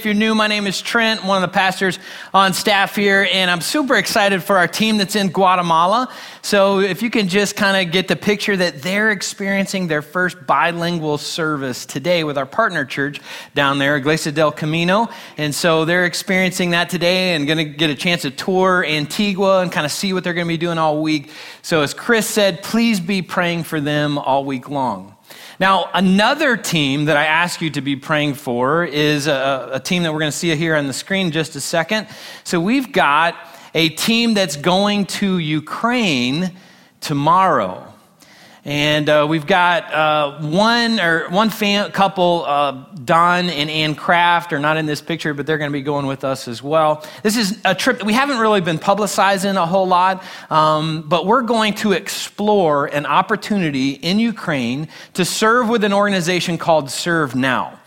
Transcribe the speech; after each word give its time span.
If 0.00 0.06
you're 0.06 0.14
new, 0.14 0.34
my 0.34 0.46
name 0.46 0.66
is 0.66 0.80
Trent, 0.80 1.26
one 1.26 1.42
of 1.42 1.46
the 1.46 1.52
pastors 1.52 1.98
on 2.32 2.54
staff 2.54 2.96
here, 2.96 3.28
and 3.30 3.50
I'm 3.50 3.60
super 3.60 3.96
excited 3.96 4.42
for 4.42 4.56
our 4.56 4.66
team 4.66 4.96
that's 4.96 5.14
in 5.14 5.28
Guatemala. 5.28 6.10
So, 6.40 6.80
if 6.80 7.02
you 7.02 7.10
can 7.10 7.28
just 7.28 7.54
kind 7.54 7.86
of 7.86 7.92
get 7.92 8.08
the 8.08 8.16
picture 8.16 8.56
that 8.56 8.80
they're 8.80 9.10
experiencing 9.10 9.88
their 9.88 10.00
first 10.00 10.46
bilingual 10.46 11.18
service 11.18 11.84
today 11.84 12.24
with 12.24 12.38
our 12.38 12.46
partner 12.46 12.86
church 12.86 13.20
down 13.54 13.78
there, 13.78 13.94
Iglesia 13.96 14.32
del 14.32 14.52
Camino. 14.52 15.10
And 15.36 15.54
so, 15.54 15.84
they're 15.84 16.06
experiencing 16.06 16.70
that 16.70 16.88
today 16.88 17.34
and 17.34 17.46
going 17.46 17.58
to 17.58 17.64
get 17.64 17.90
a 17.90 17.94
chance 17.94 18.22
to 18.22 18.30
tour 18.30 18.82
Antigua 18.82 19.60
and 19.60 19.70
kind 19.70 19.84
of 19.84 19.92
see 19.92 20.14
what 20.14 20.24
they're 20.24 20.32
going 20.32 20.46
to 20.46 20.52
be 20.54 20.56
doing 20.56 20.78
all 20.78 21.02
week. 21.02 21.30
So, 21.60 21.82
as 21.82 21.92
Chris 21.92 22.26
said, 22.26 22.62
please 22.62 23.00
be 23.00 23.20
praying 23.20 23.64
for 23.64 23.82
them 23.82 24.16
all 24.16 24.46
week 24.46 24.70
long. 24.70 25.14
Now, 25.60 25.90
another 25.92 26.56
team 26.56 27.04
that 27.04 27.18
I 27.18 27.26
ask 27.26 27.60
you 27.60 27.68
to 27.72 27.82
be 27.82 27.94
praying 27.94 28.32
for 28.32 28.82
is 28.82 29.26
a, 29.26 29.68
a 29.74 29.78
team 29.78 30.04
that 30.04 30.12
we're 30.14 30.20
going 30.20 30.32
to 30.32 30.36
see 30.36 30.56
here 30.56 30.74
on 30.74 30.86
the 30.86 30.94
screen 30.94 31.32
just 31.32 31.54
a 31.54 31.60
second. 31.60 32.08
So, 32.44 32.58
we've 32.58 32.90
got 32.90 33.36
a 33.74 33.90
team 33.90 34.32
that's 34.32 34.56
going 34.56 35.04
to 35.06 35.36
Ukraine 35.36 36.52
tomorrow. 37.02 37.89
And 38.70 39.08
uh, 39.08 39.26
we've 39.28 39.48
got 39.48 39.92
uh, 39.92 40.40
one 40.42 41.00
or 41.00 41.28
one 41.28 41.50
fam- 41.50 41.90
couple, 41.90 42.44
uh, 42.46 42.70
Don 43.04 43.50
and 43.50 43.68
Ann 43.68 43.96
Kraft, 43.96 44.52
are 44.52 44.60
not 44.60 44.76
in 44.76 44.86
this 44.86 45.00
picture, 45.00 45.34
but 45.34 45.44
they're 45.44 45.58
going 45.58 45.72
to 45.72 45.76
be 45.76 45.82
going 45.82 46.06
with 46.06 46.22
us 46.22 46.46
as 46.46 46.62
well. 46.62 47.04
This 47.24 47.36
is 47.36 47.58
a 47.64 47.74
trip 47.74 47.98
that 47.98 48.04
we 48.04 48.12
haven't 48.12 48.38
really 48.38 48.60
been 48.60 48.78
publicizing 48.78 49.56
a 49.56 49.66
whole 49.66 49.88
lot, 49.88 50.22
um, 50.50 51.02
but 51.02 51.26
we're 51.26 51.42
going 51.42 51.74
to 51.74 51.90
explore 51.90 52.86
an 52.86 53.06
opportunity 53.06 53.90
in 53.90 54.20
Ukraine 54.20 54.86
to 55.14 55.24
serve 55.24 55.68
with 55.68 55.82
an 55.82 55.92
organization 55.92 56.56
called 56.56 56.92
Serve 56.92 57.34
Now. 57.34 57.79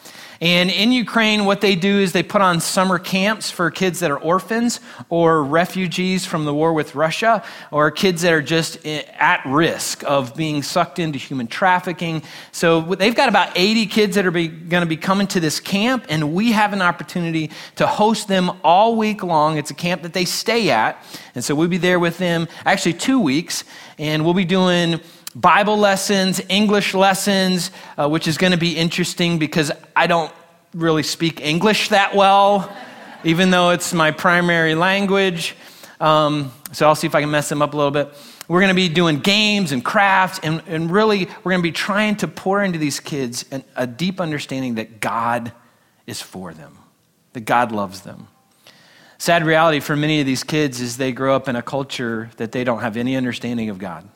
And 0.43 0.69
in 0.69 0.91
Ukraine, 0.91 1.45
what 1.45 1.61
they 1.61 1.73
do 1.73 1.99
is 1.99 2.11
they 2.11 2.21
put 2.21 2.41
on 2.41 2.59
summer 2.59 2.99
camps 2.99 3.49
for 3.49 3.71
kids 3.71 4.01
that 4.01 4.11
are 4.11 4.17
orphans 4.17 4.81
or 5.07 5.41
refugees 5.41 6.25
from 6.25 6.43
the 6.43 6.53
war 6.53 6.73
with 6.73 6.95
Russia 6.95 7.41
or 7.71 7.89
kids 7.91 8.23
that 8.23 8.33
are 8.33 8.41
just 8.41 8.85
at 8.85 9.41
risk 9.45 10.03
of 10.03 10.35
being 10.35 10.61
sucked 10.61 10.99
into 10.99 11.17
human 11.17 11.47
trafficking. 11.47 12.21
So 12.51 12.81
they've 12.81 13.15
got 13.15 13.29
about 13.29 13.53
80 13.55 13.85
kids 13.85 14.15
that 14.15 14.25
are 14.25 14.31
going 14.31 14.81
to 14.81 14.85
be 14.85 14.97
coming 14.97 15.27
to 15.27 15.39
this 15.39 15.61
camp, 15.61 16.07
and 16.09 16.33
we 16.33 16.51
have 16.51 16.73
an 16.73 16.81
opportunity 16.81 17.49
to 17.77 17.87
host 17.87 18.27
them 18.27 18.51
all 18.65 18.97
week 18.97 19.23
long. 19.23 19.57
It's 19.57 19.71
a 19.71 19.73
camp 19.73 20.01
that 20.01 20.11
they 20.11 20.25
stay 20.25 20.71
at. 20.71 21.01
And 21.35 21.43
so 21.43 21.55
we'll 21.55 21.69
be 21.69 21.77
there 21.77 22.01
with 22.01 22.17
them 22.17 22.49
actually 22.65 22.95
two 22.95 23.21
weeks, 23.21 23.63
and 23.97 24.25
we'll 24.25 24.33
be 24.33 24.43
doing 24.43 24.99
Bible 25.35 25.77
lessons, 25.77 26.41
English 26.47 26.93
lessons, 26.93 27.71
uh, 27.97 28.07
which 28.07 28.27
is 28.27 28.37
going 28.37 28.51
to 28.51 28.57
be 28.57 28.77
interesting 28.77 29.39
because 29.39 29.71
I 29.95 30.07
don't 30.07 30.31
really 30.73 31.03
speak 31.03 31.41
English 31.41 31.89
that 31.89 32.15
well, 32.15 32.75
even 33.23 33.49
though 33.49 33.71
it's 33.71 33.93
my 33.93 34.11
primary 34.11 34.75
language. 34.75 35.55
Um, 35.99 36.51
so 36.71 36.87
I'll 36.87 36.95
see 36.95 37.07
if 37.07 37.15
I 37.15 37.21
can 37.21 37.31
mess 37.31 37.49
them 37.49 37.61
up 37.61 37.73
a 37.73 37.77
little 37.77 37.91
bit. 37.91 38.13
We're 38.47 38.59
going 38.59 38.69
to 38.69 38.75
be 38.75 38.89
doing 38.89 39.19
games 39.19 39.71
and 39.71 39.83
crafts, 39.83 40.39
and, 40.43 40.61
and 40.67 40.91
really, 40.91 41.25
we're 41.43 41.51
going 41.51 41.61
to 41.61 41.67
be 41.67 41.71
trying 41.71 42.17
to 42.17 42.27
pour 42.27 42.61
into 42.61 42.77
these 42.77 42.99
kids 42.99 43.45
an, 43.51 43.63
a 43.75 43.87
deep 43.87 44.19
understanding 44.19 44.75
that 44.75 44.99
God 44.99 45.51
is 46.05 46.21
for 46.21 46.53
them, 46.53 46.77
that 47.31 47.41
God 47.41 47.71
loves 47.71 48.01
them. 48.01 48.27
Sad 49.17 49.45
reality 49.45 49.79
for 49.79 49.95
many 49.95 50.19
of 50.19 50.25
these 50.25 50.43
kids 50.43 50.81
is 50.81 50.97
they 50.97 51.13
grow 51.13 51.35
up 51.35 51.47
in 51.47 51.55
a 51.55 51.61
culture 51.61 52.29
that 52.35 52.51
they 52.51 52.65
don't 52.65 52.81
have 52.81 52.97
any 52.97 53.15
understanding 53.15 53.69
of 53.69 53.77
God. 53.77 54.07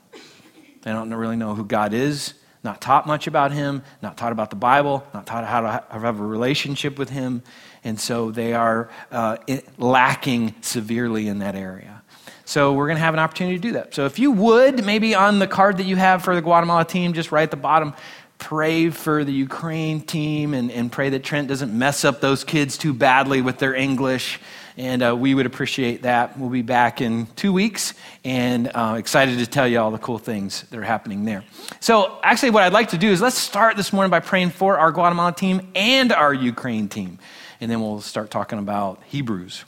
They 0.88 0.94
don't 0.94 1.14
really 1.14 1.36
know 1.36 1.54
who 1.54 1.66
God 1.66 1.94
is, 1.94 2.34
not 2.64 2.80
taught 2.80 3.06
much 3.06 3.28
about 3.28 3.52
Him, 3.52 3.84
not 4.02 4.16
taught 4.16 4.32
about 4.32 4.52
the 4.52 4.56
Bible, 4.56 5.06
not 5.14 5.26
taught 5.26 5.44
how 5.44 5.60
to 5.60 5.84
have 5.92 6.22
a 6.22 6.26
relationship 6.26 6.98
with 6.98 7.10
Him. 7.10 7.44
And 7.84 8.00
so 8.00 8.32
they 8.32 8.54
are 8.54 8.90
uh, 9.12 9.36
lacking 9.78 10.56
severely 10.62 11.28
in 11.28 11.40
that 11.40 11.56
area. 11.56 12.04
So 12.46 12.72
we're 12.72 12.88
going 12.88 12.96
to 12.96 13.04
have 13.04 13.14
an 13.14 13.20
opportunity 13.20 13.58
to 13.58 13.62
do 13.62 13.74
that. 13.74 13.96
So 13.96 14.06
if 14.06 14.18
you 14.18 14.32
would, 14.32 14.86
maybe 14.86 15.14
on 15.14 15.40
the 15.40 15.48
card 15.48 15.76
that 15.80 15.88
you 15.88 15.98
have 15.98 16.24
for 16.24 16.36
the 16.36 16.42
Guatemala 16.42 16.86
team, 16.86 17.12
just 17.12 17.34
right 17.34 17.44
at 17.44 17.52
the 17.52 17.58
bottom, 17.58 17.94
pray 18.38 18.90
for 18.90 19.26
the 19.26 19.34
Ukraine 19.34 20.00
team 20.00 20.54
and, 20.54 20.72
and 20.72 20.90
pray 20.90 21.10
that 21.10 21.22
Trent 21.22 21.50
doesn't 21.50 21.78
mess 21.78 22.06
up 22.06 22.22
those 22.22 22.46
kids 22.46 22.78
too 22.78 22.94
badly 22.94 23.42
with 23.42 23.58
their 23.58 23.76
English 23.76 24.40
and 24.78 25.02
uh, 25.02 25.16
we 25.18 25.34
would 25.34 25.48
appreciate 25.48 26.04
that. 26.04 26.38
We'll 26.38 26.50
be 26.50 26.62
back 26.62 27.02
in 27.02 27.26
two 27.36 27.52
weeks 27.52 27.96
and 28.24 28.72
uh, 28.74 28.96
excited 28.98 29.40
to 29.40 29.48
tell 29.48 29.68
you 29.68 29.80
all 29.80 29.90
the 29.90 29.98
cool 29.98 30.20
things 30.20 30.62
that 30.70 30.78
are 30.78 30.84
happening 30.84 31.26
there. 31.26 31.44
So, 31.80 32.20
actually, 32.24 32.52
what 32.52 32.64
I'd 32.64 32.74
like 32.74 32.90
to 32.90 32.98
do 32.98 33.10
is 33.10 33.20
let's 33.20 33.38
start 33.38 33.76
this 33.76 33.92
morning 33.92 34.12
by 34.12 34.20
praying 34.20 34.52
for 34.52 34.78
our 34.78 34.92
Guatemala 34.92 35.34
team 35.34 35.68
and 35.76 36.14
our 36.14 36.34
Ukraine 36.34 36.88
team, 36.88 37.18
and 37.60 37.72
then 37.72 37.82
we'll 37.82 38.02
start 38.02 38.30
talking 38.30 38.60
about 38.60 39.02
Hebrews. 39.08 39.66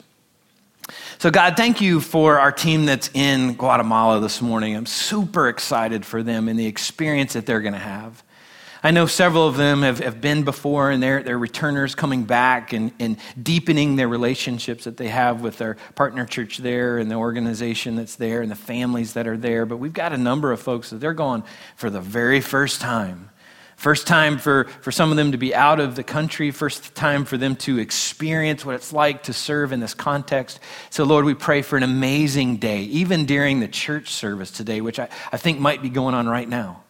So, 1.18 1.30
God, 1.30 1.56
thank 1.56 1.80
you 1.80 2.00
for 2.00 2.38
our 2.38 2.52
team 2.52 2.86
that's 2.86 3.10
in 3.12 3.54
Guatemala 3.54 4.20
this 4.20 4.40
morning. 4.40 4.76
I'm 4.76 4.86
super 4.86 5.48
excited 5.48 6.06
for 6.06 6.22
them 6.22 6.48
and 6.48 6.58
the 6.58 6.66
experience 6.66 7.32
that 7.34 7.46
they're 7.46 7.60
going 7.60 7.74
to 7.74 7.78
have. 7.78 8.22
I 8.82 8.92
know 8.92 9.04
several 9.04 9.46
of 9.46 9.58
them 9.58 9.82
have, 9.82 9.98
have 9.98 10.22
been 10.22 10.42
before, 10.42 10.90
and 10.90 11.02
they're, 11.02 11.22
they're 11.22 11.38
returners 11.38 11.94
coming 11.94 12.24
back 12.24 12.72
and, 12.72 12.92
and 12.98 13.18
deepening 13.40 13.96
their 13.96 14.08
relationships 14.08 14.84
that 14.84 14.96
they 14.96 15.08
have 15.08 15.42
with 15.42 15.58
their 15.58 15.76
partner 15.94 16.24
church 16.24 16.58
there 16.58 16.96
and 16.96 17.10
the 17.10 17.16
organization 17.16 17.96
that's 17.96 18.16
there 18.16 18.40
and 18.40 18.50
the 18.50 18.56
families 18.56 19.12
that 19.12 19.26
are 19.26 19.36
there. 19.36 19.66
But 19.66 19.76
we've 19.76 19.92
got 19.92 20.14
a 20.14 20.16
number 20.16 20.50
of 20.50 20.60
folks 20.60 20.90
that 20.90 20.96
they're 20.96 21.12
going 21.12 21.42
for 21.76 21.90
the 21.90 22.00
very 22.00 22.40
first 22.40 22.80
time. 22.80 23.28
First 23.76 24.06
time 24.06 24.38
for, 24.38 24.64
for 24.64 24.92
some 24.92 25.10
of 25.10 25.16
them 25.16 25.32
to 25.32 25.38
be 25.38 25.54
out 25.54 25.80
of 25.80 25.94
the 25.94 26.02
country, 26.02 26.50
first 26.50 26.94
time 26.94 27.26
for 27.26 27.36
them 27.36 27.56
to 27.56 27.78
experience 27.78 28.64
what 28.64 28.74
it's 28.74 28.92
like 28.92 29.24
to 29.24 29.32
serve 29.34 29.72
in 29.72 29.80
this 29.80 29.94
context. 29.94 30.58
So, 30.88 31.04
Lord, 31.04 31.24
we 31.24 31.34
pray 31.34 31.60
for 31.62 31.76
an 31.76 31.82
amazing 31.82 32.56
day, 32.56 32.82
even 32.82 33.26
during 33.26 33.60
the 33.60 33.68
church 33.68 34.10
service 34.10 34.50
today, 34.50 34.80
which 34.80 34.98
I, 34.98 35.08
I 35.32 35.36
think 35.36 35.60
might 35.60 35.82
be 35.82 35.90
going 35.90 36.14
on 36.14 36.28
right 36.28 36.48
now 36.48 36.82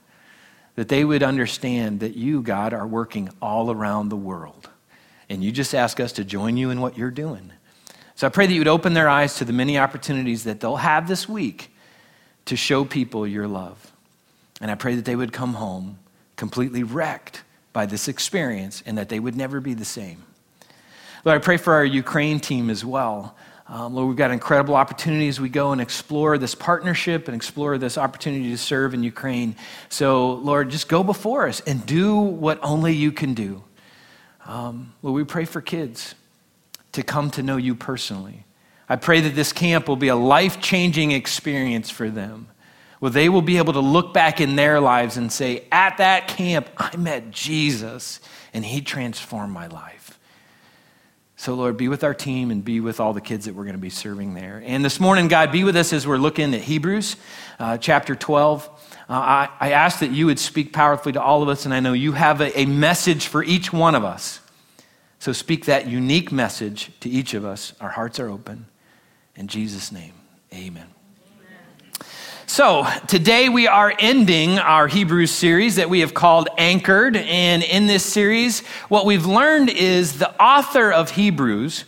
that 0.77 0.89
they 0.89 1.05
would 1.05 1.23
understand 1.23 2.01
that 2.01 2.17
you, 2.17 2.43
God, 2.43 2.73
are 2.73 2.87
working 2.87 3.29
all 3.43 3.71
around 3.71 4.09
the 4.09 4.17
world. 4.17 4.69
And 5.29 5.45
you 5.45 5.53
just 5.53 5.75
ask 5.75 6.01
us 6.01 6.13
to 6.13 6.25
join 6.25 6.57
you 6.57 6.71
in 6.71 6.81
what 6.81 6.97
you're 6.97 7.11
doing. 7.11 7.53
So 8.15 8.27
I 8.27 8.31
pray 8.31 8.47
that 8.47 8.53
you 8.53 8.61
would 8.61 8.69
open 8.69 8.95
their 8.95 9.09
eyes 9.09 9.37
to 9.37 9.45
the 9.45 9.53
many 9.53 9.79
opportunities 9.79 10.45
that 10.45 10.61
they'll 10.61 10.77
have 10.77 11.09
this 11.09 11.29
week 11.29 11.71
to 12.47 12.57
show 12.57 12.85
people 12.85 13.27
your 13.27 13.47
love. 13.47 13.93
And 14.61 14.71
I 14.71 14.75
pray 14.75 14.95
that 14.95 15.05
they 15.05 15.17
would 15.17 15.33
come 15.33 15.55
home 15.55 15.99
completely 16.37 16.83
wrecked 16.83 17.43
by 17.73 17.87
this 17.87 18.09
experience 18.09 18.83
and 18.85 18.99
that 18.99 19.09
they 19.09 19.21
would 19.21 19.37
never 19.37 19.61
be 19.61 19.75
the 19.75 19.85
same. 19.85 20.25
Lord, 21.25 21.41
I 21.41 21.45
pray 21.45 21.57
for 21.57 21.75
our 21.75 21.85
Ukraine 21.85 22.41
team 22.41 22.71
as 22.71 22.85
well. 22.85 23.37
Um, 23.71 23.95
Lord, 23.95 24.09
we've 24.09 24.17
got 24.17 24.33
incredible 24.33 24.75
opportunities. 24.75 25.41
We 25.41 25.49
go 25.49 25.71
and 25.71 25.81
explore 25.81 26.39
this 26.39 26.57
partnership 26.57 27.29
and 27.29 27.37
explore 27.37 27.79
this 27.79 27.97
opportunity 27.97 28.51
to 28.51 28.59
serve 28.59 28.95
in 28.95 29.05
Ukraine. 29.05 29.55
So, 29.89 30.33
Lord, 30.33 30.71
just 30.71 30.89
go 30.89 31.05
before 31.05 31.47
us 31.47 31.61
and 31.61 31.87
do 31.87 32.19
what 32.19 32.59
only 32.65 32.93
you 32.93 33.13
can 33.13 33.33
do. 33.33 33.63
Um, 34.45 34.93
Lord, 35.03 35.15
we 35.15 35.23
pray 35.23 35.45
for 35.45 35.61
kids 35.61 36.17
to 36.93 37.05
come 37.05 37.31
to 37.31 37.45
know 37.45 37.57
you 37.57 37.77
personally. 37.77 38.45
I 38.89 38.97
pray 38.97 39.21
that 39.21 39.37
this 39.37 39.53
camp 39.53 39.87
will 39.87 39.95
be 39.95 40.09
a 40.09 40.17
life 40.17 40.61
changing 40.61 41.13
experience 41.13 41.91
for 41.91 42.11
them, 42.11 42.49
where 42.99 43.13
they 43.13 43.29
will 43.29 43.41
be 43.41 43.59
able 43.59 43.75
to 43.75 43.81
look 43.81 44.13
back 44.13 44.41
in 44.41 44.57
their 44.57 44.81
lives 44.81 45.17
and 45.17 45.31
say, 45.31 45.67
At 45.71 45.99
that 45.99 46.27
camp, 46.27 46.69
I 46.77 46.97
met 46.97 47.31
Jesus 47.31 48.19
and 48.53 48.65
he 48.65 48.81
transformed 48.81 49.53
my 49.53 49.69
life. 49.69 50.00
So, 51.41 51.55
Lord, 51.55 51.79
be 51.79 51.89
with 51.89 52.05
our 52.05 52.13
team 52.13 52.51
and 52.51 52.63
be 52.63 52.81
with 52.81 53.01
all 53.01 53.15
the 53.15 53.21
kids 53.23 53.47
that 53.47 53.55
we're 53.55 53.65
going 53.65 53.73
to 53.73 53.81
be 53.81 53.89
serving 53.89 54.35
there. 54.35 54.63
And 54.63 54.85
this 54.85 55.01
morning, 55.01 55.27
God, 55.27 55.51
be 55.51 55.65
with 55.65 55.75
us 55.75 55.91
as 55.95 56.07
we're 56.07 56.19
looking 56.19 56.53
at 56.53 56.61
Hebrews 56.61 57.17
uh, 57.59 57.79
chapter 57.79 58.15
12. 58.15 58.69
Uh, 59.09 59.13
I, 59.15 59.49
I 59.59 59.71
ask 59.71 60.01
that 60.01 60.11
you 60.11 60.27
would 60.27 60.39
speak 60.39 60.75
powerfully 60.75 61.15
to 61.15 61.23
all 61.23 61.43
of 61.43 61.49
us, 61.49 61.65
and 61.65 61.73
I 61.73 61.81
know 61.81 61.95
you 61.95 62.13
have 62.13 62.43
a, 62.43 62.61
a 62.61 62.67
message 62.67 63.27
for 63.27 63.43
each 63.43 63.73
one 63.73 63.95
of 63.95 64.05
us. 64.05 64.41
So, 65.19 65.33
speak 65.33 65.65
that 65.65 65.87
unique 65.87 66.31
message 66.31 66.91
to 67.01 67.09
each 67.09 67.33
of 67.33 67.47
us. 67.47 67.73
Our 67.81 67.89
hearts 67.89 68.21
are 68.21 68.29
open. 68.29 68.67
In 69.35 69.49
Jesus' 69.49 69.91
name, 69.91 70.13
amen. 70.53 70.89
So, 72.53 72.85
today 73.07 73.49
we 73.49 73.69
are 73.69 73.95
ending 73.97 74.59
our 74.59 74.89
Hebrews 74.89 75.31
series 75.31 75.77
that 75.77 75.89
we 75.89 76.01
have 76.01 76.15
called 76.15 76.49
Anchored. 76.59 77.17
And 77.17 77.63
in 77.63 77.87
this 77.87 78.05
series, 78.05 78.67
what 78.89 79.07
we've 79.07 79.25
learned 79.25 79.71
is 79.71 80.19
the 80.19 80.35
author 80.43 80.93
of 80.93 81.13
Hebrews 81.13 81.85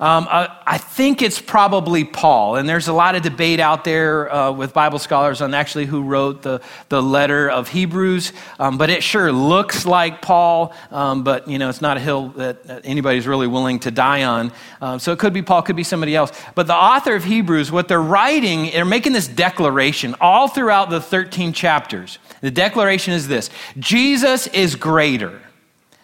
um, 0.00 0.26
uh, 0.28 0.48
I 0.66 0.78
think 0.78 1.22
it's 1.22 1.40
probably 1.40 2.04
Paul, 2.04 2.56
and 2.56 2.68
there's 2.68 2.88
a 2.88 2.92
lot 2.92 3.14
of 3.14 3.22
debate 3.22 3.60
out 3.60 3.84
there 3.84 4.32
uh, 4.32 4.50
with 4.50 4.74
Bible 4.74 4.98
scholars 4.98 5.40
on 5.40 5.54
actually 5.54 5.86
who 5.86 6.02
wrote 6.02 6.42
the, 6.42 6.60
the 6.88 7.00
letter 7.00 7.48
of 7.48 7.68
Hebrews, 7.68 8.32
um, 8.58 8.76
but 8.76 8.90
it 8.90 9.04
sure 9.04 9.30
looks 9.30 9.86
like 9.86 10.20
Paul, 10.20 10.74
um, 10.90 11.22
but 11.22 11.46
you 11.46 11.58
know, 11.58 11.68
it's 11.68 11.80
not 11.80 11.96
a 11.96 12.00
hill 12.00 12.30
that 12.30 12.82
anybody's 12.84 13.26
really 13.26 13.46
willing 13.46 13.78
to 13.80 13.90
die 13.92 14.24
on. 14.24 14.52
Um, 14.80 14.98
so 14.98 15.12
it 15.12 15.20
could 15.20 15.32
be 15.32 15.42
Paul, 15.42 15.62
could 15.62 15.76
be 15.76 15.84
somebody 15.84 16.16
else. 16.16 16.32
But 16.54 16.66
the 16.66 16.74
author 16.74 17.14
of 17.14 17.22
Hebrews, 17.22 17.70
what 17.70 17.86
they're 17.86 18.02
writing, 18.02 18.70
they're 18.72 18.84
making 18.84 19.12
this 19.12 19.28
declaration 19.28 20.16
all 20.20 20.48
throughout 20.48 20.90
the 20.90 21.00
13 21.00 21.52
chapters. 21.52 22.18
The 22.40 22.50
declaration 22.50 23.14
is 23.14 23.28
this 23.28 23.48
Jesus 23.78 24.48
is 24.48 24.74
greater 24.74 25.40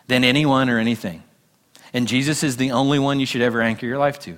than 0.06 0.22
anyone 0.25 0.69
or 0.69 0.78
anything. 0.78 1.22
And 1.92 2.06
Jesus 2.06 2.42
is 2.42 2.56
the 2.56 2.72
only 2.72 2.98
one 2.98 3.20
you 3.20 3.26
should 3.26 3.42
ever 3.42 3.60
anchor 3.60 3.87
your 3.87 3.98
life 3.98 4.19
to. 4.20 4.37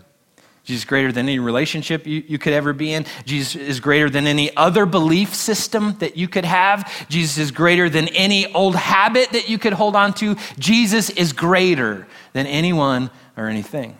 Jesus 0.64 0.82
is 0.82 0.88
greater 0.88 1.10
than 1.10 1.28
any 1.28 1.40
relationship 1.40 2.06
you, 2.06 2.22
you, 2.26 2.38
could 2.38 2.52
ever 2.52 2.72
be 2.72 2.92
in. 2.92 3.04
Jesus 3.24 3.56
is 3.56 3.80
greater 3.80 4.08
than 4.08 4.28
any 4.28 4.56
other 4.56 4.86
belief 4.86 5.34
system 5.34 5.98
that 5.98 6.16
you 6.16 6.28
could 6.28 6.44
have. 6.44 7.08
Jesus 7.08 7.36
is 7.38 7.50
greater 7.50 7.90
than 7.90 8.06
any 8.08 8.52
old 8.54 8.76
habit 8.76 9.30
that 9.30 9.48
you 9.48 9.58
could 9.58 9.72
hold 9.72 9.96
on 9.96 10.12
to. 10.14 10.36
Jesus 10.60 11.10
is 11.10 11.32
greater 11.32 12.06
than 12.32 12.46
anyone 12.46 13.10
or 13.36 13.48
anything. 13.48 13.96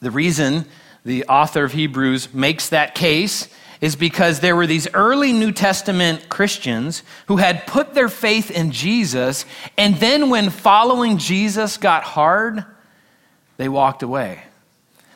The 0.00 0.10
reason 0.10 0.64
the 1.04 1.24
author 1.24 1.64
of 1.64 1.72
Hebrews 1.72 2.32
makes 2.32 2.70
that 2.70 2.94
case 2.94 3.48
is 3.80 3.96
because 3.96 4.40
there 4.40 4.56
were 4.56 4.66
these 4.66 4.88
early 4.92 5.32
New 5.32 5.52
Testament 5.52 6.28
Christians 6.28 7.02
who 7.26 7.36
had 7.38 7.66
put 7.66 7.94
their 7.94 8.08
faith 8.08 8.50
in 8.50 8.72
Jesus, 8.72 9.44
and 9.78 9.96
then 9.96 10.28
when 10.28 10.50
following 10.50 11.18
Jesus 11.18 11.76
got 11.76 12.02
hard, 12.02 12.64
they 13.56 13.68
walked 13.68 14.02
away. 14.02 14.42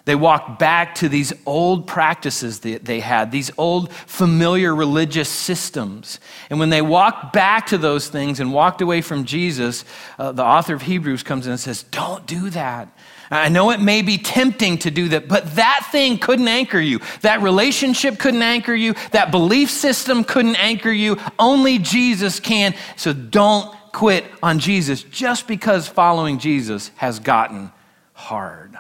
They 0.07 0.15
walked 0.15 0.59
back 0.59 0.97
to 0.97 1.09
these 1.09 1.33
old 1.47 1.87
practices 1.87 2.61
that 2.61 2.85
they 2.85 3.01
had, 3.01 3.33
these 3.33 3.51
old 3.57 3.91
familiar 3.91 4.75
religious 4.75 5.31
systems. 5.31 6.21
And 6.51 6.59
when 6.59 6.69
they 6.69 6.83
walked 6.83 7.33
back 7.33 7.69
to 7.69 7.79
those 7.79 8.09
things 8.09 8.39
and 8.39 8.53
walked 8.53 8.83
away 8.83 9.01
from 9.01 9.25
Jesus, 9.25 9.87
uh, 10.19 10.33
the 10.33 10.45
author 10.45 10.75
of 10.75 10.83
Hebrews 10.83 11.23
comes 11.23 11.47
in 11.47 11.53
and 11.53 11.61
says, 11.61 11.85
Don't 11.85 12.27
do 12.27 12.51
that. 12.51 12.94
I 13.31 13.49
know 13.49 13.71
it 13.71 13.81
may 13.81 14.03
be 14.03 14.19
tempting 14.19 14.79
to 14.79 14.91
do 14.91 15.09
that, 15.11 15.29
but 15.29 15.57
that 15.57 15.89
thing 15.91 16.19
couldn't 16.19 16.49
anchor 16.49 16.81
you. 16.81 17.01
That 17.23 17.43
relationship 17.43 18.19
couldn't 18.19 18.43
anchor 18.43 18.75
you. 18.75 18.95
That 19.13 19.31
belief 19.31 19.71
system 19.71 20.25
couldn't 20.25 20.57
anchor 20.57 20.93
you. 20.93 21.19
Only 21.39 21.79
Jesus 21.79 22.41
can. 22.41 22.75
So 22.97 23.13
don't 23.13 23.75
quit 23.93 24.25
on 24.43 24.59
Jesus 24.59 25.03
just 25.03 25.47
because 25.47 25.87
following 25.89 26.39
Jesus 26.39 26.91
has 26.97 27.21
gotten 27.21 27.73
hard. 28.13 28.77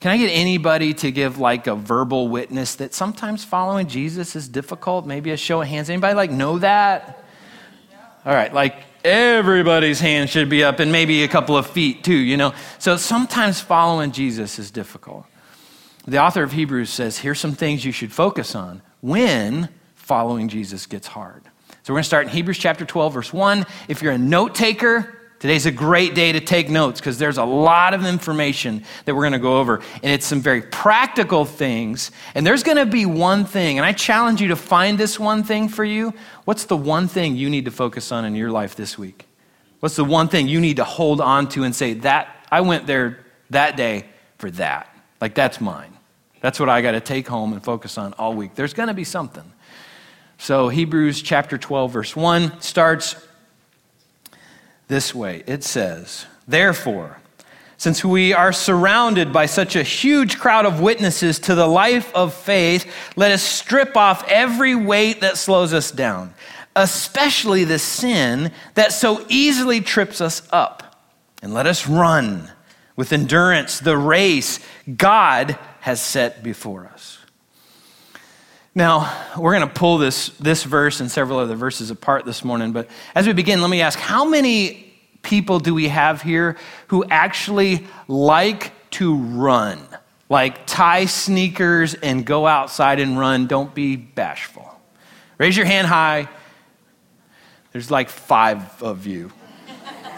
Can 0.00 0.10
I 0.10 0.18
get 0.18 0.28
anybody 0.28 0.92
to 0.94 1.10
give 1.10 1.38
like 1.38 1.66
a 1.66 1.74
verbal 1.74 2.28
witness 2.28 2.74
that 2.76 2.92
sometimes 2.92 3.44
following 3.44 3.86
Jesus 3.86 4.36
is 4.36 4.48
difficult? 4.48 5.06
Maybe 5.06 5.30
a 5.30 5.36
show 5.36 5.62
of 5.62 5.68
hands. 5.68 5.88
Anybody 5.88 6.14
like 6.14 6.30
know 6.30 6.58
that? 6.58 7.24
All 8.26 8.34
right, 8.34 8.52
like 8.52 8.76
everybody's 9.04 10.00
hand 10.00 10.30
should 10.30 10.48
be 10.48 10.64
up 10.64 10.80
and 10.80 10.90
maybe 10.90 11.22
a 11.22 11.28
couple 11.28 11.56
of 11.56 11.66
feet 11.66 12.02
too, 12.02 12.16
you 12.16 12.36
know. 12.36 12.54
So 12.78 12.96
sometimes 12.96 13.60
following 13.60 14.10
Jesus 14.10 14.58
is 14.58 14.70
difficult. 14.70 15.26
The 16.06 16.18
author 16.18 16.42
of 16.42 16.52
Hebrews 16.52 16.90
says, 16.90 17.18
here's 17.18 17.38
some 17.38 17.52
things 17.52 17.84
you 17.84 17.92
should 17.92 18.12
focus 18.12 18.54
on 18.54 18.82
when 19.00 19.68
following 19.94 20.48
Jesus 20.48 20.86
gets 20.86 21.06
hard. 21.06 21.44
So 21.82 21.92
we're 21.92 21.98
going 21.98 22.02
to 22.02 22.08
start 22.08 22.26
in 22.26 22.32
Hebrews 22.32 22.58
chapter 22.58 22.84
12, 22.84 23.14
verse 23.14 23.32
1. 23.32 23.66
If 23.88 24.02
you're 24.02 24.12
a 24.12 24.18
note 24.18 24.54
taker, 24.54 25.18
Today's 25.44 25.66
a 25.66 25.70
great 25.70 26.14
day 26.14 26.32
to 26.32 26.40
take 26.40 26.70
notes 26.70 27.00
because 27.00 27.18
there's 27.18 27.36
a 27.36 27.44
lot 27.44 27.92
of 27.92 28.06
information 28.06 28.82
that 29.04 29.14
we're 29.14 29.24
going 29.24 29.34
to 29.34 29.38
go 29.38 29.60
over. 29.60 29.82
And 30.02 30.10
it's 30.10 30.24
some 30.24 30.40
very 30.40 30.62
practical 30.62 31.44
things. 31.44 32.12
And 32.34 32.46
there's 32.46 32.62
going 32.62 32.78
to 32.78 32.86
be 32.86 33.04
one 33.04 33.44
thing, 33.44 33.76
and 33.76 33.84
I 33.84 33.92
challenge 33.92 34.40
you 34.40 34.48
to 34.48 34.56
find 34.56 34.96
this 34.96 35.20
one 35.20 35.44
thing 35.44 35.68
for 35.68 35.84
you. 35.84 36.14
What's 36.46 36.64
the 36.64 36.78
one 36.78 37.08
thing 37.08 37.36
you 37.36 37.50
need 37.50 37.66
to 37.66 37.70
focus 37.70 38.10
on 38.10 38.24
in 38.24 38.34
your 38.34 38.50
life 38.50 38.74
this 38.74 38.96
week? 38.96 39.26
What's 39.80 39.96
the 39.96 40.04
one 40.06 40.28
thing 40.28 40.48
you 40.48 40.62
need 40.62 40.76
to 40.76 40.84
hold 40.84 41.20
on 41.20 41.50
to 41.50 41.64
and 41.64 41.76
say, 41.76 41.92
that 41.92 42.46
I 42.50 42.62
went 42.62 42.86
there 42.86 43.18
that 43.50 43.76
day 43.76 44.06
for 44.38 44.50
that? 44.52 44.96
Like, 45.20 45.34
that's 45.34 45.60
mine. 45.60 45.92
That's 46.40 46.58
what 46.58 46.70
I 46.70 46.80
got 46.80 46.92
to 46.92 47.00
take 47.00 47.28
home 47.28 47.52
and 47.52 47.62
focus 47.62 47.98
on 47.98 48.14
all 48.14 48.32
week. 48.32 48.54
There's 48.54 48.72
going 48.72 48.88
to 48.88 48.94
be 48.94 49.04
something. 49.04 49.52
So, 50.38 50.70
Hebrews 50.70 51.20
chapter 51.20 51.58
12, 51.58 51.92
verse 51.92 52.16
1 52.16 52.62
starts 52.62 53.16
this 54.88 55.14
way 55.14 55.42
it 55.46 55.64
says, 55.64 56.26
Therefore, 56.46 57.18
since 57.76 58.04
we 58.04 58.32
are 58.32 58.52
surrounded 58.52 59.32
by 59.32 59.46
such 59.46 59.76
a 59.76 59.82
huge 59.82 60.38
crowd 60.38 60.64
of 60.64 60.80
witnesses 60.80 61.38
to 61.40 61.54
the 61.54 61.66
life 61.66 62.14
of 62.14 62.32
faith, 62.32 62.90
let 63.16 63.32
us 63.32 63.42
strip 63.42 63.96
off 63.96 64.24
every 64.28 64.74
weight 64.74 65.20
that 65.20 65.36
slows 65.36 65.74
us 65.74 65.90
down, 65.90 66.34
especially 66.76 67.64
the 67.64 67.78
sin 67.78 68.52
that 68.74 68.92
so 68.92 69.24
easily 69.28 69.80
trips 69.80 70.20
us 70.20 70.46
up. 70.52 71.04
And 71.42 71.52
let 71.52 71.66
us 71.66 71.86
run 71.86 72.50
with 72.96 73.12
endurance 73.12 73.80
the 73.80 73.98
race 73.98 74.60
God 74.96 75.58
has 75.80 76.00
set 76.00 76.42
before 76.42 76.86
us. 76.86 77.18
Now, 78.76 79.12
we're 79.38 79.54
going 79.54 79.68
to 79.68 79.72
pull 79.72 79.98
this, 79.98 80.30
this 80.40 80.64
verse 80.64 80.98
and 80.98 81.08
several 81.08 81.38
other 81.38 81.54
verses 81.54 81.90
apart 81.90 82.24
this 82.24 82.44
morning, 82.44 82.72
but 82.72 82.88
as 83.14 83.24
we 83.24 83.32
begin, 83.32 83.60
let 83.60 83.70
me 83.70 83.80
ask 83.80 83.96
how 83.98 84.24
many 84.24 84.92
people 85.22 85.60
do 85.60 85.74
we 85.74 85.88
have 85.88 86.22
here 86.22 86.56
who 86.88 87.04
actually 87.04 87.86
like 88.08 88.72
to 88.92 89.14
run? 89.16 89.80
Like 90.28 90.66
tie 90.66 91.04
sneakers 91.04 91.94
and 91.94 92.26
go 92.26 92.48
outside 92.48 92.98
and 92.98 93.16
run. 93.16 93.46
Don't 93.46 93.72
be 93.74 93.94
bashful. 93.94 94.68
Raise 95.38 95.56
your 95.56 95.66
hand 95.66 95.86
high. 95.86 96.28
There's 97.72 97.92
like 97.92 98.08
five 98.08 98.82
of 98.82 99.06
you, 99.06 99.30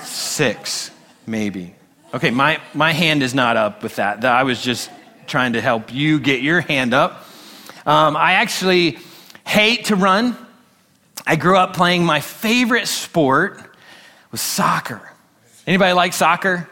six, 0.00 0.90
maybe. 1.26 1.74
Okay, 2.14 2.30
my, 2.30 2.60
my 2.72 2.92
hand 2.92 3.22
is 3.22 3.34
not 3.34 3.58
up 3.58 3.82
with 3.82 3.96
that. 3.96 4.24
I 4.24 4.44
was 4.44 4.62
just 4.62 4.90
trying 5.26 5.54
to 5.54 5.60
help 5.60 5.92
you 5.92 6.18
get 6.20 6.40
your 6.40 6.62
hand 6.62 6.94
up. 6.94 7.25
Um, 7.86 8.16
I 8.16 8.32
actually 8.32 8.98
hate 9.46 9.86
to 9.86 9.96
run. 9.96 10.36
I 11.24 11.36
grew 11.36 11.56
up 11.56 11.74
playing 11.74 12.04
my 12.04 12.20
favorite 12.20 12.88
sport 12.88 13.60
was 14.32 14.40
soccer. 14.40 15.00
Anybody 15.66 15.92
like 15.92 16.12
soccer? 16.12 16.68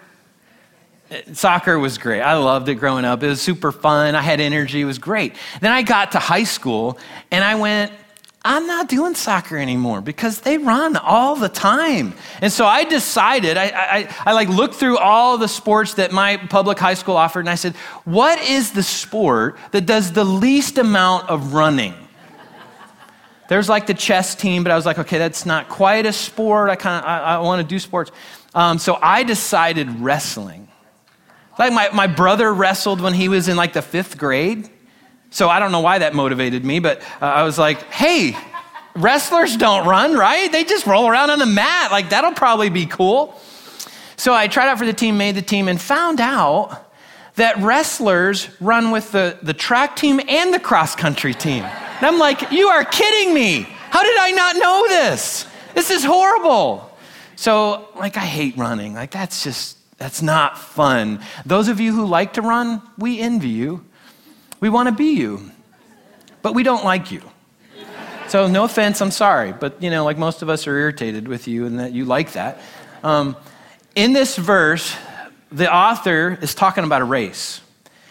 Soccer 1.32 1.78
was 1.78 1.99
great. 1.99 2.20
I 2.20 2.34
loved 2.34 2.69
it 2.69 2.75
growing 2.75 3.05
up. 3.05 3.22
It 3.22 3.28
was 3.28 3.40
super 3.40 3.70
fun. 3.70 4.16
I 4.16 4.22
had 4.22 4.40
energy. 4.40 4.81
It 4.81 4.87
was 4.87 4.99
great. 4.99 5.34
Then 5.61 5.70
I 5.70 5.82
got 5.82 6.12
to 6.12 6.19
high 6.19 6.44
school 6.44 6.99
and 7.31 7.44
I 7.44 7.55
went, 7.55 7.93
I'm 8.46 8.67
not 8.67 8.88
doing 8.91 9.14
soccer 9.14 9.56
anymore 9.56 10.02
because 10.02 10.43
they 10.43 10.58
run 10.58 10.96
all 10.96 11.35
the 11.35 11.49
time. 11.49 12.12
And 12.43 12.52
so 12.52 12.67
I 12.67 12.85
decided, 12.85 13.56
I, 13.56 13.69
I, 13.69 14.14
I, 14.26 14.32
like 14.35 14.50
looked 14.50 14.75
through 14.75 14.99
all 14.99 15.38
the 15.38 15.49
sports 15.49 15.94
that 15.94 16.12
my 16.12 16.37
public 16.37 16.79
high 16.79 16.93
school 16.93 17.17
offered, 17.17 17.41
and 17.41 17.49
I 17.49 17.55
said, 17.55 17.75
what 18.05 18.38
is 18.43 18.73
the 18.73 18.82
sport 18.82 19.56
that 19.70 19.87
does 19.87 20.12
the 20.12 20.25
least 20.25 20.76
amount 20.76 21.31
of 21.31 21.55
running? 21.55 21.94
There's 23.49 23.69
like 23.70 23.87
the 23.87 23.94
chess 23.94 24.35
team, 24.35 24.62
but 24.62 24.73
I 24.73 24.76
was 24.76 24.85
like, 24.85 24.99
okay, 24.99 25.17
that's 25.17 25.47
not 25.47 25.70
quite 25.70 26.05
a 26.05 26.12
sport. 26.12 26.69
I 26.69 26.76
kind 26.76 27.02
of, 27.02 27.08
I, 27.08 27.19
I 27.20 27.38
want 27.38 27.62
to 27.62 27.67
do 27.67 27.79
sports. 27.79 28.11
Um, 28.55 28.79
so 28.79 28.99
I 29.00 29.23
decided 29.23 30.00
wrestling. 30.00 30.69
Like 31.58 31.73
my, 31.73 31.88
my 31.94 32.08
brother 32.08 32.52
wrestled 32.52 33.00
when 33.00 33.14
he 33.14 33.29
was 33.29 33.49
in 33.49 33.56
like 33.56 33.73
the 33.73 33.83
fifth 33.83 34.19
grade. 34.19 34.69
So 35.35 35.49
I 35.49 35.59
don't 35.59 35.73
know 35.73 35.81
why 35.81 35.99
that 35.99 36.14
motivated 36.14 36.64
me, 36.64 36.79
but 36.79 37.03
uh, 37.21 37.25
I 37.25 37.43
was 37.43 37.59
like, 37.59 37.83
hey, 37.91 38.37
wrestlers 38.95 39.57
don't 39.57 39.85
run, 39.85 40.14
right? 40.14 40.50
They 40.53 40.62
just 40.62 40.87
roll 40.87 41.09
around 41.09 41.31
on 41.31 41.41
the 41.41 41.45
mat. 41.45 41.91
Like, 41.91 42.11
that'll 42.11 42.35
probably 42.35 42.71
be 42.71 42.87
cool. 42.87 43.35
So 44.17 44.33
I 44.33 44.47
tried 44.47 44.69
out 44.69 44.79
for 44.79 44.87
the 44.87 44.93
team, 44.93 45.19
made 45.19 45.35
the 45.35 45.43
team, 45.43 45.67
and 45.67 45.81
found 45.81 46.21
out 46.21 46.88
that 47.35 47.59
wrestlers 47.59 48.49
run 48.61 48.93
with 48.93 49.11
the, 49.11 49.37
the 49.43 49.53
track 49.53 49.97
team 49.97 50.21
and 50.29 50.55
the 50.55 50.61
cross 50.61 50.95
country 50.95 51.35
team. 51.35 51.64
And 51.64 52.07
I'm 52.07 52.21
like, 52.21 52.53
you 52.53 52.69
are 52.69 52.85
kidding 52.85 53.35
me. 53.35 53.62
How 53.91 54.05
did 54.05 54.17
I 54.21 54.31
not 54.31 54.55
know 54.55 54.87
this? 54.87 55.49
This 55.75 55.91
is 55.91 56.05
horrible. 56.05 56.97
So, 57.35 57.88
like, 57.97 58.17
I 58.17 58.25
hate 58.25 58.57
running. 58.57 58.95
Like, 58.95 59.11
that's 59.11 59.43
just, 59.43 59.79
that's 59.99 60.23
not 60.23 60.57
fun. 60.57 61.19
Those 61.45 61.67
of 61.67 61.81
you 61.81 61.93
who 61.93 62.07
like 62.07 62.35
to 62.35 62.43
run, 62.43 62.83
we 62.97 63.19
envy 63.19 63.49
you. 63.49 63.85
We 64.64 64.71
want 64.71 64.88
to 64.88 64.94
be 64.94 65.12
you, 65.12 65.50
but 66.40 66.54
we 66.54 66.62
don't 66.62 66.87
like 66.87 67.12
you. 67.12 67.21
So, 68.28 68.49
no 68.49 68.64
offense, 68.64 69.02
I'm 69.02 69.11
sorry, 69.11 69.52
but 69.52 69.83
you 69.83 69.90
know, 69.90 70.06
like 70.06 70.16
most 70.16 70.40
of 70.40 70.49
us 70.49 70.66
are 70.66 70.75
irritated 70.75 71.28
with 71.28 71.47
you 71.47 71.66
and 71.66 71.80
that 71.80 71.92
you 71.92 72.06
like 72.06 72.33
that. 72.33 72.62
Um, 73.02 73.37
in 73.94 74.14
this 74.14 74.38
verse, 74.38 74.97
the 75.52 75.71
author 75.71 76.38
is 76.40 76.54
talking 76.54 76.83
about 76.83 77.02
a 77.02 77.04
race. 77.04 77.61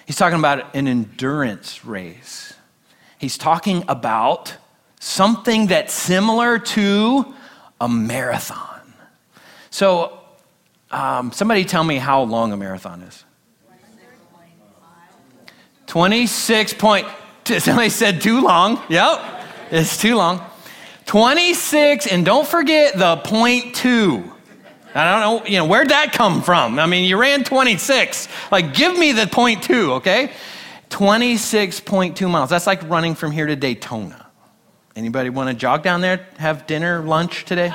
He's 0.05 0.15
talking 0.15 0.37
about 0.37 0.75
an 0.75 0.87
endurance 0.87 1.83
race. 1.83 2.53
He's 3.17 3.35
talking 3.35 3.83
about 3.87 4.55
something 4.99 5.65
that's 5.65 5.91
similar 5.91 6.59
to 6.59 7.33
a 7.81 7.89
marathon. 7.89 8.93
So, 9.71 10.19
um, 10.91 11.31
somebody 11.31 11.65
tell 11.65 11.83
me 11.83 11.97
how 11.97 12.21
long 12.21 12.53
a 12.53 12.57
marathon 12.57 13.01
is. 13.01 13.23
26 15.93 16.73
point, 16.73 17.05
somebody 17.45 17.89
said 17.89 18.19
too 18.19 18.41
long. 18.41 18.81
Yep, 18.89 19.21
it's 19.69 19.95
too 19.95 20.15
long. 20.15 20.43
26, 21.05 22.07
and 22.07 22.25
don't 22.25 22.47
forget 22.47 22.97
the 22.97 23.17
point 23.17 23.75
two. 23.75 24.23
I 24.95 25.11
don't 25.11 25.19
know, 25.19 25.45
you 25.47 25.57
know, 25.59 25.67
where'd 25.67 25.89
that 25.89 26.11
come 26.11 26.41
from? 26.41 26.79
I 26.79 26.87
mean, 26.87 27.07
you 27.07 27.15
ran 27.15 27.43
26. 27.43 28.27
Like, 28.51 28.73
give 28.73 28.97
me 28.97 29.11
the 29.11 29.27
point 29.27 29.61
two, 29.61 29.93
okay? 29.93 30.31
26.2 30.89 32.27
miles. 32.27 32.49
That's 32.49 32.65
like 32.65 32.81
running 32.89 33.13
from 33.13 33.31
here 33.31 33.45
to 33.45 33.55
Daytona. 33.55 34.31
Anybody 34.95 35.29
want 35.29 35.49
to 35.49 35.55
jog 35.55 35.83
down 35.83 36.01
there, 36.01 36.27
have 36.39 36.65
dinner, 36.65 37.01
lunch 37.01 37.45
today? 37.45 37.71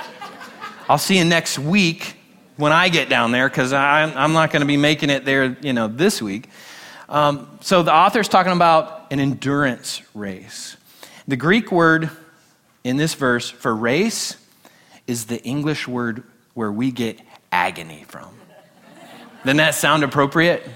I'll 0.88 0.98
see 0.98 1.18
you 1.18 1.25
next 1.25 1.56
week 1.60 2.16
when 2.56 2.72
I 2.72 2.88
get 2.88 3.08
down 3.08 3.30
there 3.30 3.48
because 3.48 3.72
I'm, 3.72 4.12
I'm 4.16 4.32
not 4.32 4.50
going 4.50 4.62
to 4.62 4.66
be 4.66 4.76
making 4.76 5.08
it 5.08 5.25
there, 5.25 5.56
you 5.60 5.72
know, 5.72 5.87
this 5.87 6.20
week. 6.20 6.48
Um, 7.09 7.59
so 7.62 7.83
the 7.83 7.93
author's 7.93 8.29
talking 8.29 8.53
about 8.53 9.07
an 9.11 9.21
endurance 9.21 10.03
race. 10.15 10.77
The 11.27 11.37
Greek 11.37 11.73
word 11.73 12.11
in 12.85 12.97
this 12.97 13.15
verse 13.15 13.49
for 13.49 13.75
race 13.75 14.37
is 15.07 15.27
the 15.27 15.43
English 15.43 15.88
word 15.88 16.23
where 16.55 16.71
we 16.71 16.91
get 16.91 17.21
agony 17.50 18.05
from. 18.09 18.29
Doesn't 19.45 19.57
that 19.57 19.75
sound 19.75 20.05
appropriate? 20.05 20.69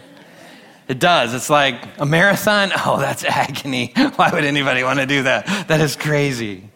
It 0.89 0.99
does. 0.99 1.35
It's 1.35 1.51
like 1.51 1.81
a 1.99 2.07
marathon. 2.07 2.73
Oh, 2.85 2.99
that's 2.99 3.25
agony. 3.25 3.93
Why 4.17 4.31
would 4.33 4.45
anybody 4.45 4.83
want 4.83 4.99
to 4.99 5.07
do 5.07 5.23
that? 5.25 5.69
That 5.69 5.81
is 5.81 5.97
crazy. 5.97 6.69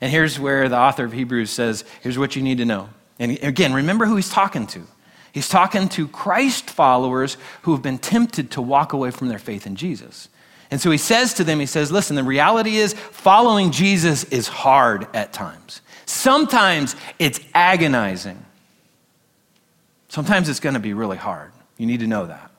And 0.00 0.10
here's 0.10 0.38
where 0.38 0.68
the 0.68 0.78
author 0.78 1.04
of 1.04 1.12
Hebrews 1.12 1.50
says, 1.50 1.84
here's 2.02 2.18
what 2.18 2.36
you 2.36 2.42
need 2.42 2.58
to 2.58 2.64
know. 2.64 2.90
And 3.18 3.38
again, 3.42 3.72
remember 3.72 4.06
who 4.06 4.16
he's 4.16 4.28
talking 4.28 4.66
to. 4.68 4.82
He's 5.34 5.48
talking 5.48 5.88
to 5.90 6.06
Christ 6.06 6.70
followers 6.70 7.36
who 7.62 7.72
have 7.72 7.82
been 7.82 7.98
tempted 7.98 8.52
to 8.52 8.62
walk 8.62 8.92
away 8.92 9.10
from 9.10 9.26
their 9.26 9.40
faith 9.40 9.66
in 9.66 9.74
Jesus. 9.74 10.28
And 10.70 10.80
so 10.80 10.92
he 10.92 10.96
says 10.96 11.34
to 11.34 11.44
them, 11.44 11.58
he 11.58 11.66
says, 11.66 11.90
listen, 11.90 12.14
the 12.14 12.22
reality 12.22 12.76
is 12.76 12.92
following 12.92 13.72
Jesus 13.72 14.22
is 14.22 14.46
hard 14.46 15.08
at 15.12 15.32
times. 15.32 15.80
Sometimes 16.06 16.94
it's 17.18 17.40
agonizing. 17.52 18.44
Sometimes 20.06 20.48
it's 20.48 20.60
going 20.60 20.74
to 20.74 20.80
be 20.80 20.94
really 20.94 21.16
hard. 21.16 21.50
You 21.78 21.86
need 21.86 21.98
to 22.00 22.06
know 22.06 22.26
that. 22.26 22.52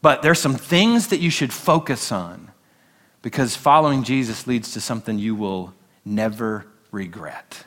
But 0.00 0.22
there's 0.22 0.40
some 0.40 0.54
things 0.54 1.08
that 1.08 1.20
you 1.20 1.28
should 1.28 1.52
focus 1.52 2.10
on 2.10 2.52
because 3.20 3.54
following 3.54 4.02
Jesus 4.02 4.46
leads 4.46 4.72
to 4.72 4.80
something 4.80 5.18
you 5.18 5.34
will 5.34 5.74
never 6.06 6.64
regret. 6.90 7.64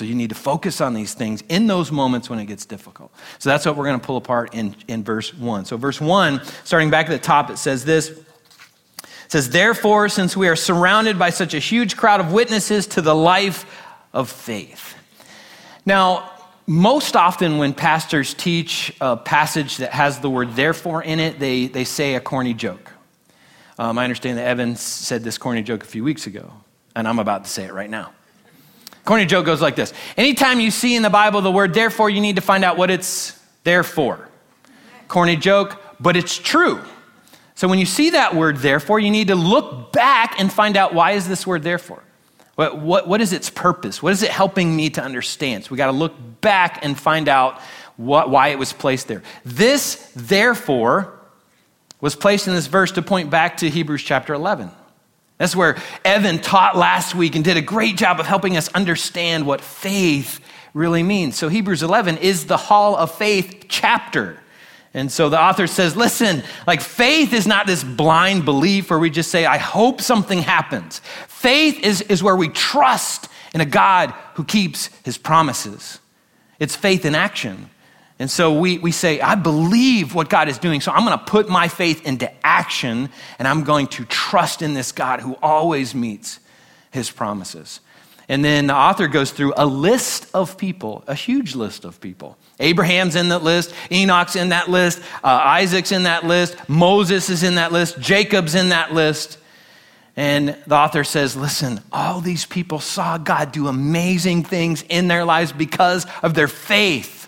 So 0.00 0.06
you 0.06 0.14
need 0.14 0.30
to 0.30 0.34
focus 0.34 0.80
on 0.80 0.94
these 0.94 1.12
things 1.12 1.44
in 1.50 1.66
those 1.66 1.92
moments 1.92 2.30
when 2.30 2.38
it 2.38 2.46
gets 2.46 2.64
difficult. 2.64 3.12
So 3.38 3.50
that's 3.50 3.66
what 3.66 3.76
we're 3.76 3.84
going 3.84 4.00
to 4.00 4.06
pull 4.06 4.16
apart 4.16 4.54
in, 4.54 4.74
in 4.88 5.04
verse 5.04 5.34
1. 5.34 5.66
So, 5.66 5.76
verse 5.76 6.00
1, 6.00 6.40
starting 6.64 6.88
back 6.88 7.10
at 7.10 7.12
the 7.12 7.18
top, 7.18 7.50
it 7.50 7.58
says 7.58 7.84
this. 7.84 8.08
It 8.08 8.24
says, 9.28 9.50
Therefore, 9.50 10.08
since 10.08 10.34
we 10.34 10.48
are 10.48 10.56
surrounded 10.56 11.18
by 11.18 11.28
such 11.28 11.52
a 11.52 11.58
huge 11.58 11.98
crowd 11.98 12.18
of 12.18 12.32
witnesses 12.32 12.86
to 12.86 13.02
the 13.02 13.14
life 13.14 13.66
of 14.14 14.30
faith. 14.30 14.94
Now, 15.84 16.32
most 16.66 17.14
often 17.14 17.58
when 17.58 17.74
pastors 17.74 18.32
teach 18.32 18.96
a 19.02 19.18
passage 19.18 19.76
that 19.76 19.92
has 19.92 20.18
the 20.20 20.30
word 20.30 20.56
therefore 20.56 21.02
in 21.02 21.20
it, 21.20 21.38
they, 21.38 21.66
they 21.66 21.84
say 21.84 22.14
a 22.14 22.20
corny 22.20 22.54
joke. 22.54 22.90
Um, 23.78 23.98
I 23.98 24.04
understand 24.04 24.38
that 24.38 24.46
Evan 24.46 24.76
said 24.76 25.24
this 25.24 25.36
corny 25.36 25.62
joke 25.62 25.82
a 25.82 25.86
few 25.86 26.04
weeks 26.04 26.26
ago, 26.26 26.54
and 26.96 27.06
I'm 27.06 27.18
about 27.18 27.44
to 27.44 27.50
say 27.50 27.64
it 27.64 27.74
right 27.74 27.90
now. 27.90 28.12
Corny 29.04 29.26
joke 29.26 29.46
goes 29.46 29.60
like 29.60 29.76
this 29.76 29.92
Anytime 30.16 30.60
you 30.60 30.70
see 30.70 30.96
in 30.96 31.02
the 31.02 31.10
Bible 31.10 31.40
the 31.40 31.50
word 31.50 31.74
therefore, 31.74 32.10
you 32.10 32.20
need 32.20 32.36
to 32.36 32.42
find 32.42 32.64
out 32.64 32.76
what 32.76 32.90
it's 32.90 33.38
there 33.64 33.82
for. 33.82 34.28
Corny 35.08 35.36
joke, 35.36 35.80
but 35.98 36.16
it's 36.16 36.38
true. 36.38 36.80
So 37.54 37.68
when 37.68 37.78
you 37.78 37.86
see 37.86 38.10
that 38.10 38.34
word 38.34 38.58
therefore, 38.58 39.00
you 39.00 39.10
need 39.10 39.28
to 39.28 39.34
look 39.34 39.92
back 39.92 40.40
and 40.40 40.50
find 40.50 40.76
out 40.76 40.94
why 40.94 41.12
is 41.12 41.28
this 41.28 41.46
word 41.46 41.62
therefore? 41.62 42.02
What, 42.54 42.78
what, 42.78 43.08
what 43.08 43.20
is 43.20 43.32
its 43.32 43.50
purpose? 43.50 44.02
What 44.02 44.12
is 44.12 44.22
it 44.22 44.30
helping 44.30 44.74
me 44.74 44.90
to 44.90 45.02
understand? 45.02 45.64
So 45.64 45.70
we 45.70 45.76
got 45.76 45.86
to 45.86 45.92
look 45.92 46.14
back 46.40 46.84
and 46.84 46.98
find 46.98 47.28
out 47.28 47.60
what, 47.96 48.30
why 48.30 48.48
it 48.48 48.58
was 48.58 48.72
placed 48.72 49.08
there. 49.08 49.22
This, 49.44 50.10
therefore, 50.16 51.12
was 52.00 52.16
placed 52.16 52.48
in 52.48 52.54
this 52.54 52.66
verse 52.66 52.92
to 52.92 53.02
point 53.02 53.30
back 53.30 53.58
to 53.58 53.68
Hebrews 53.68 54.02
chapter 54.02 54.32
11. 54.32 54.70
That's 55.40 55.56
where 55.56 55.78
Evan 56.04 56.38
taught 56.38 56.76
last 56.76 57.14
week 57.14 57.34
and 57.34 57.42
did 57.42 57.56
a 57.56 57.62
great 57.62 57.96
job 57.96 58.20
of 58.20 58.26
helping 58.26 58.58
us 58.58 58.68
understand 58.74 59.46
what 59.46 59.62
faith 59.62 60.38
really 60.74 61.02
means. 61.02 61.38
So, 61.38 61.48
Hebrews 61.48 61.82
11 61.82 62.18
is 62.18 62.44
the 62.44 62.58
Hall 62.58 62.94
of 62.94 63.14
Faith 63.14 63.64
chapter. 63.66 64.38
And 64.92 65.10
so 65.10 65.30
the 65.30 65.40
author 65.40 65.66
says, 65.66 65.96
listen, 65.96 66.42
like 66.66 66.82
faith 66.82 67.32
is 67.32 67.46
not 67.46 67.66
this 67.66 67.82
blind 67.82 68.44
belief 68.44 68.90
where 68.90 68.98
we 68.98 69.08
just 69.08 69.30
say, 69.30 69.46
I 69.46 69.56
hope 69.56 70.02
something 70.02 70.40
happens. 70.40 71.00
Faith 71.26 71.80
is, 71.80 72.02
is 72.02 72.22
where 72.22 72.36
we 72.36 72.48
trust 72.48 73.28
in 73.54 73.62
a 73.62 73.64
God 73.64 74.12
who 74.34 74.44
keeps 74.44 74.90
his 75.04 75.16
promises. 75.16 76.00
It's 76.58 76.76
faith 76.76 77.06
in 77.06 77.14
action. 77.14 77.70
And 78.20 78.30
so 78.30 78.52
we, 78.52 78.76
we 78.76 78.92
say, 78.92 79.18
I 79.22 79.34
believe 79.34 80.14
what 80.14 80.28
God 80.28 80.48
is 80.48 80.58
doing, 80.58 80.82
so 80.82 80.92
I'm 80.92 81.06
going 81.06 81.18
to 81.18 81.24
put 81.24 81.48
my 81.48 81.68
faith 81.68 82.04
into 82.06 82.30
action 82.46 83.08
and 83.38 83.48
I'm 83.48 83.64
going 83.64 83.86
to 83.88 84.04
trust 84.04 84.60
in 84.60 84.74
this 84.74 84.92
God 84.92 85.20
who 85.20 85.38
always 85.42 85.94
meets 85.94 86.38
his 86.90 87.10
promises. 87.10 87.80
And 88.28 88.44
then 88.44 88.66
the 88.66 88.76
author 88.76 89.08
goes 89.08 89.30
through 89.30 89.54
a 89.56 89.64
list 89.64 90.28
of 90.34 90.58
people, 90.58 91.02
a 91.06 91.14
huge 91.14 91.54
list 91.56 91.86
of 91.86 91.98
people. 91.98 92.36
Abraham's 92.60 93.16
in 93.16 93.30
that 93.30 93.42
list, 93.42 93.74
Enoch's 93.90 94.36
in 94.36 94.50
that 94.50 94.68
list, 94.68 95.00
uh, 95.24 95.40
Isaac's 95.42 95.90
in 95.90 96.02
that 96.02 96.26
list, 96.26 96.56
Moses 96.68 97.30
is 97.30 97.42
in 97.42 97.54
that 97.54 97.72
list, 97.72 97.98
Jacob's 98.00 98.54
in 98.54 98.68
that 98.68 98.92
list. 98.92 99.38
And 100.14 100.56
the 100.66 100.76
author 100.76 101.04
says, 101.04 101.36
listen, 101.36 101.80
all 101.90 102.20
these 102.20 102.44
people 102.44 102.80
saw 102.80 103.16
God 103.16 103.50
do 103.50 103.66
amazing 103.66 104.44
things 104.44 104.82
in 104.90 105.08
their 105.08 105.24
lives 105.24 105.52
because 105.52 106.06
of 106.22 106.34
their 106.34 106.48
faith. 106.48 107.19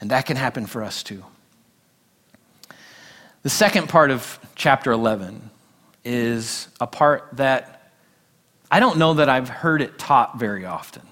And 0.00 0.10
that 0.10 0.26
can 0.26 0.36
happen 0.36 0.66
for 0.66 0.82
us 0.82 1.02
too. 1.02 1.24
The 3.42 3.50
second 3.50 3.88
part 3.88 4.10
of 4.10 4.38
chapter 4.54 4.90
11 4.90 5.50
is 6.04 6.68
a 6.80 6.86
part 6.86 7.28
that 7.34 7.92
I 8.70 8.80
don't 8.80 8.98
know 8.98 9.14
that 9.14 9.28
I've 9.28 9.48
heard 9.48 9.82
it 9.82 9.98
taught 9.98 10.38
very 10.38 10.64
often. 10.64 11.02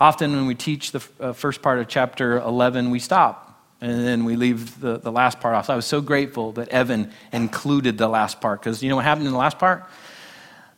Often, 0.00 0.32
when 0.32 0.46
we 0.46 0.54
teach 0.54 0.92
the 0.92 1.06
uh, 1.20 1.32
first 1.32 1.60
part 1.60 1.78
of 1.78 1.88
chapter 1.88 2.38
11, 2.38 2.90
we 2.90 2.98
stop 2.98 3.50
and 3.80 4.06
then 4.06 4.24
we 4.24 4.36
leave 4.36 4.80
the, 4.80 4.98
the 4.98 5.12
last 5.12 5.40
part 5.40 5.54
off. 5.54 5.66
So 5.66 5.72
I 5.72 5.76
was 5.76 5.86
so 5.86 6.00
grateful 6.00 6.52
that 6.52 6.68
Evan 6.68 7.12
included 7.32 7.98
the 7.98 8.08
last 8.08 8.40
part 8.40 8.60
because 8.60 8.82
you 8.82 8.88
know 8.88 8.96
what 8.96 9.04
happened 9.04 9.26
in 9.26 9.32
the 9.32 9.38
last 9.38 9.58
part? 9.58 9.84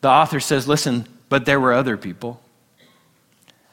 The 0.00 0.08
author 0.08 0.40
says, 0.40 0.68
listen, 0.68 1.06
but 1.28 1.44
there 1.46 1.60
were 1.60 1.72
other 1.72 1.96
people. 1.96 2.40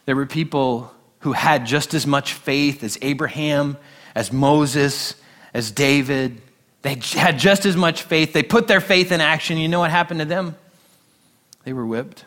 There 0.05 0.15
were 0.15 0.25
people 0.25 0.91
who 1.19 1.33
had 1.33 1.65
just 1.65 1.93
as 1.93 2.07
much 2.07 2.33
faith 2.33 2.83
as 2.83 2.97
Abraham, 3.01 3.77
as 4.15 4.31
Moses, 4.31 5.15
as 5.53 5.71
David. 5.71 6.41
They 6.81 6.95
had 7.13 7.37
just 7.37 7.65
as 7.65 7.75
much 7.75 8.03
faith. 8.03 8.33
They 8.33 8.43
put 8.43 8.67
their 8.67 8.81
faith 8.81 9.11
in 9.11 9.21
action. 9.21 9.57
You 9.57 9.67
know 9.67 9.79
what 9.79 9.91
happened 9.91 10.21
to 10.21 10.25
them? 10.25 10.55
They 11.65 11.73
were 11.73 11.85
whipped, 11.85 12.25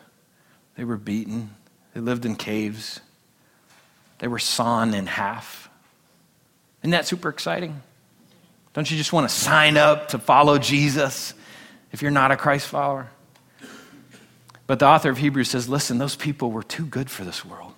they 0.77 0.83
were 0.83 0.97
beaten, 0.97 1.49
they 1.93 1.99
lived 1.99 2.23
in 2.23 2.35
caves, 2.35 2.99
they 4.19 4.27
were 4.27 4.39
sawn 4.39 4.93
in 4.93 5.07
half. 5.07 5.69
Isn't 6.81 6.91
that 6.91 7.07
super 7.07 7.29
exciting? 7.29 7.81
Don't 8.73 8.89
you 8.89 8.95
just 8.95 9.11
want 9.11 9.27
to 9.27 9.35
sign 9.35 9.75
up 9.75 10.09
to 10.09 10.19
follow 10.19 10.59
Jesus 10.59 11.33
if 11.91 12.01
you're 12.01 12.11
not 12.11 12.31
a 12.31 12.37
Christ 12.37 12.67
follower? 12.67 13.09
But 14.67 14.79
the 14.79 14.85
author 14.85 15.09
of 15.09 15.17
Hebrews 15.17 15.49
says, 15.49 15.67
listen, 15.67 15.97
those 15.97 16.15
people 16.15 16.51
were 16.51 16.63
too 16.63 16.85
good 16.85 17.09
for 17.09 17.23
this 17.23 17.43
world 17.43 17.72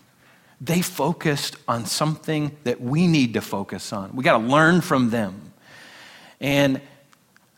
they 0.65 0.81
focused 0.81 1.57
on 1.67 1.85
something 1.85 2.55
that 2.63 2.81
we 2.81 3.07
need 3.07 3.33
to 3.35 3.41
focus 3.41 3.93
on. 3.93 4.15
We 4.15 4.23
got 4.23 4.39
to 4.39 4.45
learn 4.45 4.81
from 4.81 5.11
them. 5.11 5.53
And 6.41 6.81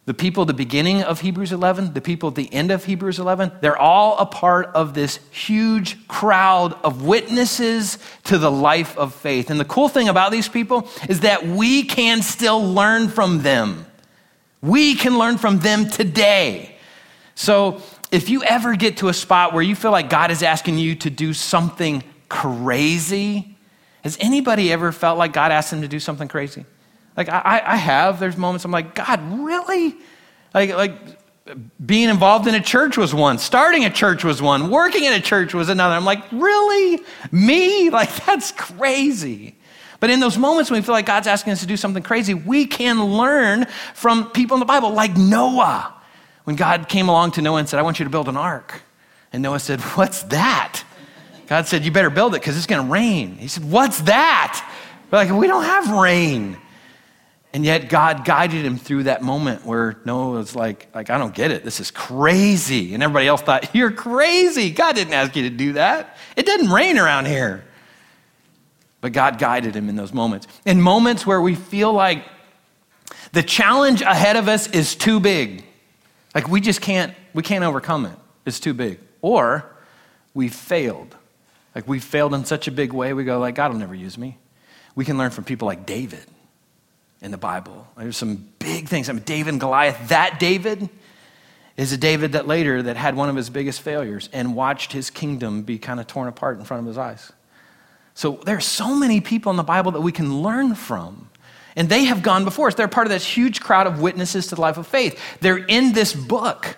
the 0.06 0.14
people 0.14 0.44
at 0.44 0.48
the 0.48 0.54
beginning 0.54 1.04
of 1.04 1.22
Hebrews 1.22 1.52
11, 1.52 1.94
the 1.94 2.02
people 2.02 2.30
at 2.30 2.36
the 2.36 2.52
end 2.54 2.72
of 2.72 2.86
Hebrews 2.86 3.20
11, 3.20 3.52
they're 3.62 3.78
all 3.78 4.18
a 4.18 4.26
part 4.26 4.68
of 4.68 4.94
this 4.94 5.20
huge 5.32 6.08
crowd 6.08 6.74
of 6.84 7.04
witnesses 7.04 7.98
to 8.26 8.38
the 8.38 8.52
life 8.52 8.98
of 8.98 9.14
faith. 9.14 9.50
And 9.50 9.60
the 9.60 9.66
cool 9.66 9.90
thing 9.90 10.10
about 10.10 10.32
these 10.32 10.48
people 10.48 10.90
is 11.10 11.22
that 11.22 11.46
we 11.46 11.84
can 11.84 12.22
still 12.22 12.62
learn 12.62 13.10
from 13.10 13.42
them. 13.42 13.86
We 14.62 14.96
can 14.96 15.18
learn 15.18 15.38
from 15.38 15.60
them 15.60 15.90
today. 15.90 16.76
So 17.36 17.82
if 18.12 18.30
you 18.30 18.44
ever 18.44 18.76
get 18.76 18.98
to 18.98 19.10
a 19.10 19.14
spot 19.14 19.54
where 19.54 19.64
you 19.64 19.76
feel 19.76 19.92
like 19.92 20.10
God 20.10 20.32
is 20.32 20.42
asking 20.42 20.78
you 20.78 20.96
to 20.96 21.10
do 21.10 21.34
something 21.34 22.04
crazy? 22.30 23.58
Has 24.04 24.18
anybody 24.20 24.72
ever 24.72 24.92
felt 24.92 25.18
like 25.18 25.34
God 25.34 25.52
asked 25.52 25.72
them 25.72 25.82
to 25.82 25.88
do 25.88 26.00
something 26.00 26.28
crazy? 26.28 26.66
Like 27.16 27.30
I, 27.30 27.62
I 27.66 27.76
have. 27.76 28.20
There's 28.20 28.38
moments 28.38 28.64
I'm 28.64 28.72
like, 28.72 28.96
God, 28.96 29.22
really? 29.40 29.96
Like, 30.54 30.70
like 30.72 30.94
being 31.84 32.10
involved 32.10 32.48
in 32.48 32.56
a 32.56 32.62
church 32.62 32.98
was 32.98 33.14
one, 33.14 33.38
starting 33.38 33.86
a 33.86 33.90
church 33.90 34.24
was 34.24 34.42
one, 34.42 34.70
working 34.70 35.04
in 35.04 35.14
a 35.14 35.20
church 35.20 35.54
was 35.54 35.70
another. 35.70 35.96
I'm 35.96 36.06
like, 36.06 36.24
really? 36.32 37.04
Me? 37.32 37.90
Like, 37.98 38.14
that's 38.26 38.52
crazy. 38.52 39.56
But 40.00 40.12
in 40.12 40.20
those 40.20 40.38
moments 40.38 40.70
when 40.70 40.80
we 40.80 40.86
feel 40.86 40.94
like 40.94 41.08
God's 41.08 41.26
asking 41.26 41.54
us 41.54 41.62
to 41.62 41.66
do 41.66 41.78
something 41.78 42.04
crazy, 42.04 42.36
we 42.36 42.68
can 42.68 43.04
learn 43.04 43.66
from 43.96 44.30
people 44.32 44.56
in 44.56 44.60
the 44.60 44.66
Bible, 44.66 44.92
like 44.92 45.18
Noah. 45.18 45.96
When 46.44 46.56
God 46.56 46.88
came 46.88 47.10
along 47.10 47.32
to 47.32 47.42
Noah 47.42 47.58
and 47.60 47.68
said, 47.68 47.80
I 47.80 47.82
want 47.82 48.00
you 48.00 48.06
to 48.06 48.10
build 48.12 48.30
an 48.30 48.38
ark. 48.38 48.84
And 49.34 49.42
Noah 49.42 49.60
said, 49.60 49.82
What's 49.82 50.24
that? 50.24 50.84
God 51.48 51.68
said, 51.68 51.86
You 51.86 51.92
better 51.92 52.10
build 52.10 52.36
it 52.36 52.42
because 52.42 52.58
it's 52.58 52.68
going 52.68 52.86
to 52.86 52.92
rain. 52.92 53.38
He 53.38 53.48
said, 53.48 53.70
What's 53.70 54.02
that? 54.02 54.70
We're 55.10 55.18
like, 55.18 55.32
We 55.32 55.48
don't 55.48 55.64
have 55.64 55.90
rain. 55.92 56.58
And 57.54 57.66
yet 57.66 57.90
God 57.90 58.26
guided 58.26 58.66
him 58.66 58.78
through 58.78 59.04
that 59.04 59.24
moment 59.24 59.66
where 59.66 59.98
Noah 60.06 60.32
was 60.32 60.56
like, 60.56 60.90
like, 60.94 61.10
I 61.10 61.18
don't 61.18 61.34
get 61.34 61.50
it. 61.50 61.64
This 61.64 61.80
is 61.80 61.90
crazy. 61.90 62.94
And 62.94 63.02
everybody 63.02 63.28
else 63.28 63.42
thought, 63.42 63.74
You're 63.74 63.92
crazy. 63.92 64.70
God 64.72 64.96
didn't 64.96 65.14
ask 65.14 65.36
you 65.36 65.44
to 65.44 65.50
do 65.50 65.74
that. 65.74 66.18
It 66.36 66.46
didn't 66.46 66.70
rain 66.70 66.98
around 66.98 67.26
here. 67.26 67.64
But 69.00 69.14
God 69.14 69.38
guided 69.38 69.76
him 69.76 69.90
in 69.90 69.96
those 69.96 70.14
moments. 70.14 70.48
In 70.66 70.82
moments 70.82 71.26
where 71.26 71.42
we 71.42 71.56
feel 71.56 71.94
like 71.94 72.26
the 73.32 73.44
challenge 73.44 74.02
ahead 74.02 74.36
of 74.36 74.48
us 74.48 74.68
is 74.68 74.96
too 74.96 75.20
big, 75.20 75.64
like 76.36 76.48
we 76.48 76.60
just 76.60 76.82
can't, 76.82 77.14
we 77.34 77.44
can't 77.44 77.64
overcome 77.64 78.06
it. 78.06 78.18
It's 78.46 78.60
too 78.60 78.74
big. 78.74 79.00
Or 79.22 79.66
we 80.34 80.50
failed. 80.50 81.16
Like 81.78 81.88
we 81.88 82.00
failed 82.00 82.34
in 82.34 82.44
such 82.44 82.68
a 82.68 82.72
big 82.72 82.92
way, 82.92 83.14
we 83.14 83.24
go 83.24 83.38
like, 83.38 83.54
God 83.54 83.72
will 83.72 83.78
never 83.78 83.94
use 83.94 84.18
me. 84.18 84.40
We 84.96 85.06
can 85.06 85.20
learn 85.20 85.30
from 85.30 85.44
people 85.44 85.68
like 85.68 85.86
David 85.86 86.26
in 87.22 87.30
the 87.30 87.38
Bible. 87.38 87.88
There's 87.96 88.18
some 88.18 88.50
big 88.58 88.88
things. 88.88 89.10
I 89.10 89.14
mean, 89.14 89.22
David 89.22 89.52
and 89.52 89.60
Goliath, 89.60 90.10
that 90.10 90.40
David 90.40 90.90
is 91.78 91.94
a 91.94 91.98
David 91.98 92.32
that 92.32 92.48
later 92.48 92.82
that 92.82 92.98
had 92.98 93.16
one 93.16 93.30
of 93.30 93.36
his 93.36 93.52
biggest 93.52 93.82
failures 93.82 94.28
and 94.34 94.56
watched 94.56 94.92
his 94.92 95.12
kingdom 95.12 95.62
be 95.62 95.78
kind 95.78 96.00
of 96.00 96.08
torn 96.08 96.28
apart 96.28 96.58
in 96.58 96.66
front 96.66 96.82
of 96.82 96.88
his 96.88 96.98
eyes. 96.98 97.32
So 98.16 98.40
there 98.44 98.58
are 98.58 98.60
so 98.60 98.96
many 98.96 99.22
people 99.22 99.52
in 99.52 99.56
the 99.56 99.62
Bible 99.62 99.92
that 99.92 100.02
we 100.02 100.12
can 100.12 100.42
learn 100.42 100.74
from. 100.74 101.30
And 101.76 101.90
they 101.90 102.06
have 102.06 102.24
gone 102.24 102.44
before 102.44 102.70
us. 102.70 102.74
They're 102.74 102.88
part 102.88 103.06
of 103.06 103.12
this 103.12 103.24
huge 103.24 103.62
crowd 103.62 103.86
of 103.86 104.02
witnesses 104.02 104.48
to 104.48 104.56
the 104.56 104.62
life 104.62 104.80
of 104.80 104.88
faith. 104.88 105.22
They're 105.42 105.58
in 105.58 105.94
this 105.94 106.16
book. 106.16 106.76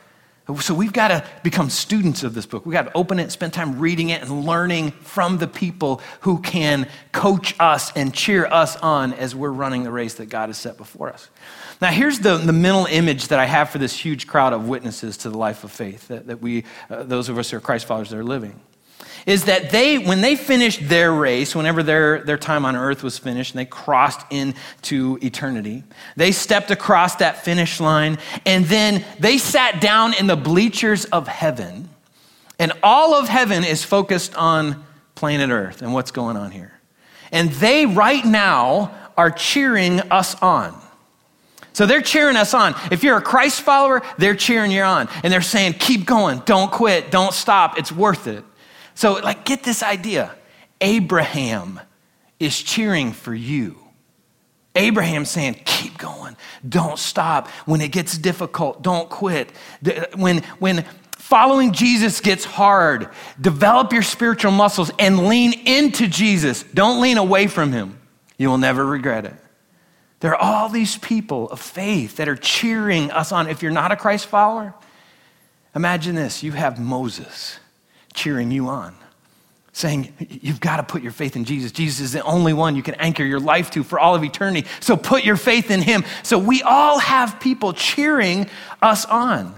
So 0.58 0.74
we've 0.74 0.94
got 0.94 1.10
to 1.10 1.24
become 1.44 1.70
students 1.70 2.24
of 2.24 2.34
this 2.34 2.46
book. 2.46 2.66
We've 2.66 2.74
got 2.74 2.84
to 2.84 2.98
open 2.98 3.20
it, 3.20 3.32
spend 3.32 3.54
time 3.54 3.80
reading 3.80 4.10
it, 4.10 4.22
and 4.22 4.46
learning 4.46 4.92
from 4.92 5.38
the 5.38 5.48
people 5.48 6.02
who 6.22 6.40
can 6.40 6.88
coach 7.12 7.56
us 7.60 7.92
and 7.96 8.14
cheer 8.14 8.46
us 8.46 8.76
on 8.78 9.14
as 9.14 9.36
we're 9.36 9.52
running 9.52 9.84
the 9.84 9.92
race 9.92 10.16
that 10.16 10.28
God 10.28 10.50
has 10.50 10.58
set 10.58 10.78
before 10.78 11.10
us. 11.12 11.30
Now, 11.82 11.92
here's 11.92 12.20
the, 12.20 12.38
the 12.38 12.54
mental 12.54 12.86
image 12.86 13.28
that 13.28 13.40
I 13.40 13.46
have 13.46 13.70
for 13.70 13.78
this 13.78 13.98
huge 13.98 14.28
crowd 14.28 14.54
of 14.54 14.68
witnesses 14.68 15.18
to 15.18 15.30
the 15.30 15.38
life 15.38 15.64
of 15.64 15.72
faith 15.72 16.08
that, 16.08 16.28
that 16.28 16.42
we, 16.42 16.66
uh, 16.90 17.04
those 17.04 17.30
of 17.30 17.38
us 17.38 17.52
who 17.52 17.58
are 17.58 17.62
Christ 17.62 17.86
followers, 17.86 18.10
that 18.10 18.18
are 18.18 18.24
living 18.24 18.60
is 19.26 19.46
that 19.46 19.72
they, 19.72 19.98
when 19.98 20.22
they 20.22 20.36
finished 20.36 20.88
their 20.90 21.14
race, 21.14 21.56
whenever 21.56 21.84
their, 21.84 22.22
their 22.24 22.38
time 22.38 22.66
on 22.66 22.76
earth 22.76 23.04
was 23.04 23.18
finished 23.18 23.54
and 23.54 23.60
they 23.60 23.66
crossed 23.66 24.26
into 24.32 25.20
eternity, 25.22 25.84
they 26.16 26.32
stepped 26.32 26.72
across 26.72 27.16
that 27.18 27.44
finish 27.44 27.80
line 27.80 28.18
and 28.46 28.66
then 28.66 29.06
they 29.20 29.38
sat 29.38 29.82
down 29.82 30.14
in 30.14 30.28
the 30.28 30.36
bleachers 30.36 31.06
of 31.06 31.28
heaven. 31.28 31.90
And 32.58 32.74
all 32.84 33.14
of 33.14 33.30
heaven 33.30 33.64
is 33.64 33.84
focused 33.84 34.36
on 34.36 34.84
planet 35.16 35.50
Earth 35.50 35.82
and 35.82 35.94
what's 35.94 36.12
going 36.12 36.38
on 36.38 36.52
here. 36.52 36.80
And 37.32 37.50
they 37.52 37.86
right 37.86 38.26
now 38.26 38.96
are 39.16 39.32
cheering 39.32 40.00
us 40.12 40.36
on. 40.42 40.80
So 41.74 41.86
they're 41.86 42.02
cheering 42.02 42.36
us 42.36 42.54
on. 42.54 42.76
If 42.92 43.04
you're 43.04 43.18
a 43.18 43.22
Christ 43.22 43.62
follower, 43.62 44.02
they're 44.18 44.36
cheering 44.36 44.72
you 44.72 44.82
on. 44.82 45.08
And 45.24 45.32
they're 45.32 45.42
saying, 45.42 45.74
keep 45.74 46.06
going, 46.06 46.42
don't 46.46 46.72
quit, 46.72 47.12
don't 47.12 47.34
stop, 47.34 47.78
it's 47.78 47.92
worth 47.92 48.28
it. 48.28 48.44
So, 49.00 49.14
like, 49.14 49.46
get 49.46 49.64
this 49.64 49.82
idea 49.82 50.36
Abraham 50.82 51.80
is 52.38 52.62
cheering 52.62 53.14
for 53.14 53.34
you. 53.34 53.78
Abraham 54.76 55.24
saying, 55.24 55.62
keep 55.64 55.98
going, 55.98 56.36
don't 56.68 57.00
stop. 57.00 57.48
When 57.66 57.80
it 57.80 57.94
gets 57.94 58.18
difficult, 58.18 58.82
don't 58.82 59.10
quit. 59.10 59.54
When, 60.18 60.40
when 60.60 60.84
following 61.14 61.72
Jesus 61.72 62.20
gets 62.20 62.44
hard, 62.44 63.08
develop 63.40 63.94
your 63.94 64.04
spiritual 64.04 64.52
muscles 64.52 64.92
and 65.00 65.30
lean 65.30 65.54
into 65.66 66.10
Jesus. 66.10 66.64
Don't 66.64 67.00
lean 67.00 67.18
away 67.18 67.48
from 67.48 67.72
him. 67.72 67.98
You 68.38 68.50
will 68.50 68.58
never 68.58 68.86
regret 68.86 69.24
it. 69.24 69.36
There 70.20 70.36
are 70.36 70.42
all 70.42 70.68
these 70.68 70.98
people 70.98 71.50
of 71.52 71.62
faith 71.62 72.18
that 72.18 72.28
are 72.28 72.36
cheering 72.36 73.12
us 73.12 73.32
on. 73.32 73.48
If 73.48 73.64
you're 73.64 73.72
not 73.72 73.94
a 73.94 73.96
Christ 73.96 74.26
follower, 74.26 74.74
imagine 75.74 76.16
this 76.16 76.44
you 76.44 76.52
have 76.52 76.78
Moses 76.78 77.59
cheering 78.20 78.52
you 78.52 78.68
on, 78.68 78.94
saying, 79.72 80.14
You've 80.20 80.60
got 80.60 80.78
to 80.78 80.84
put 80.84 81.02
your 81.02 81.12
faith 81.12 81.36
in 81.36 81.46
Jesus. 81.46 81.72
Jesus 81.72 82.02
is 82.02 82.12
the 82.12 82.22
only 82.24 82.54
one 82.54 82.76
you 82.76 82.84
can 82.84 82.96
anchor 82.96 83.24
your 83.24 83.40
life 83.40 83.72
to 83.72 83.84
for 83.84 84.00
all 84.00 84.14
of 84.14 84.24
eternity. 84.24 84.68
So 84.82 84.98
put 84.98 85.24
your 85.24 85.38
faith 85.38 85.72
in 85.72 85.82
Him. 85.82 86.04
So 86.24 86.38
we 86.38 86.62
all 86.62 87.00
have 87.00 87.40
people 87.40 87.74
cheering 87.74 88.50
us 88.82 89.06
on 89.06 89.58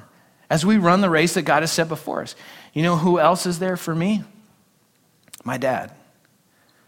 as 0.50 0.66
we 0.66 0.78
run 0.78 1.02
the 1.02 1.10
race 1.10 1.34
that 1.34 1.42
God 1.42 1.64
has 1.64 1.72
set 1.72 1.90
before 1.90 2.22
us. 2.22 2.36
You 2.74 2.84
know 2.84 2.96
who 2.96 3.20
else 3.20 3.46
is 3.46 3.60
there 3.60 3.78
for 3.78 3.96
me? 3.96 4.24
My 5.44 5.58
dad. 5.58 5.92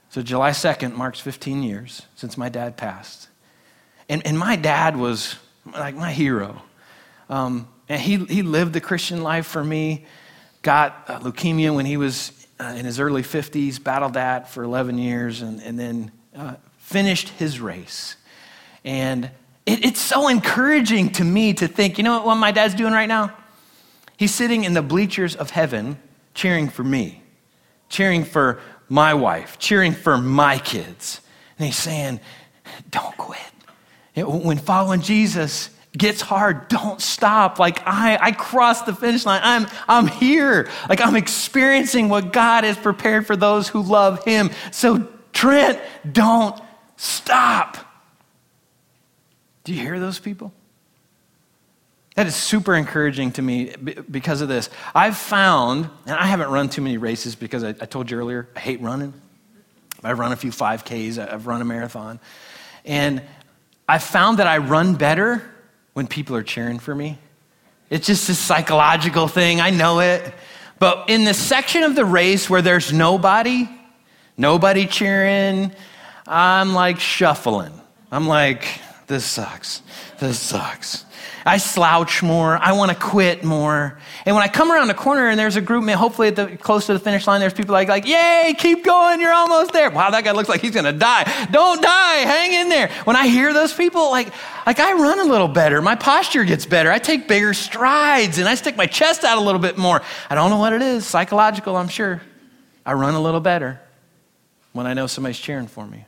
So 0.09 0.21
July 0.21 0.51
2nd 0.51 0.95
marks 0.95 1.19
15 1.19 1.63
years 1.63 2.03
since 2.15 2.37
my 2.37 2.49
dad 2.49 2.77
passed. 2.77 3.29
And, 4.07 4.25
and 4.27 4.37
my 4.37 4.55
dad 4.55 4.95
was 4.95 5.37
like 5.65 5.95
my 5.95 6.11
hero. 6.11 6.61
Um, 7.29 7.67
and 7.89 7.99
he, 7.99 8.17
he 8.25 8.43
lived 8.43 8.73
the 8.73 8.81
Christian 8.81 9.23
life 9.23 9.47
for 9.47 9.63
me 9.63 10.05
got 10.63 11.03
uh, 11.07 11.19
leukemia 11.19 11.75
when 11.75 11.85
he 11.85 11.97
was 11.97 12.31
uh, 12.59 12.73
in 12.75 12.85
his 12.85 12.99
early 12.99 13.21
50s, 13.21 13.83
battled 13.83 14.13
that 14.13 14.49
for 14.49 14.63
11 14.63 14.97
years, 14.97 15.41
and, 15.41 15.61
and 15.61 15.77
then 15.77 16.11
uh, 16.35 16.55
finished 16.77 17.29
his 17.29 17.59
race. 17.59 18.15
And 18.83 19.25
it, 19.65 19.85
it's 19.85 20.01
so 20.01 20.27
encouraging 20.27 21.11
to 21.11 21.23
me 21.23 21.53
to 21.53 21.67
think, 21.67 21.97
you 21.97 22.03
know 22.03 22.17
what, 22.17 22.25
what 22.25 22.35
my 22.35 22.51
dad's 22.51 22.73
doing 22.73 22.93
right 22.93 23.07
now? 23.07 23.35
He's 24.17 24.33
sitting 24.33 24.63
in 24.63 24.73
the 24.73 24.81
bleachers 24.81 25.35
of 25.35 25.49
heaven 25.49 25.99
cheering 26.33 26.69
for 26.69 26.83
me, 26.83 27.21
cheering 27.89 28.23
for 28.23 28.59
my 28.89 29.13
wife, 29.13 29.59
cheering 29.59 29.93
for 29.93 30.17
my 30.17 30.57
kids. 30.59 31.21
And 31.57 31.65
he's 31.65 31.77
saying, 31.77 32.19
don't 32.89 33.15
quit. 33.17 33.39
When 34.15 34.57
following 34.57 35.01
Jesus, 35.01 35.69
gets 35.97 36.21
hard, 36.21 36.67
don't 36.69 36.99
stop. 37.01 37.59
Like 37.59 37.81
I, 37.85 38.17
I 38.19 38.31
crossed 38.31 38.85
the 38.85 38.95
finish 38.95 39.25
line. 39.25 39.41
I'm, 39.43 39.67
I'm 39.87 40.07
here. 40.07 40.69
Like 40.89 41.01
I'm 41.01 41.15
experiencing 41.15 42.09
what 42.09 42.33
God 42.33 42.63
has 42.63 42.77
prepared 42.77 43.27
for 43.27 43.35
those 43.35 43.67
who 43.67 43.81
love 43.81 44.23
Him. 44.25 44.49
So, 44.71 45.07
Trent, 45.33 45.79
don't 46.11 46.59
stop. 46.97 47.77
Do 49.63 49.73
you 49.73 49.81
hear 49.81 49.99
those 49.99 50.19
people? 50.19 50.51
That 52.15 52.27
is 52.27 52.35
super 52.35 52.75
encouraging 52.75 53.31
to 53.33 53.41
me 53.41 53.73
because 54.09 54.41
of 54.41 54.47
this. 54.47 54.69
I've 54.93 55.17
found, 55.17 55.89
and 56.05 56.15
I 56.15 56.27
haven't 56.27 56.49
run 56.49 56.69
too 56.69 56.81
many 56.81 56.97
races 56.97 57.33
because 57.33 57.63
I, 57.63 57.69
I 57.69 57.85
told 57.85 58.11
you 58.11 58.17
earlier, 58.17 58.47
I 58.55 58.59
hate 58.59 58.81
running. 58.81 59.13
I've 60.03 60.19
run 60.19 60.31
a 60.31 60.35
few 60.35 60.51
5Ks, 60.51 61.17
I've 61.17 61.47
run 61.47 61.61
a 61.61 61.65
marathon. 61.65 62.19
And 62.85 63.23
I 63.87 63.97
found 63.99 64.39
that 64.39 64.47
I 64.47 64.57
run 64.57 64.95
better 64.95 65.52
when 65.93 66.07
people 66.07 66.35
are 66.35 66.43
cheering 66.43 66.79
for 66.79 66.93
me. 66.93 67.17
It's 67.89 68.07
just 68.07 68.27
a 68.29 68.35
psychological 68.35 69.27
thing, 69.27 69.61
I 69.61 69.69
know 69.69 69.99
it. 69.99 70.33
But 70.79 71.09
in 71.09 71.23
the 71.23 71.33
section 71.33 71.83
of 71.83 71.95
the 71.95 72.05
race 72.05 72.49
where 72.49 72.61
there's 72.61 72.91
nobody, 72.91 73.69
nobody 74.35 74.85
cheering, 74.85 75.71
I'm 76.27 76.73
like 76.73 76.99
shuffling. 76.99 77.79
I'm 78.11 78.27
like, 78.27 78.65
this 79.07 79.25
sucks. 79.25 79.81
This 80.19 80.39
sucks. 80.39 81.05
I 81.45 81.57
slouch 81.57 82.23
more. 82.23 82.57
I 82.57 82.71
want 82.71 82.91
to 82.91 82.97
quit 82.97 83.43
more. 83.43 83.97
And 84.25 84.35
when 84.35 84.43
I 84.43 84.47
come 84.47 84.71
around 84.71 84.87
the 84.87 84.93
corner 84.93 85.27
and 85.27 85.37
there's 85.37 85.57
a 85.57 85.61
group, 85.61 85.87
hopefully 85.89 86.29
at 86.29 86.35
the, 86.35 86.57
close 86.57 86.85
to 86.85 86.93
the 86.93 86.99
finish 86.99 87.27
line, 87.27 87.41
there's 87.41 87.53
people 87.53 87.73
like, 87.73 87.89
like, 87.89 88.07
yay, 88.07 88.55
keep 88.57 88.83
going, 88.83 89.19
you're 89.19 89.33
almost 89.33 89.73
there. 89.73 89.89
Wow, 89.89 90.09
that 90.11 90.23
guy 90.23 90.31
looks 90.31 90.47
like 90.47 90.61
he's 90.61 90.71
going 90.71 90.85
to 90.85 90.93
die. 90.93 91.47
Don't 91.51 91.81
die, 91.81 92.15
hang 92.15 92.53
in 92.53 92.69
there. 92.69 92.89
When 93.03 93.15
I 93.15 93.27
hear 93.27 93.53
those 93.53 93.73
people, 93.73 94.09
like, 94.09 94.33
like 94.65 94.79
I 94.79 94.93
run 94.93 95.19
a 95.19 95.25
little 95.25 95.49
better. 95.49 95.81
My 95.81 95.95
posture 95.95 96.45
gets 96.45 96.65
better. 96.65 96.91
I 96.91 96.99
take 96.99 97.27
bigger 97.27 97.53
strides 97.53 98.37
and 98.37 98.47
I 98.47 98.55
stick 98.55 98.77
my 98.77 98.85
chest 98.85 99.23
out 99.25 99.37
a 99.37 99.41
little 99.41 99.61
bit 99.61 99.77
more. 99.77 100.01
I 100.29 100.35
don't 100.35 100.49
know 100.49 100.59
what 100.59 100.71
it 100.71 100.81
is, 100.81 101.05
psychological, 101.05 101.75
I'm 101.75 101.89
sure. 101.89 102.21
I 102.85 102.93
run 102.93 103.15
a 103.15 103.21
little 103.21 103.41
better 103.41 103.81
when 104.71 104.87
I 104.87 104.93
know 104.93 105.07
somebody's 105.07 105.39
cheering 105.39 105.67
for 105.67 105.85
me. 105.85 106.05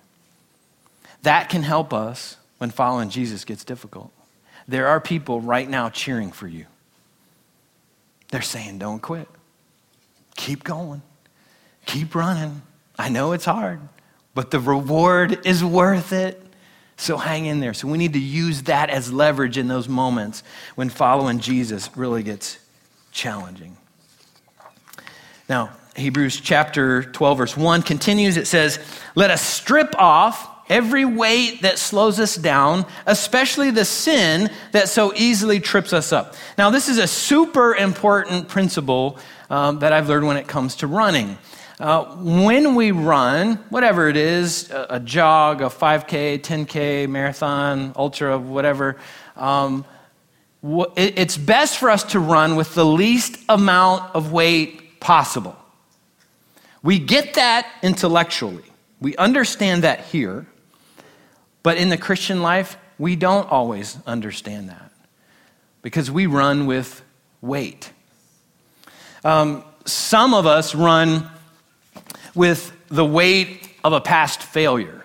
That 1.24 1.50
can 1.50 1.64
help 1.64 1.94
us 1.94 2.38
when 2.58 2.70
following 2.70 3.10
Jesus 3.10 3.46
gets 3.46 3.64
difficult. 3.64 4.12
There 4.68 4.88
are 4.88 5.00
people 5.00 5.42
right 5.42 5.70
now 5.70 5.90
cheering 5.90 6.32
for 6.32 6.48
you. 6.48 6.66
They're 8.30 8.42
saying, 8.42 8.80
don't 8.80 9.02
quit. 9.02 9.28
Keep 10.36 10.64
going. 10.64 11.02
Keep 11.86 12.16
running. 12.16 12.62
I 12.98 13.10
know 13.10 13.34
it's 13.34 13.46
hard, 13.46 13.80
but 14.34 14.52
the 14.52 14.60
reward 14.60 15.46
is 15.46 15.64
worth 15.64 16.12
it. 16.14 16.42
So 16.98 17.18
hang 17.18 17.46
in 17.46 17.60
there. 17.60 17.74
So 17.74 17.88
we 17.88 17.98
need 17.98 18.14
to 18.14 18.20
use 18.20 18.64
that 18.64 18.90
as 18.90 19.12
leverage 19.12 19.58
in 19.58 19.68
those 19.68 19.90
moments 19.90 20.44
when 20.76 20.90
following 20.90 21.40
Jesus 21.40 21.90
really 21.96 22.24
gets 22.24 22.58
challenging. 23.12 23.78
Now, 25.50 25.72
Hebrews 25.96 26.42
chapter 26.42 27.04
12, 27.04 27.38
verse 27.38 27.58
1 27.58 27.82
continues. 27.82 28.38
It 28.38 28.48
says, 28.48 28.80
Let 29.14 29.30
us 29.30 29.42
strip 29.42 29.94
off 29.98 30.50
every 30.70 31.06
weight 31.06 31.62
that 31.62 31.78
slows 31.78 32.20
us 32.20 32.36
down, 32.36 32.86
especially 33.06 33.72
the 33.72 33.86
sin 33.86 34.50
that 34.72 34.90
so 34.90 35.14
easily 35.16 35.60
trips 35.60 35.94
us 35.94 36.12
up. 36.12 36.36
Now, 36.58 36.70
this 36.70 36.90
is 36.90 36.98
a 36.98 37.08
super 37.08 37.76
important 37.76 38.48
principle 38.48 39.20
um, 39.50 39.80
that 39.80 39.94
I've 39.94 40.10
learned 40.10 40.28
when 40.28 40.38
it 40.38 40.48
comes 40.48 40.78
to 40.78 40.88
running. 40.88 41.38
Uh, 41.80 42.06
when 42.16 42.76
we 42.76 42.92
run, 42.92 43.56
whatever 43.70 44.08
it 44.08 44.16
is, 44.16 44.72
a, 44.72 44.88
a, 44.92 45.00
jog, 45.00 45.62
a 45.62 45.66
5K, 45.66 46.40
10K, 46.40 47.10
marathon, 47.10 47.92
ultra, 47.98 48.40
whatever, 48.40 48.96
um, 49.36 49.86
wh- 50.64 50.88
it, 50.96 51.20
it's 51.20 51.36
best 51.36 51.78
for 51.78 51.90
us 51.90 52.04
to 52.04 52.20
run 52.20 52.56
with 52.56 52.74
the 52.76 52.86
least 52.86 53.38
amount 53.50 54.16
of 54.16 54.32
weight 54.32 55.02
possible. 55.02 55.58
We 56.82 56.98
get 56.98 57.34
that 57.34 57.68
intellectually. 57.84 58.64
We 59.02 59.18
understand 59.18 59.84
that 59.84 60.06
here, 60.06 60.48
but 61.66 61.78
in 61.78 61.90
the 61.90 61.98
Christian 61.98 62.44
life, 62.44 62.78
we 63.00 63.16
don't 63.16 63.50
always 63.50 63.98
understand 64.06 64.70
that 64.70 64.92
because 65.82 66.12
we 66.12 66.28
run 66.28 66.68
with 66.68 67.02
weight. 67.42 67.92
Um, 69.24 69.64
some 69.84 70.36
of 70.36 70.46
us 70.46 70.76
run 70.76 71.28
with 72.36 72.72
the 72.90 73.04
weight 73.04 73.68
of 73.84 73.94
a 73.94 74.00
past 74.00 74.44
failure. 74.44 75.04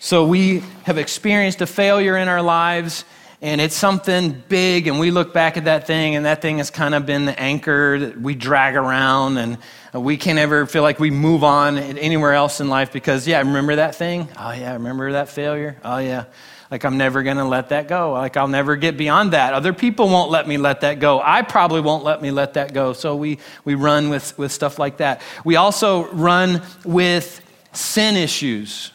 So 0.00 0.26
we 0.26 0.62
have 0.84 0.96
experienced 0.96 1.60
a 1.60 1.66
failure 1.66 2.16
in 2.16 2.28
our 2.28 2.40
lives, 2.40 3.04
and 3.40 3.60
it's 3.60 3.76
something 3.76 4.42
big, 4.48 4.86
and 4.86 4.98
we 4.98 5.10
look 5.10 5.32
back 5.32 5.56
at 5.56 5.64
that 5.64 5.86
thing, 5.86 6.16
and 6.16 6.24
that 6.26 6.40
thing 6.40 6.58
has 6.58 6.70
kind 6.70 6.94
of 6.94 7.06
been 7.06 7.24
the 7.24 7.38
anchor 7.38 7.98
that 7.98 8.20
we 8.20 8.34
drag 8.34 8.76
around, 8.76 9.38
and 9.38 9.58
we 9.92 10.16
can't 10.16 10.38
ever 10.38 10.66
feel 10.66 10.82
like 10.82 10.98
we 10.98 11.10
move 11.10 11.44
on 11.44 11.78
anywhere 11.78 12.32
else 12.32 12.60
in 12.60 12.68
life 12.68 12.92
because, 12.92 13.26
yeah, 13.26 13.38
I 13.38 13.40
remember 13.42 13.76
that 13.76 13.94
thing? 13.94 14.28
Oh, 14.38 14.50
yeah, 14.50 14.70
i 14.70 14.74
remember 14.74 15.12
that 15.12 15.28
failure? 15.28 15.76
Oh, 15.84 15.98
yeah. 15.98 16.24
Like, 16.70 16.84
I'm 16.84 16.96
never 16.96 17.22
going 17.22 17.36
to 17.36 17.44
let 17.44 17.68
that 17.68 17.86
go. 17.86 18.12
Like, 18.12 18.36
I'll 18.36 18.48
never 18.48 18.74
get 18.74 18.96
beyond 18.96 19.32
that. 19.32 19.54
Other 19.54 19.72
people 19.72 20.08
won't 20.08 20.30
let 20.30 20.48
me 20.48 20.56
let 20.56 20.80
that 20.80 20.98
go. 20.98 21.20
I 21.22 21.42
probably 21.42 21.80
won't 21.80 22.02
let 22.02 22.20
me 22.20 22.30
let 22.30 22.54
that 22.54 22.72
go. 22.72 22.94
So 22.94 23.14
we, 23.14 23.38
we 23.64 23.74
run 23.74 24.08
with, 24.08 24.36
with 24.38 24.50
stuff 24.50 24.78
like 24.78 24.96
that. 24.96 25.20
We 25.44 25.56
also 25.56 26.06
run 26.12 26.62
with 26.84 27.40
sin 27.72 28.16
issues 28.16 28.90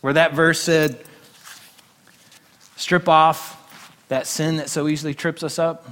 where 0.00 0.12
that 0.12 0.32
verse 0.34 0.60
said, 0.60 1.04
strip 2.76 3.08
off 3.08 3.60
that 4.08 4.26
sin 4.26 4.56
that 4.56 4.68
so 4.68 4.88
easily 4.88 5.14
trips 5.14 5.42
us 5.42 5.58
up. 5.58 5.88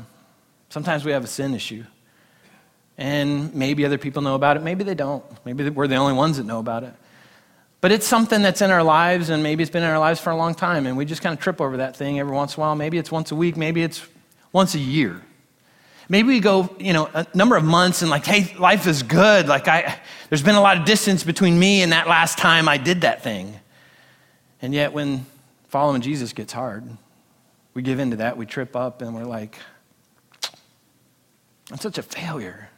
Sometimes 0.68 1.04
we 1.04 1.12
have 1.12 1.24
a 1.24 1.28
sin 1.28 1.54
issue. 1.54 1.84
And 2.98 3.54
maybe 3.54 3.84
other 3.84 3.98
people 3.98 4.22
know 4.22 4.34
about 4.34 4.56
it. 4.56 4.62
Maybe 4.62 4.84
they 4.84 4.94
don't. 4.94 5.24
Maybe 5.44 5.68
we're 5.70 5.86
the 5.86 5.96
only 5.96 6.12
ones 6.12 6.36
that 6.36 6.44
know 6.44 6.58
about 6.58 6.84
it. 6.84 6.92
But 7.80 7.90
it's 7.90 8.06
something 8.06 8.42
that's 8.42 8.62
in 8.62 8.70
our 8.70 8.82
lives, 8.82 9.28
and 9.28 9.42
maybe 9.42 9.62
it's 9.62 9.72
been 9.72 9.82
in 9.82 9.88
our 9.88 9.98
lives 9.98 10.20
for 10.20 10.30
a 10.30 10.36
long 10.36 10.54
time, 10.54 10.86
and 10.86 10.96
we 10.96 11.04
just 11.04 11.20
kind 11.20 11.36
of 11.36 11.40
trip 11.42 11.60
over 11.60 11.78
that 11.78 11.96
thing 11.96 12.20
every 12.20 12.32
once 12.32 12.56
in 12.56 12.60
a 12.60 12.64
while. 12.64 12.76
Maybe 12.76 12.96
it's 12.96 13.10
once 13.10 13.32
a 13.32 13.34
week, 13.34 13.56
maybe 13.56 13.82
it's 13.82 14.06
once 14.52 14.76
a 14.76 14.78
year. 14.78 15.20
Maybe 16.08 16.28
we 16.28 16.40
go, 16.40 16.74
you 16.78 16.92
know, 16.92 17.10
a 17.12 17.26
number 17.34 17.56
of 17.56 17.64
months 17.64 18.02
and 18.02 18.10
like, 18.10 18.24
hey, 18.24 18.54
life 18.56 18.86
is 18.86 19.02
good. 19.02 19.48
Like 19.48 19.66
I, 19.66 19.98
there's 20.28 20.42
been 20.42 20.54
a 20.54 20.60
lot 20.60 20.76
of 20.76 20.84
distance 20.84 21.24
between 21.24 21.58
me 21.58 21.82
and 21.82 21.90
that 21.92 22.06
last 22.06 22.38
time 22.38 22.68
I 22.68 22.76
did 22.76 23.00
that 23.00 23.22
thing. 23.22 23.58
And 24.60 24.72
yet, 24.72 24.92
when 24.92 25.26
following 25.72 26.02
Jesus 26.02 26.34
gets 26.34 26.52
hard, 26.52 26.84
we 27.72 27.80
give 27.80 27.98
into 27.98 28.16
that, 28.16 28.36
we 28.36 28.44
trip 28.44 28.76
up, 28.76 29.00
and 29.00 29.14
we're 29.14 29.24
like, 29.24 29.58
I'm 31.70 31.78
such 31.78 31.96
a 31.96 32.02
failure. 32.02 32.68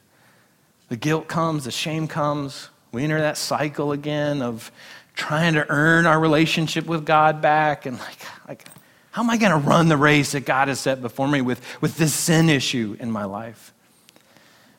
The 0.90 0.96
guilt 0.96 1.26
comes, 1.26 1.64
the 1.64 1.72
shame 1.72 2.06
comes. 2.06 2.68
We 2.92 3.02
enter 3.02 3.18
that 3.18 3.36
cycle 3.36 3.90
again 3.90 4.42
of 4.42 4.70
trying 5.16 5.54
to 5.54 5.68
earn 5.68 6.06
our 6.06 6.20
relationship 6.20 6.86
with 6.86 7.04
God 7.04 7.42
back. 7.42 7.84
And 7.84 7.98
like, 7.98 8.18
like 8.46 8.68
how 9.10 9.24
am 9.24 9.30
I 9.30 9.38
going 9.38 9.50
to 9.50 9.68
run 9.68 9.88
the 9.88 9.96
race 9.96 10.30
that 10.30 10.44
God 10.46 10.68
has 10.68 10.78
set 10.78 11.02
before 11.02 11.26
me 11.26 11.40
with, 11.40 11.60
with 11.82 11.96
this 11.96 12.14
sin 12.14 12.48
issue 12.48 12.96
in 13.00 13.10
my 13.10 13.24
life? 13.24 13.73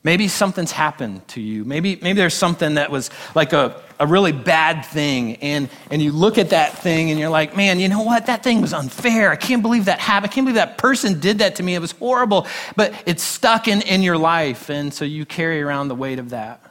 Maybe 0.05 0.27
something's 0.27 0.71
happened 0.71 1.27
to 1.29 1.41
you. 1.41 1.65
Maybe, 1.65 1.95
maybe 1.99 2.19
there's 2.19 2.35
something 2.35 2.75
that 2.75 2.91
was 2.91 3.09
like 3.33 3.53
a, 3.53 3.81
a 3.99 4.05
really 4.05 4.33
bad 4.33 4.85
thing, 4.85 5.37
and, 5.37 5.67
and 5.89 5.99
you 5.99 6.11
look 6.11 6.37
at 6.37 6.51
that 6.51 6.77
thing 6.77 7.09
and 7.09 7.19
you're 7.19 7.31
like, 7.31 7.57
man, 7.57 7.79
you 7.79 7.89
know 7.89 8.03
what? 8.03 8.27
That 8.27 8.43
thing 8.43 8.61
was 8.61 8.71
unfair. 8.71 9.31
I 9.31 9.35
can't 9.35 9.63
believe 9.63 9.85
that 9.85 9.99
happened. 9.99 10.31
I 10.31 10.33
can't 10.35 10.45
believe 10.45 10.57
that 10.57 10.77
person 10.77 11.19
did 11.19 11.39
that 11.39 11.55
to 11.55 11.63
me. 11.63 11.73
It 11.73 11.79
was 11.79 11.93
horrible, 11.93 12.45
but 12.75 12.93
it's 13.07 13.23
stuck 13.23 13.67
in, 13.67 13.81
in 13.81 14.03
your 14.03 14.15
life, 14.15 14.69
and 14.69 14.93
so 14.93 15.05
you 15.05 15.25
carry 15.25 15.59
around 15.59 15.87
the 15.87 15.95
weight 15.95 16.19
of 16.19 16.29
that. 16.29 16.61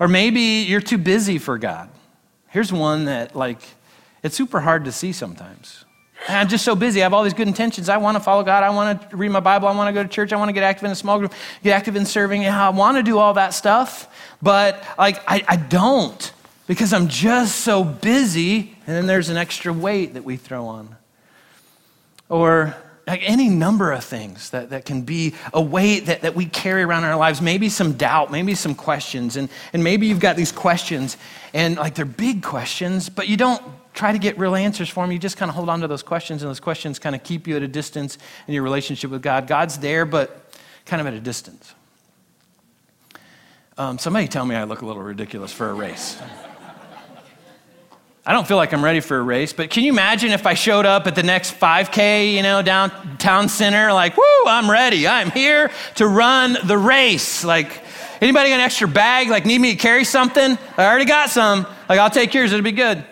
Or 0.00 0.08
maybe 0.08 0.40
you're 0.40 0.80
too 0.80 0.98
busy 0.98 1.38
for 1.38 1.58
God. 1.58 1.88
Here's 2.48 2.72
one 2.72 3.04
that, 3.04 3.36
like, 3.36 3.60
it's 4.24 4.36
super 4.36 4.58
hard 4.58 4.84
to 4.86 4.90
see 4.90 5.12
sometimes. 5.12 5.84
I'm 6.26 6.48
just 6.48 6.64
so 6.64 6.74
busy. 6.74 7.00
I 7.00 7.04
have 7.04 7.14
all 7.14 7.22
these 7.22 7.34
good 7.34 7.48
intentions. 7.48 7.88
I 7.88 7.96
want 7.98 8.16
to 8.16 8.22
follow 8.22 8.42
God. 8.42 8.64
I 8.64 8.70
want 8.70 9.10
to 9.10 9.16
read 9.16 9.30
my 9.30 9.40
Bible. 9.40 9.68
I 9.68 9.76
want 9.76 9.88
to 9.88 9.92
go 9.92 10.02
to 10.02 10.08
church. 10.08 10.32
I 10.32 10.36
want 10.36 10.48
to 10.48 10.52
get 10.52 10.62
active 10.62 10.84
in 10.84 10.90
a 10.90 10.96
small 10.96 11.18
group, 11.18 11.32
get 11.62 11.72
active 11.72 11.96
in 11.96 12.04
serving. 12.04 12.46
I 12.46 12.70
want 12.70 12.96
to 12.96 13.02
do 13.02 13.18
all 13.18 13.34
that 13.34 13.54
stuff, 13.54 14.08
but 14.42 14.82
like 14.98 15.22
I, 15.28 15.44
I 15.46 15.56
don't 15.56 16.32
because 16.66 16.92
I'm 16.92 17.08
just 17.08 17.60
so 17.60 17.84
busy. 17.84 18.76
And 18.86 18.96
then 18.96 19.06
there's 19.06 19.28
an 19.28 19.36
extra 19.36 19.72
weight 19.72 20.14
that 20.14 20.24
we 20.24 20.36
throw 20.36 20.66
on. 20.66 20.96
Or 22.28 22.74
like 23.08 23.22
any 23.24 23.48
number 23.48 23.90
of 23.90 24.04
things 24.04 24.50
that, 24.50 24.70
that 24.70 24.84
can 24.84 25.02
be 25.02 25.34
a 25.54 25.62
weight 25.62 26.06
that, 26.06 26.20
that 26.22 26.34
we 26.34 26.44
carry 26.44 26.82
around 26.82 27.04
in 27.04 27.10
our 27.10 27.16
lives. 27.16 27.40
Maybe 27.40 27.70
some 27.70 27.94
doubt, 27.94 28.30
maybe 28.30 28.54
some 28.54 28.74
questions. 28.74 29.36
And, 29.36 29.48
and 29.72 29.82
maybe 29.82 30.06
you've 30.06 30.20
got 30.20 30.36
these 30.36 30.52
questions, 30.52 31.16
and 31.54 31.76
like 31.76 31.94
they're 31.94 32.04
big 32.04 32.42
questions, 32.42 33.08
but 33.08 33.26
you 33.26 33.38
don't 33.38 33.62
try 33.98 34.12
to 34.12 34.18
get 34.18 34.38
real 34.38 34.54
answers 34.54 34.88
for 34.88 35.02
them. 35.02 35.10
You 35.10 35.18
just 35.18 35.36
kind 35.36 35.48
of 35.48 35.56
hold 35.56 35.68
on 35.68 35.80
to 35.80 35.88
those 35.88 36.04
questions, 36.04 36.42
and 36.42 36.48
those 36.48 36.60
questions 36.60 37.00
kind 37.00 37.16
of 37.16 37.24
keep 37.24 37.48
you 37.48 37.56
at 37.56 37.62
a 37.62 37.68
distance 37.68 38.16
in 38.46 38.54
your 38.54 38.62
relationship 38.62 39.10
with 39.10 39.22
God. 39.22 39.48
God's 39.48 39.78
there, 39.78 40.06
but 40.06 40.54
kind 40.86 41.00
of 41.00 41.08
at 41.08 41.14
a 41.14 41.20
distance. 41.20 41.74
Um, 43.76 43.98
somebody 43.98 44.28
tell 44.28 44.46
me 44.46 44.54
I 44.54 44.64
look 44.64 44.82
a 44.82 44.86
little 44.86 45.02
ridiculous 45.02 45.52
for 45.52 45.68
a 45.68 45.74
race. 45.74 46.16
I 48.24 48.32
don't 48.32 48.46
feel 48.46 48.56
like 48.56 48.72
I'm 48.72 48.84
ready 48.84 49.00
for 49.00 49.16
a 49.16 49.22
race, 49.22 49.52
but 49.52 49.70
can 49.70 49.82
you 49.82 49.90
imagine 49.90 50.30
if 50.30 50.46
I 50.46 50.54
showed 50.54 50.86
up 50.86 51.08
at 51.08 51.16
the 51.16 51.22
next 51.24 51.58
5K, 51.58 52.34
you 52.34 52.42
know, 52.42 52.62
downtown 52.62 53.48
center, 53.48 53.92
like, 53.92 54.16
woo, 54.16 54.44
I'm 54.46 54.70
ready. 54.70 55.08
I'm 55.08 55.30
here 55.32 55.72
to 55.96 56.06
run 56.06 56.56
the 56.64 56.78
race. 56.78 57.42
Like, 57.42 57.82
anybody 58.20 58.50
got 58.50 58.56
an 58.56 58.60
extra 58.60 58.86
bag? 58.86 59.28
Like, 59.28 59.44
need 59.44 59.60
me 59.60 59.72
to 59.72 59.78
carry 59.78 60.04
something? 60.04 60.56
I 60.76 60.86
already 60.86 61.06
got 61.06 61.30
some. 61.30 61.66
Like, 61.88 61.98
I'll 61.98 62.10
take 62.10 62.32
yours. 62.34 62.52
It'll 62.52 62.62
be 62.62 62.70
good. 62.70 63.04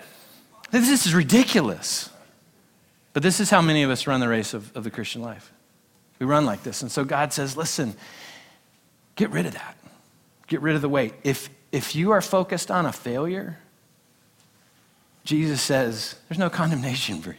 This 0.70 1.06
is 1.06 1.14
ridiculous. 1.14 2.10
But 3.12 3.22
this 3.22 3.40
is 3.40 3.48
how 3.48 3.62
many 3.62 3.82
of 3.82 3.90
us 3.90 4.06
run 4.06 4.20
the 4.20 4.28
race 4.28 4.52
of, 4.52 4.76
of 4.76 4.84
the 4.84 4.90
Christian 4.90 5.22
life. 5.22 5.50
We 6.18 6.26
run 6.26 6.44
like 6.44 6.62
this. 6.62 6.82
And 6.82 6.92
so 6.92 7.02
God 7.02 7.32
says, 7.32 7.56
listen, 7.56 7.94
get 9.14 9.30
rid 9.30 9.46
of 9.46 9.54
that. 9.54 9.76
Get 10.48 10.60
rid 10.60 10.76
of 10.76 10.82
the 10.82 10.88
weight. 10.88 11.14
If, 11.24 11.48
if 11.72 11.96
you 11.96 12.10
are 12.10 12.20
focused 12.20 12.70
on 12.70 12.84
a 12.84 12.92
failure, 12.92 13.58
Jesus 15.24 15.62
says, 15.62 16.16
there's 16.28 16.38
no 16.38 16.50
condemnation 16.50 17.22
for 17.22 17.30
you. 17.30 17.36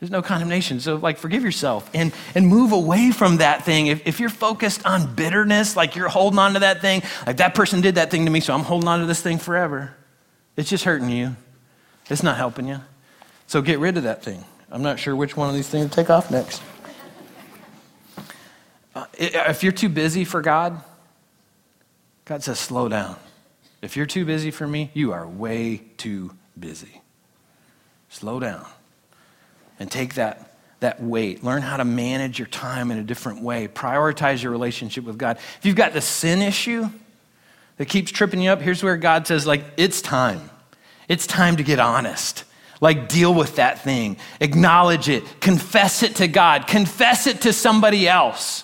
There's 0.00 0.10
no 0.10 0.22
condemnation. 0.22 0.80
So, 0.80 0.96
like, 0.96 1.18
forgive 1.18 1.42
yourself 1.42 1.88
and, 1.92 2.12
and 2.34 2.46
move 2.46 2.72
away 2.72 3.10
from 3.10 3.38
that 3.38 3.64
thing. 3.64 3.88
If, 3.88 4.06
if 4.06 4.20
you're 4.20 4.28
focused 4.28 4.86
on 4.86 5.14
bitterness, 5.14 5.76
like 5.76 5.96
you're 5.96 6.08
holding 6.08 6.38
on 6.38 6.52
to 6.52 6.60
that 6.60 6.80
thing, 6.80 7.02
like 7.26 7.38
that 7.38 7.54
person 7.54 7.80
did 7.80 7.96
that 7.96 8.10
thing 8.10 8.26
to 8.26 8.30
me, 8.30 8.40
so 8.40 8.54
I'm 8.54 8.64
holding 8.64 8.86
on 8.86 9.00
to 9.00 9.06
this 9.06 9.20
thing 9.22 9.38
forever, 9.38 9.96
it's 10.56 10.68
just 10.68 10.84
hurting 10.84 11.08
you. 11.08 11.36
It's 12.08 12.22
not 12.22 12.36
helping 12.36 12.68
you. 12.68 12.80
So, 13.46 13.62
get 13.62 13.78
rid 13.78 13.96
of 13.96 14.02
that 14.04 14.22
thing. 14.22 14.44
I'm 14.70 14.82
not 14.82 14.98
sure 14.98 15.16
which 15.16 15.36
one 15.36 15.48
of 15.48 15.54
these 15.54 15.68
things 15.68 15.90
to 15.90 15.94
take 15.94 16.10
off 16.10 16.30
next. 16.30 16.62
Uh, 18.94 19.06
if 19.14 19.62
you're 19.62 19.72
too 19.72 19.88
busy 19.88 20.24
for 20.24 20.42
God, 20.42 20.82
God 22.24 22.42
says, 22.42 22.58
slow 22.58 22.88
down. 22.88 23.16
If 23.80 23.96
you're 23.96 24.06
too 24.06 24.24
busy 24.24 24.50
for 24.50 24.66
me, 24.66 24.90
you 24.92 25.12
are 25.12 25.26
way 25.26 25.82
too 25.96 26.32
busy. 26.58 27.00
Slow 28.10 28.40
down 28.40 28.66
and 29.78 29.90
take 29.90 30.14
that, 30.14 30.52
that 30.80 31.02
weight. 31.02 31.44
Learn 31.44 31.62
how 31.62 31.76
to 31.76 31.84
manage 31.84 32.38
your 32.38 32.48
time 32.48 32.90
in 32.90 32.98
a 32.98 33.04
different 33.04 33.42
way. 33.42 33.68
Prioritize 33.68 34.42
your 34.42 34.52
relationship 34.52 35.04
with 35.04 35.16
God. 35.16 35.38
If 35.58 35.60
you've 35.64 35.76
got 35.76 35.92
the 35.92 36.00
sin 36.00 36.42
issue 36.42 36.88
that 37.76 37.88
keeps 37.88 38.10
tripping 38.10 38.40
you 38.40 38.50
up, 38.50 38.60
here's 38.60 38.82
where 38.82 38.96
God 38.96 39.26
says, 39.26 39.46
like, 39.46 39.64
it's 39.76 40.02
time. 40.02 40.50
It's 41.08 41.26
time 41.26 41.56
to 41.56 41.62
get 41.62 41.80
honest. 41.80 42.44
Like, 42.80 43.08
deal 43.08 43.34
with 43.34 43.56
that 43.56 43.82
thing, 43.82 44.18
acknowledge 44.40 45.08
it, 45.08 45.40
confess 45.40 46.04
it 46.04 46.16
to 46.16 46.28
God, 46.28 46.68
confess 46.68 47.26
it 47.26 47.40
to 47.40 47.52
somebody 47.52 48.06
else. 48.06 48.62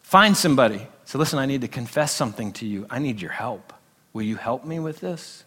Find 0.00 0.34
somebody. 0.34 0.86
So, 1.04 1.18
listen, 1.18 1.38
I 1.38 1.44
need 1.44 1.60
to 1.60 1.68
confess 1.68 2.12
something 2.12 2.52
to 2.54 2.66
you. 2.66 2.86
I 2.88 2.98
need 2.98 3.20
your 3.20 3.32
help. 3.32 3.74
Will 4.12 4.22
you 4.22 4.36
help 4.36 4.64
me 4.64 4.78
with 4.78 5.00
this? 5.00 5.44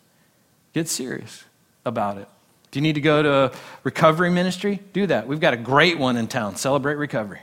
Get 0.74 0.88
serious 0.88 1.46
about 1.86 2.18
it. 2.18 2.28
Do 2.70 2.80
you 2.80 2.82
need 2.84 2.96
to 2.96 3.02
go 3.02 3.24
to 3.24 3.58
recovery 3.84 4.30
ministry? 4.30 4.80
Do 4.94 5.08
that. 5.08 5.28
We've 5.28 5.40
got 5.40 5.54
a 5.54 5.58
great 5.58 5.98
one 5.98 6.18
in 6.18 6.28
town, 6.28 6.56
Celebrate 6.56 6.96
Recovery. 6.96 7.42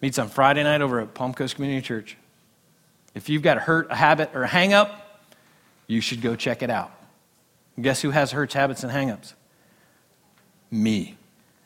Meets 0.00 0.18
on 0.18 0.28
Friday 0.28 0.62
night 0.62 0.82
over 0.82 1.00
at 1.00 1.14
Palm 1.14 1.34
Coast 1.34 1.54
Community 1.54 1.80
Church. 1.86 2.16
If 3.14 3.28
you've 3.28 3.42
got 3.42 3.56
a 3.56 3.60
hurt, 3.60 3.90
a 3.90 3.94
habit, 3.94 4.30
or 4.34 4.42
a 4.42 4.48
hang 4.48 4.72
up, 4.72 5.22
you 5.86 6.00
should 6.00 6.22
go 6.22 6.36
check 6.36 6.62
it 6.62 6.70
out. 6.70 6.90
Guess 7.80 8.02
who 8.02 8.10
has 8.10 8.32
hurts, 8.32 8.54
habits, 8.54 8.82
and 8.82 8.92
hangups? 8.92 9.34
Me 10.70 11.16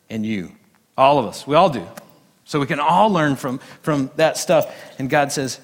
and 0.08 0.24
you. 0.24 0.52
All 0.96 1.18
of 1.18 1.26
us. 1.26 1.46
We 1.46 1.54
all 1.56 1.70
do. 1.70 1.86
So 2.44 2.60
we 2.60 2.66
can 2.66 2.80
all 2.80 3.10
learn 3.10 3.36
from, 3.36 3.58
from 3.82 4.10
that 4.16 4.36
stuff. 4.36 4.72
And 4.98 5.10
God 5.10 5.32
says, 5.32 5.60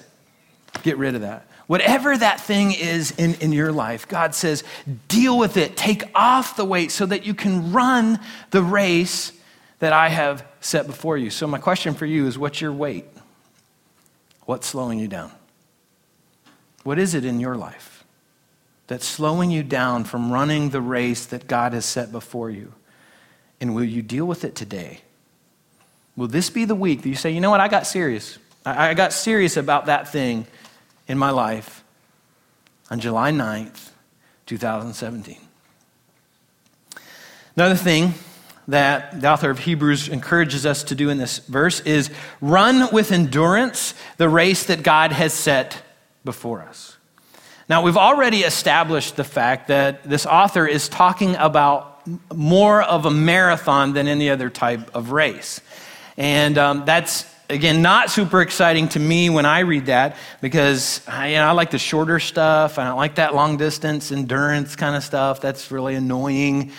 get 0.83 0.97
rid 0.97 1.15
of 1.15 1.21
that. 1.21 1.47
Whatever 1.67 2.17
that 2.17 2.41
thing 2.41 2.73
is 2.73 3.11
in, 3.11 3.35
in 3.35 3.53
your 3.53 3.71
life, 3.71 4.07
God 4.07 4.35
says, 4.35 4.65
deal 5.07 5.37
with 5.37 5.55
it. 5.55 5.77
Take 5.77 6.03
off 6.13 6.57
the 6.57 6.65
weight 6.65 6.91
so 6.91 7.05
that 7.05 7.25
you 7.25 7.33
can 7.33 7.71
run 7.71 8.19
the 8.51 8.61
race 8.61 9.31
that 9.79 9.93
I 9.93 10.09
have 10.09 10.45
set 10.59 10.87
before 10.87 11.17
you. 11.17 11.29
So, 11.29 11.47
my 11.47 11.57
question 11.57 11.93
for 11.93 12.05
you 12.05 12.27
is 12.27 12.37
what's 12.37 12.61
your 12.61 12.73
weight? 12.73 13.05
What's 14.45 14.67
slowing 14.67 14.99
you 14.99 15.07
down? 15.07 15.31
What 16.83 16.99
is 16.99 17.15
it 17.15 17.23
in 17.23 17.39
your 17.39 17.55
life 17.55 17.92
that's 18.93 19.07
slowing 19.07 19.49
you 19.49 19.63
down 19.63 20.03
from 20.03 20.31
running 20.31 20.69
the 20.69 20.79
race 20.79 21.25
that 21.25 21.47
God 21.47 21.73
has 21.73 21.83
set 21.83 22.11
before 22.11 22.51
you? 22.51 22.71
And 23.59 23.73
will 23.73 23.83
you 23.83 24.03
deal 24.03 24.25
with 24.25 24.43
it 24.43 24.53
today? 24.53 24.99
Will 26.15 26.27
this 26.27 26.51
be 26.51 26.63
the 26.65 26.75
week 26.75 27.01
that 27.01 27.09
you 27.09 27.15
say, 27.15 27.31
you 27.31 27.41
know 27.41 27.49
what, 27.49 27.59
I 27.59 27.69
got 27.69 27.87
serious? 27.87 28.37
I 28.63 28.93
got 28.93 29.11
serious 29.11 29.57
about 29.57 29.87
that 29.87 30.11
thing 30.11 30.45
in 31.07 31.17
my 31.17 31.31
life 31.31 31.83
on 32.91 32.99
July 32.99 33.31
9th, 33.31 33.89
2017. 34.45 35.37
Another 37.55 37.73
thing 37.73 38.13
that 38.67 39.19
the 39.19 39.27
author 39.27 39.49
of 39.49 39.57
Hebrews 39.57 40.07
encourages 40.07 40.67
us 40.67 40.83
to 40.83 40.93
do 40.93 41.09
in 41.09 41.17
this 41.17 41.39
verse 41.39 41.79
is 41.79 42.11
run 42.41 42.93
with 42.93 43.11
endurance 43.11 43.95
the 44.17 44.29
race 44.29 44.65
that 44.65 44.83
God 44.83 45.13
has 45.13 45.33
set 45.33 45.81
before 46.23 46.61
us. 46.61 46.92
Now, 47.69 47.81
we've 47.81 47.97
already 47.97 48.39
established 48.39 49.15
the 49.15 49.23
fact 49.23 49.69
that 49.69 50.03
this 50.03 50.25
author 50.25 50.67
is 50.67 50.89
talking 50.89 51.35
about 51.35 52.05
more 52.33 52.81
of 52.81 53.05
a 53.05 53.11
marathon 53.11 53.93
than 53.93 54.07
any 54.07 54.29
other 54.29 54.49
type 54.49 54.93
of 54.93 55.11
race. 55.11 55.61
And 56.17 56.57
um, 56.57 56.83
that's, 56.85 57.25
again, 57.49 57.81
not 57.81 58.11
super 58.11 58.41
exciting 58.41 58.89
to 58.89 58.99
me 58.99 59.29
when 59.29 59.45
I 59.45 59.59
read 59.59 59.85
that 59.85 60.17
because 60.41 61.01
I, 61.07 61.29
you 61.29 61.35
know, 61.35 61.45
I 61.45 61.51
like 61.51 61.71
the 61.71 61.79
shorter 61.79 62.19
stuff. 62.19 62.77
I 62.77 62.83
don't 62.83 62.97
like 62.97 63.15
that 63.15 63.33
long 63.33 63.55
distance 63.55 64.11
endurance 64.11 64.75
kind 64.75 64.95
of 64.97 65.03
stuff. 65.03 65.39
That's 65.39 65.71
really 65.71 65.95
annoying. 65.95 66.71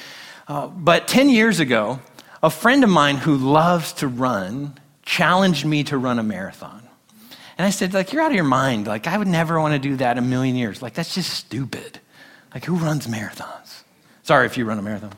Uh, 0.47 0.67
but 0.67 1.09
10 1.09 1.31
years 1.31 1.61
ago, 1.61 2.01
a 2.43 2.51
friend 2.51 2.85
of 2.85 2.91
mine 2.91 3.17
who 3.17 3.37
loves 3.37 3.95
to 3.95 4.07
run 4.07 4.79
challenged 5.03 5.65
me 5.65 5.85
to 5.85 5.97
run 5.97 6.19
a 6.19 6.23
marathon. 6.23 6.84
And 7.57 7.67
I 7.67 7.71
said, 7.71 7.95
like, 7.95 8.13
you're 8.13 8.23
out 8.23 8.31
of 8.31 8.35
your 8.35 8.45
mind. 8.45 8.87
Like, 8.87 9.07
I 9.07 9.17
would 9.17 9.29
never 9.29 9.61
want 9.61 9.75
to 9.75 9.79
do 9.79 9.97
that 9.97 10.19
a 10.19 10.21
million 10.21 10.57
years. 10.57 10.83
Like, 10.83 10.95
that's 10.95 11.15
just 11.15 11.31
stupid. 11.31 12.01
Like, 12.53 12.65
who 12.65 12.77
runs 12.77 13.07
marathons? 13.07 13.83
Sorry 14.23 14.47
if 14.47 14.57
you 14.57 14.65
run 14.65 14.79
a 14.79 14.83
marathon. 14.83 15.13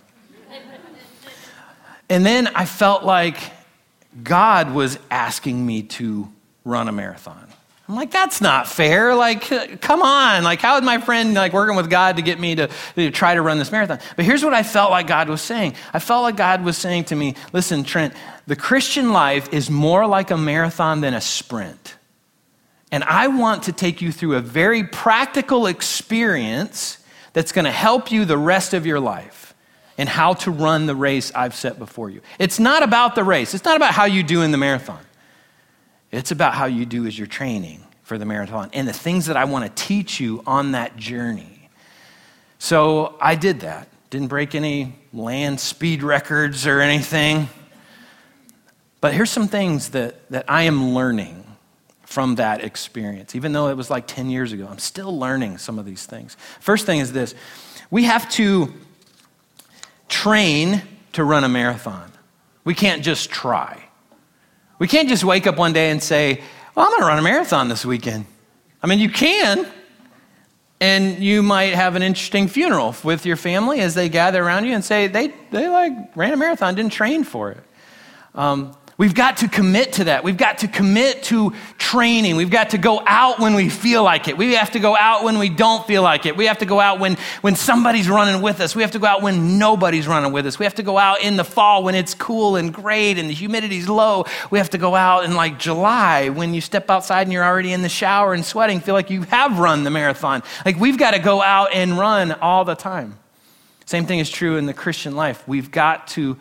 and 2.11 2.27
then 2.27 2.49
I 2.49 2.65
felt 2.65 3.05
like 3.05 3.39
God 4.23 4.73
was 4.73 4.99
asking 5.11 5.65
me 5.65 5.83
to 5.83 6.31
run 6.65 6.89
a 6.89 6.93
marathon. 6.93 7.47
I'm 7.89 7.95
like, 7.95 8.11
that's 8.11 8.41
not 8.41 8.67
fair. 8.67 9.15
Like, 9.15 9.43
come 9.81 10.03
on. 10.03 10.43
Like, 10.43 10.61
how 10.61 10.77
is 10.77 10.83
my 10.83 10.99
friend 10.99 11.35
like 11.35 11.53
working 11.53 11.77
with 11.77 11.89
God 11.89 12.17
to 12.17 12.23
get 12.23 12.41
me 12.41 12.57
to, 12.57 12.69
to, 12.97 13.11
try 13.13 13.35
to 13.35 13.43
run 13.43 13.59
this 13.59 13.71
marathon? 13.71 14.01
But 14.17 14.25
here's 14.25 14.43
what 14.43 14.55
I 14.55 14.65
felt 14.65 14.91
like 14.91 15.07
God 15.07 15.29
was 15.29 15.41
saying. 15.41 15.75
I 15.93 16.01
felt 16.01 16.23
like 16.23 16.37
God 16.37 16.65
was 16.65 16.77
saying 16.77 17.05
to 17.05 17.15
me, 17.15 17.37
listen, 17.53 17.85
Trent, 17.85 18.13
the 18.49 18.57
Christian 18.57 19.13
life 19.13 19.53
is 19.53 19.71
more 19.71 20.07
like 20.07 20.33
a 20.33 20.37
marathon 20.37 21.01
than 21.01 21.15
a 21.15 21.21
sprint. 21.21 21.96
And 22.93 23.03
I 23.05 23.29
want 23.29 23.65
to 23.65 23.73
take 23.73 24.01
you 24.01 24.13
through 24.13 24.37
a 24.37 24.41
very 24.41 24.85
practical 24.85 25.67
experience 25.67 26.99
that's 27.33 27.53
going 27.53 27.65
to 27.65 27.73
help 27.73 28.11
you 28.13 28.25
the 28.25 28.39
rest 28.39 28.75
of 28.75 28.87
your 28.87 29.01
life 29.01 29.55
and 29.99 30.09
how 30.09 30.35
to 30.35 30.51
run 30.51 30.87
the 30.87 30.95
race 30.95 31.33
I've 31.35 31.55
set 31.55 31.79
before 31.79 32.11
you. 32.11 32.21
It's 32.39 32.59
not 32.59 32.83
about 32.83 33.15
the 33.15 33.25
race. 33.25 33.55
It's 33.55 33.65
not 33.65 33.77
about 33.77 33.93
how 33.93 34.05
you 34.05 34.23
do 34.23 34.43
in 34.43 34.51
the 34.51 34.59
marathon. 34.59 35.01
It's 36.13 36.31
about 36.31 36.55
how 36.55 36.67
you 36.67 36.87
do 36.87 37.07
as 37.07 37.19
you're 37.19 37.27
training 37.27 37.83
for 38.03 38.19
the 38.19 38.25
marathon 38.25 38.71
and 38.73 38.87
the 38.87 38.93
things 38.93 39.27
that 39.27 39.37
I 39.37 39.45
want 39.45 39.65
to 39.65 39.85
teach 39.85 40.21
you 40.21 40.43
on 40.47 40.73
that 40.73 40.97
journey. 40.97 41.69
So 42.59 43.17
I 43.21 43.35
did 43.35 43.61
that. 43.61 43.89
Didn't 44.11 44.29
break 44.29 44.55
any 44.55 44.95
land 45.13 45.59
speed 45.59 46.03
records 46.03 46.67
or 46.67 46.81
anything. 46.81 47.49
But 49.01 49.13
here's 49.15 49.31
some 49.31 49.49
things 49.49 49.91
that, 49.91 50.29
that 50.31 50.45
I 50.49 50.63
am 50.63 50.95
learning 50.95 51.46
from 52.07 52.37
that 52.37 52.65
experience. 52.65 53.35
Even 53.35 53.53
though 53.53 53.69
it 53.69 53.77
was 53.77 53.91
like 53.91 54.07
10 54.07 54.31
years 54.31 54.53
ago, 54.53 54.67
I'm 54.71 54.79
still 54.79 55.19
learning 55.19 55.59
some 55.59 55.79
of 55.79 55.85
these 55.85 56.07
things. 56.07 56.37
First 56.61 56.87
thing 56.87 57.01
is 57.01 57.13
this 57.13 57.35
we 57.91 58.05
have 58.05 58.31
to 58.31 58.73
train 60.09 60.83
to 61.13 61.25
run 61.25 61.45
a 61.45 61.49
marathon, 61.49 62.11
we 62.65 62.75
can't 62.75 63.03
just 63.03 63.31
try. 63.31 63.83
We 64.79 64.87
can't 64.87 65.09
just 65.09 65.25
wake 65.25 65.47
up 65.47 65.57
one 65.57 65.73
day 65.73 65.91
and 65.91 66.03
say, 66.03 66.43
well, 66.75 66.85
I'm 66.85 66.93
going 66.93 67.01
to 67.01 67.07
run 67.07 67.19
a 67.19 67.23
marathon 67.23 67.69
this 67.71 67.87
weekend. 67.87 68.27
I 68.83 68.87
mean, 68.87 68.99
you 68.99 69.09
can, 69.09 69.67
and 70.81 71.19
you 71.19 71.43
might 71.43 71.73
have 71.75 71.97
an 71.97 72.03
interesting 72.03 72.47
funeral 72.47 72.95
with 73.03 73.25
your 73.25 73.37
family 73.37 73.81
as 73.81 73.95
they 73.95 74.11
gather 74.11 74.43
around 74.43 74.67
you 74.67 74.75
and 74.75 74.85
say, 74.85 75.07
they, 75.07 75.33
they 75.51 75.69
like 75.71 76.15
ran 76.15 76.35
a 76.35 76.37
marathon, 76.37 76.75
didn't 76.75 76.93
train 76.93 77.25
for 77.25 77.53
it. 77.53 77.65
Um, 78.35 78.77
We've 78.99 79.15
got 79.15 79.39
to 79.39 79.49
commit 79.49 79.93
to 79.95 80.05
that. 80.05 80.25
We've 80.25 80.39
got 80.39 80.59
to 80.59 80.69
commit 80.69 81.23
to 81.25 81.53
training. 81.77 82.37
We've 82.37 82.51
got 82.51 82.71
to 82.71 82.79
go 82.79 83.03
out 83.07 83.39
when 83.39 83.53
we 83.53 83.69
feel 83.69 84.03
like 84.03 84.27
it. 84.27 84.39
We 84.39 84.55
have 84.55 84.71
to 84.71 84.79
go 84.79 84.97
out 84.97 85.23
when 85.23 85.39
we 85.39 85.51
don't 85.51 85.87
feel 85.87 86.03
like 86.03 86.25
it. 86.25 86.35
We 86.35 86.47
have 86.47 86.59
to 86.59 86.67
go 86.67 86.81
out 86.81 86.99
when, 86.99 87.19
when 87.43 87.57
somebody's 87.57 88.09
running 88.09 88.41
with 88.41 88.59
us. 88.59 88.75
We 88.75 88.81
have 88.81 88.93
to 88.93 88.99
go 88.99 89.07
out 89.07 89.21
when 89.21 89.59
nobody's 89.59 90.09
running 90.09 90.33
with 90.33 90.47
us. 90.47 90.59
We 90.59 90.65
have 90.65 90.77
to 90.77 90.83
go 90.83 90.97
out 90.97 91.21
in 91.21 91.37
the 91.37 91.45
fall 91.45 91.85
when 91.85 91.95
it's 91.95 92.15
cool 92.15 92.57
and 92.57 92.73
great 92.73 93.19
and 93.19 93.29
the 93.29 93.35
humidity's 93.35 93.87
low. 93.87 94.25
We 94.51 94.57
have 94.57 94.71
to 94.71 94.79
go 94.79 94.95
out 94.95 95.25
in 95.25 95.35
like 95.35 95.59
July 95.59 96.31
when 96.31 96.55
you 96.55 96.63
step 96.63 96.89
outside 96.89 97.23
and 97.23 97.33
you're 97.35 97.45
already 97.45 97.75
in 97.75 97.83
the 97.83 97.91
shower 97.91 98.33
and 98.33 98.43
sweating, 98.43 98.81
feel 98.81 98.95
like 98.95 99.11
you 99.11 99.25
have 99.25 99.59
run 99.59 99.85
the 99.85 99.91
marathon. 99.91 100.43
Like 100.65 100.81
we've 100.81 100.97
got 100.97 101.11
to 101.11 101.19
go 101.19 101.43
out 101.43 101.75
and 101.75 101.99
run 101.99 102.33
all 102.33 102.65
the 102.65 102.75
time. 102.75 103.19
Same 103.85 104.07
thing 104.07 104.21
is 104.21 104.31
true 104.31 104.57
in 104.57 104.65
the 104.65 104.75
Christian 104.75 105.15
life. 105.15 105.47
We've 105.47 105.71
got 105.71 106.09
to 106.09 106.39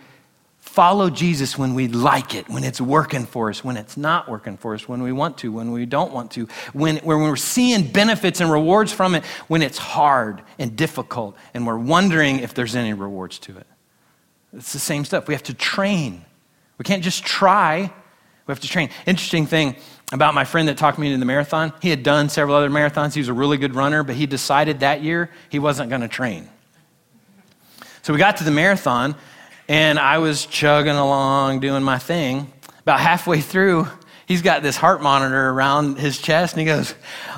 follow 0.76 1.10
Jesus 1.10 1.58
when 1.58 1.74
we 1.74 1.88
like 1.88 2.36
it, 2.36 2.50
when 2.50 2.66
it's 2.66 2.82
working 2.82 3.26
for 3.26 3.50
us, 3.50 3.64
when 3.64 3.78
it's 3.78 3.96
not 3.96 4.28
working 4.28 4.58
for 4.58 4.74
us, 4.74 4.90
when 4.90 5.02
we 5.02 5.14
want 5.14 5.38
to, 5.38 5.50
when 5.50 5.72
we 5.72 5.86
don't 5.86 6.12
want 6.12 6.32
to, 6.32 6.50
when, 6.74 6.98
when 6.98 7.22
we're 7.22 7.38
seeing 7.38 7.90
benefits 7.90 8.42
and 8.42 8.52
rewards 8.52 8.92
from 8.92 9.16
it, 9.16 9.24
when 9.48 9.62
it's 9.62 9.78
hard 9.78 10.42
and 10.60 10.76
difficult, 10.76 11.38
and 11.54 11.66
we're 11.66 11.78
wondering 11.78 12.40
if 12.40 12.54
there's 12.54 12.76
any 12.76 12.92
rewards 12.92 13.40
to 13.40 13.58
it. 13.58 13.66
It's 14.52 14.74
the 14.74 14.80
same 14.80 15.06
stuff. 15.06 15.30
We 15.30 15.34
have 15.34 15.44
to 15.44 15.54
train. 15.54 16.26
We 16.78 16.84
can't 16.84 17.02
just 17.04 17.24
try, 17.24 17.94
we 18.46 18.52
have 18.52 18.60
to 18.60 18.68
train. 18.68 18.90
Interesting 19.06 19.48
thing 19.48 19.78
about 20.12 20.34
my 20.34 20.44
friend 20.44 20.68
that 20.68 20.78
talked 20.78 21.00
me 21.00 21.08
into 21.08 21.20
the 21.20 21.26
marathon, 21.26 21.72
he 21.82 21.90
had 21.90 22.04
done 22.04 22.28
several 22.28 22.54
other 22.54 22.70
marathons. 22.70 23.14
He 23.14 23.22
was 23.22 23.30
a 23.30 23.34
really 23.34 23.58
good 23.58 23.76
runner, 23.76 24.04
but 24.04 24.16
he 24.16 24.26
decided 24.26 24.82
that 24.82 25.02
year 25.02 25.30
he 25.48 25.58
wasn't 25.58 25.90
going 25.90 26.02
to 26.02 26.10
train. 26.10 26.50
So 28.02 28.12
we 28.12 28.20
got 28.20 28.36
to 28.38 28.44
the 28.44 28.52
marathon, 28.52 29.16
and 29.68 29.98
I 30.00 30.20
was 30.20 30.46
chugging 30.46 30.96
along, 30.96 31.60
doing 31.60 31.84
my 31.84 31.98
thing. 31.98 32.52
About 32.82 33.00
halfway 33.00 33.42
through, 33.42 33.88
he's 34.28 34.42
got 34.42 34.62
this 34.62 34.78
heart 34.78 35.02
monitor 35.02 35.50
around 35.50 35.98
his 35.98 36.20
chest, 36.20 36.54
and 36.54 36.60
he 36.62 36.66
goes, 36.66 36.94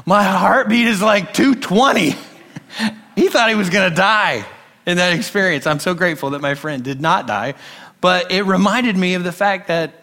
My 0.06 0.24
heartbeat 0.24 0.88
is 0.88 1.02
like 1.02 1.34
220. 1.34 2.10
he 3.16 3.28
thought 3.30 3.50
he 3.50 3.56
was 3.56 3.70
going 3.70 3.90
to 3.90 3.96
die 3.96 4.46
in 4.86 4.98
that 4.98 5.14
experience. 5.14 5.68
I'm 5.68 5.80
so 5.80 5.94
grateful 5.94 6.32
that 6.32 6.42
my 6.42 6.56
friend 6.56 6.84
did 6.84 7.02
not 7.02 7.28
die. 7.28 7.56
But 8.02 8.32
it 8.32 8.44
reminded 8.44 8.96
me 8.96 9.16
of 9.16 9.24
the 9.24 9.32
fact 9.32 9.68
that 9.68 9.94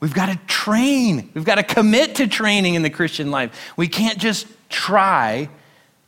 we've 0.00 0.14
got 0.14 0.26
to 0.26 0.38
train, 0.46 1.30
we've 1.34 1.44
got 1.44 1.56
to 1.56 1.62
commit 1.62 2.16
to 2.16 2.26
training 2.26 2.74
in 2.74 2.82
the 2.82 2.90
Christian 2.90 3.30
life. 3.30 3.72
We 3.76 3.88
can't 3.88 4.18
just 4.18 4.46
try 4.68 5.48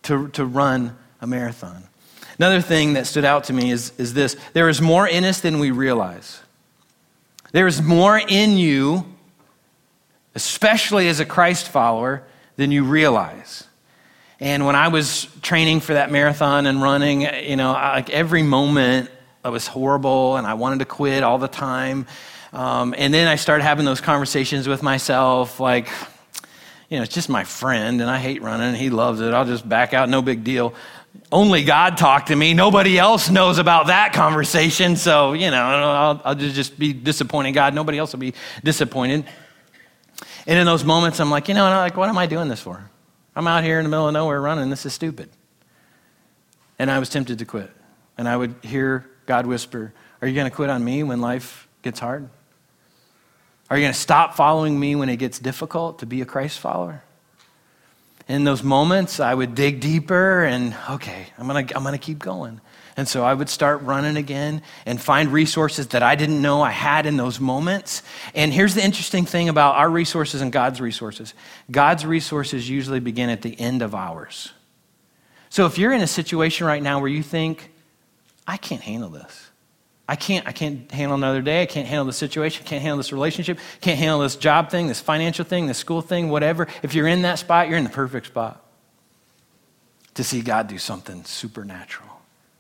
to, 0.05 0.29
to 0.29 0.45
run 0.45 0.97
a 1.21 1.27
marathon. 1.27 1.85
Another 2.39 2.61
thing 2.61 2.95
that 2.95 3.07
stood 3.07 3.25
out 3.25 3.45
to 3.45 3.53
me 3.53 3.71
is, 3.71 3.93
is 3.99 4.15
this 4.15 4.37
there 4.53 4.69
is 4.69 4.81
more 4.81 5.07
in 5.07 5.25
us 5.25 5.41
than 5.41 5.59
we 5.59 5.71
realize. 5.71 6.41
There 7.53 7.67
is 7.67 7.83
more 7.83 8.19
in 8.19 8.57
you, 8.57 9.05
especially 10.35 11.09
as 11.09 11.21
a 11.21 11.27
Christ 11.27 11.69
follower, 11.69 12.25
than 12.57 12.73
you 12.73 12.85
realize. 12.85 13.65
And 14.41 14.67
when 14.67 14.75
I 14.75 14.89
was 14.89 15.29
training 15.43 15.81
for 15.81 15.95
that 15.95 16.11
marathon 16.11 16.67
and 16.67 16.83
running, 16.83 17.21
you 17.21 17.57
know, 17.57 17.73
like 17.73 18.11
every 18.11 18.43
moment 18.43 19.11
I 19.45 19.51
was 19.51 19.67
horrible 19.67 20.37
and 20.37 20.47
I 20.47 20.55
wanted 20.55 20.81
to 20.81 20.85
quit 20.85 21.23
all 21.23 21.39
the 21.39 21.49
time. 21.49 22.07
Um, 22.53 22.95
and 22.97 23.13
then 23.13 23.29
I 23.29 23.37
started 23.37 23.65
having 23.65 23.85
those 23.85 24.01
conversations 24.01 24.67
with 24.67 24.83
myself, 24.83 25.61
like, 25.61 25.89
you 26.89 26.97
know, 26.97 27.03
it's 27.03 27.15
just 27.15 27.29
my 27.29 27.45
friend 27.45 28.01
and 28.01 28.11
I 28.11 28.19
hate 28.19 28.43
running. 28.43 28.69
and 28.69 28.77
He 28.77 28.91
loves 28.91 29.21
it. 29.21 29.33
I'll 29.33 29.45
just 29.45 29.69
back 29.69 29.95
out, 29.95 30.09
no 30.09 30.23
big 30.23 30.43
deal 30.43 30.75
only 31.31 31.65
God 31.65 31.97
talked 31.97 32.29
to 32.29 32.37
me. 32.37 32.55
Nobody 32.55 32.99
else 32.99 33.31
knows 33.31 33.59
about 33.59 33.87
that 33.87 34.13
conversation. 34.13 34.97
So, 34.97 35.33
you 35.33 35.51
know, 35.51 35.63
I'll, 35.63 36.21
I'll, 36.25 36.35
just 36.35 36.79
be 36.79 36.93
disappointing 36.93 37.55
God. 37.55 37.75
Nobody 37.75 37.99
else 37.99 38.13
will 38.13 38.21
be 38.21 38.35
disappointed. 38.63 39.25
And 40.47 40.59
in 40.59 40.67
those 40.67 40.85
moments, 40.85 41.21
I'm 41.21 41.31
like, 41.31 41.49
you 41.49 41.55
know, 41.55 41.65
like, 41.65 41.97
what 41.97 42.09
am 42.09 42.19
I 42.19 42.27
doing 42.27 42.49
this 42.49 42.61
for? 42.61 42.91
I'm 43.35 43.47
out 43.47 43.65
here 43.65 43.79
in 43.79 43.85
the 43.85 43.89
middle 43.89 44.07
of 44.07 44.13
nowhere 44.13 44.41
running. 44.41 44.69
This 44.71 44.85
is 44.85 44.93
stupid. 44.93 45.31
And 46.79 46.91
I 46.91 46.99
was 46.99 47.09
tempted 47.09 47.39
to 47.39 47.45
quit. 47.45 47.71
And 48.19 48.29
I 48.29 48.37
would 48.37 48.55
hear 48.63 49.09
God 49.27 49.47
whisper, 49.47 49.95
Are 50.21 50.29
you 50.29 50.35
going 50.35 50.51
to 50.51 50.55
quit 50.55 50.69
on 50.69 50.85
me 50.85 51.03
when 51.03 51.21
life 51.21 51.67
gets 51.81 51.99
hard? 51.99 52.29
Are 53.71 53.79
you 53.79 53.85
going 53.85 53.95
to 53.95 53.99
stop 53.99 54.35
following 54.35 54.79
me 54.79 54.97
when 54.97 55.09
it 55.09 55.17
gets 55.17 55.39
difficult 55.39 56.01
to 56.01 56.07
be 56.07 56.21
a 56.21 56.27
Christ 56.27 56.59
follower? 56.59 57.03
In 58.33 58.45
those 58.45 58.63
moments, 58.63 59.21
I 59.21 59.35
would 59.35 59.55
dig 59.55 59.81
deeper 59.81 60.43
and, 60.43 60.75
okay, 60.89 61.27
I'm 61.37 61.47
going 61.47 61.67
to 61.67 61.77
I'm 61.77 61.83
going 61.83 61.93
to 61.93 61.99
keep 61.99 62.19
going. 62.19 62.63
And 62.97 63.07
so 63.07 63.23
I 63.25 63.35
would 63.35 63.51
start 63.51 63.83
running 63.83 64.17
again 64.17 64.63
and 64.87 64.99
find 64.99 65.31
resources 65.31 65.89
that 65.89 66.03
I 66.03 66.15
didn't 66.15 66.41
know 66.41 66.63
I 66.63 66.71
had 66.71 67.05
in 67.05 67.19
those 67.19 67.39
moments. 67.39 68.03
And 68.35 68.51
here's 68.51 68.75
the 68.75 68.83
interesting 68.83 69.27
thing 69.27 69.51
about 69.51 69.77
our 69.77 69.89
resources 69.89 70.41
and 70.41 70.51
God's 70.51 70.81
resources 70.81 71.35
God's 71.71 72.07
resources 72.07 72.69
usually 72.71 73.01
begin 73.01 73.29
at 73.29 73.43
the 73.43 73.59
end 73.61 73.83
of 73.83 73.95
ours. 73.95 74.53
So 75.51 75.67
if 75.67 75.77
you're 75.77 75.93
in 75.93 76.01
a 76.01 76.07
situation 76.07 76.67
right 76.67 76.83
now 76.83 77.01
where 77.01 77.11
you 77.11 77.23
think, 77.23 77.71
I 78.47 78.57
can't 78.57 78.81
handle 78.81 79.11
this. 79.11 79.51
I 80.09 80.17
can't, 80.17 80.47
I 80.47 80.53
can't 80.53 80.91
handle 80.91 81.17
another 81.17 81.43
day. 81.43 81.63
I 81.63 81.67
can't 81.67 81.87
handle 81.87 82.05
the 82.05 82.13
situation. 82.13 82.65
Can't 82.67 82.83
handle 82.83 82.97
this 82.97 83.13
relationship. 83.13 83.59
Can't 83.81 83.99
handle 83.99 84.21
this 84.21 84.37
job 84.37 84.71
thing, 84.71 84.89
this 84.89 85.01
financial 85.01 85.45
thing, 85.45 85.67
this 85.67 85.79
school 85.79 86.03
thing, 86.03 86.29
whatever. 86.29 86.67
If 86.83 86.95
you're 86.95 87.07
in 87.07 87.23
that 87.23 87.39
spot, 87.39 87.69
you're 87.69 87.79
in 87.79 87.85
the 87.85 87.91
perfect 87.91 88.27
spot 88.27 88.63
to 90.15 90.25
see 90.25 90.43
God 90.43 90.69
do 90.69 90.79
something 90.79 91.25
supernatural. 91.25 92.09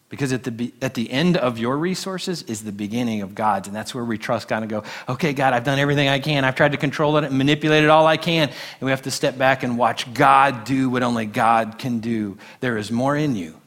Because 0.08 0.32
at 0.32 0.44
the, 0.44 0.72
at 0.82 0.92
the 0.92 1.10
end 1.10 1.38
of 1.38 1.58
your 1.58 1.76
resources 1.76 2.42
is 2.42 2.62
the 2.62 2.72
beginning 2.72 3.22
of 3.22 3.34
God's. 3.34 3.66
And 3.66 3.74
that's 3.74 3.94
where 3.94 4.04
we 4.04 4.18
trust 4.18 4.46
God 4.46 4.62
and 4.62 4.70
go, 4.70 4.84
okay, 5.08 5.32
God, 5.32 5.54
I've 5.54 5.64
done 5.64 5.78
everything 5.78 6.08
I 6.08 6.18
can. 6.18 6.44
I've 6.44 6.54
tried 6.54 6.72
to 6.72 6.78
control 6.78 7.16
it 7.16 7.24
and 7.24 7.38
manipulate 7.38 7.82
it 7.82 7.88
all 7.88 8.06
I 8.06 8.18
can. 8.18 8.50
And 8.50 8.82
we 8.82 8.90
have 8.90 9.02
to 9.02 9.10
step 9.10 9.38
back 9.38 9.62
and 9.62 9.78
watch 9.78 10.12
God 10.12 10.64
do 10.64 10.90
what 10.90 11.02
only 11.02 11.24
God 11.24 11.78
can 11.78 12.00
do. 12.00 12.36
There 12.60 12.76
is 12.76 12.92
more 12.92 13.16
in 13.16 13.36
you 13.36 13.58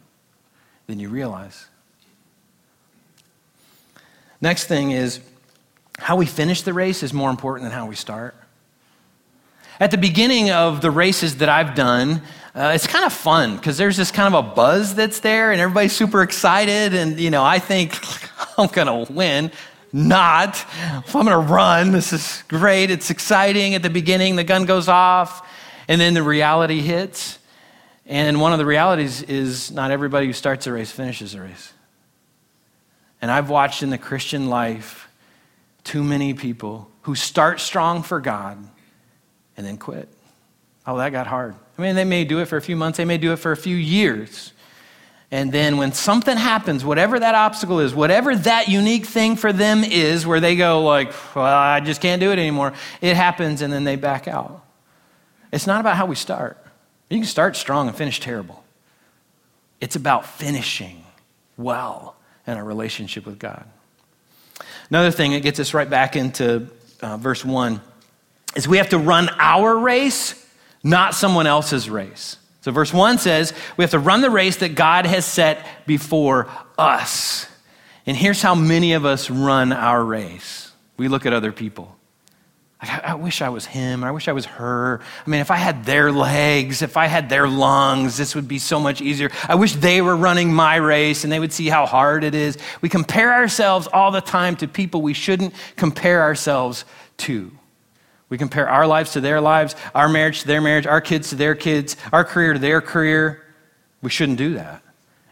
than 0.86 1.00
you 1.00 1.10
realize. 1.10 1.66
Next 4.42 4.66
thing 4.66 4.92
is 4.92 5.20
how 5.98 6.16
we 6.16 6.26
finish 6.26 6.62
the 6.62 6.74
race 6.74 7.04
is 7.04 7.14
more 7.14 7.30
important 7.30 7.70
than 7.70 7.78
how 7.78 7.86
we 7.86 7.96
start. 7.96 8.36
At 9.80 9.92
the 9.92 9.98
beginning 9.98 10.52
of 10.52 10.82
the 10.82 10.92
races 10.92 11.38
that 11.38 11.50
I've 11.50 11.76
done, 11.76 12.22
uh, 12.56 12.72
it's 12.74 12.88
kind 12.88 13.06
of 13.06 13.12
fun 13.12 13.58
because 13.58 13.78
there's 13.78 13.98
this 13.98 14.12
kind 14.12 14.34
of 14.34 14.46
a 14.46 14.56
buzz 14.56 14.96
that's 14.96 15.20
there 15.20 15.52
and 15.52 15.60
everybody's 15.60 15.94
super 15.94 16.22
excited. 16.22 16.94
And, 16.94 17.20
you 17.20 17.30
know, 17.30 17.44
I 17.44 17.60
think 17.60 17.98
I'm 18.58 18.68
going 18.68 19.08
to 19.08 19.12
win. 19.12 19.52
Not. 19.92 20.56
If 21.06 21.16
I'm 21.16 21.26
going 21.26 21.28
to 21.28 21.54
run, 21.54 21.92
this 21.92 22.12
is 22.12 22.44
great. 22.48 22.92
It's 22.92 23.10
exciting. 23.10 23.76
At 23.76 23.82
the 23.82 23.90
beginning, 23.90 24.36
the 24.36 24.44
gun 24.44 24.66
goes 24.66 24.90
off, 24.90 25.48
and 25.88 26.02
then 26.02 26.14
the 26.14 26.24
reality 26.24 26.82
hits. 26.82 27.40
And 28.06 28.42
one 28.42 28.52
of 28.52 28.60
the 28.60 28.66
realities 28.66 29.22
is 29.22 29.72
not 29.72 29.92
everybody 29.92 30.28
who 30.28 30.34
starts 30.34 30.68
a 30.68 30.74
race 30.74 30.92
finishes 30.92 31.34
a 31.34 31.42
race. 31.42 31.72
And 33.26 33.32
I've 33.32 33.50
watched 33.50 33.82
in 33.82 33.90
the 33.90 33.98
Christian 33.98 34.50
life 34.50 35.10
too 35.84 36.04
many 36.04 36.36
people 36.36 36.92
who 37.02 37.16
start 37.16 37.60
strong 37.60 38.04
for 38.04 38.20
God 38.20 38.64
and 39.58 39.66
then 39.66 39.78
quit. 39.78 40.08
Oh, 40.86 41.00
that 41.00 41.10
got 41.10 41.26
hard. 41.26 41.56
I 41.76 41.82
mean, 41.82 41.96
they 41.96 42.04
may 42.04 42.24
do 42.24 42.40
it 42.40 42.46
for 42.46 42.58
a 42.58 42.62
few 42.62 42.76
months, 42.76 43.00
they 43.00 43.04
may 43.06 43.18
do 43.18 43.34
it 43.34 43.38
for 43.38 43.52
a 43.52 43.58
few 43.58 43.76
years. 43.76 44.54
And 45.32 45.52
then 45.52 45.78
when 45.78 45.92
something 45.92 46.38
happens, 46.38 46.86
whatever 46.86 47.20
that 47.20 47.34
obstacle 47.34 47.80
is, 47.80 47.96
whatever 47.96 48.36
that 48.36 48.68
unique 48.68 49.08
thing 49.08 49.38
for 49.38 49.52
them 49.52 49.84
is, 49.84 50.28
where 50.28 50.40
they 50.40 50.56
go 50.56 50.84
like, 50.84 51.12
well, 51.36 51.46
I 51.46 51.80
just 51.80 52.02
can't 52.02 52.20
do 52.20 52.30
it 52.32 52.38
anymore, 52.38 52.74
it 53.02 53.16
happens 53.16 53.64
and 53.64 53.74
then 53.74 53.86
they 53.86 53.96
back 53.96 54.28
out. 54.28 54.64
It's 55.52 55.66
not 55.66 55.82
about 55.82 55.96
how 55.96 56.06
we 56.06 56.16
start. 56.16 56.64
You 57.10 57.18
can 57.18 57.26
start 57.26 57.56
strong 57.56 57.88
and 57.88 57.98
finish 57.98 58.20
terrible. 58.20 58.64
It's 59.82 59.96
about 59.96 60.28
finishing 60.28 61.04
well 61.58 62.16
in 62.48 62.58
our 62.58 62.64
relationship 62.64 63.26
with 63.26 63.40
God. 63.40 63.66
Another 64.90 65.12
thing 65.12 65.32
that 65.32 65.42
gets 65.42 65.60
us 65.60 65.74
right 65.74 65.90
back 65.90 66.16
into 66.16 66.68
uh, 67.02 67.18
verse 67.18 67.44
1 67.44 67.82
is 68.56 68.68
we 68.68 68.78
have 68.78 68.90
to 68.90 68.98
run 68.98 69.30
our 69.40 69.78
race 69.78 70.46
not 70.86 71.16
someone 71.16 71.48
else's 71.48 71.90
race. 71.90 72.38
So, 72.62 72.72
verse 72.72 72.94
1 72.94 73.18
says, 73.18 73.54
we 73.76 73.84
have 73.84 73.92
to 73.92 74.00
run 74.00 74.22
the 74.22 74.30
race 74.30 74.58
that 74.58 74.76
God 74.76 75.08
has 75.08 75.26
set 75.26 75.66
before 75.88 76.48
us. 76.78 77.48
And 78.06 78.16
here's 78.16 78.42
how 78.42 78.54
many 78.54 78.94
of 78.94 79.04
us 79.04 79.30
run 79.30 79.74
our 79.74 80.04
race 80.04 80.72
we 80.98 81.08
look 81.10 81.26
at 81.26 81.34
other 81.34 81.52
people. 81.52 81.96
I, 82.82 83.02
I 83.04 83.14
wish 83.16 83.42
I 83.42 83.50
was 83.50 83.66
him. 83.66 84.04
I 84.04 84.12
wish 84.12 84.28
I 84.28 84.34
was 84.34 84.46
her. 84.46 85.00
I 85.26 85.30
mean, 85.30 85.42
if 85.42 85.50
I 85.50 85.56
had 85.56 85.86
their 85.86 86.12
legs, 86.12 86.82
if 86.82 86.98
I 86.98 87.08
had 87.08 87.30
their 87.30 87.48
lungs, 87.48 88.18
this 88.18 88.36
would 88.36 88.48
be 88.48 88.60
so 88.60 88.80
much 88.80 89.02
easier. 89.02 89.32
I 89.48 89.56
wish 89.56 89.74
they 89.74 90.02
were 90.02 90.16
running 90.16 90.54
my 90.54 90.76
race 90.76 91.24
and 91.24 91.32
they 91.32 91.40
would 91.40 91.54
see 91.54 91.68
how 91.68 91.86
hard 91.86 92.24
it 92.24 92.36
is. 92.36 92.58
We 92.82 92.90
compare 92.90 93.34
ourselves 93.34 93.88
all 93.92 94.12
the 94.12 94.22
time 94.22 94.56
to 94.58 94.68
people 94.68 95.02
we 95.02 95.14
shouldn't 95.14 95.54
compare 95.76 96.22
ourselves 96.22 96.86
to. 97.18 97.52
We 98.28 98.38
compare 98.38 98.68
our 98.68 98.88
lives 98.88 99.14
to 99.14 99.22
their 99.22 99.40
lives, 99.40 99.76
our 99.94 100.10
marriage 100.10 100.42
to 100.42 100.48
their 100.48 100.62
marriage, 100.62 100.88
our 100.88 101.02
kids 101.02 101.30
to 101.30 101.36
their 101.36 101.56
kids, 101.56 101.96
our 102.12 102.26
career 102.26 102.54
to 102.54 102.60
their 102.60 102.82
career. 102.82 103.44
We 104.02 104.10
shouldn't 104.10 104.38
do 104.38 104.56
that. 104.56 104.82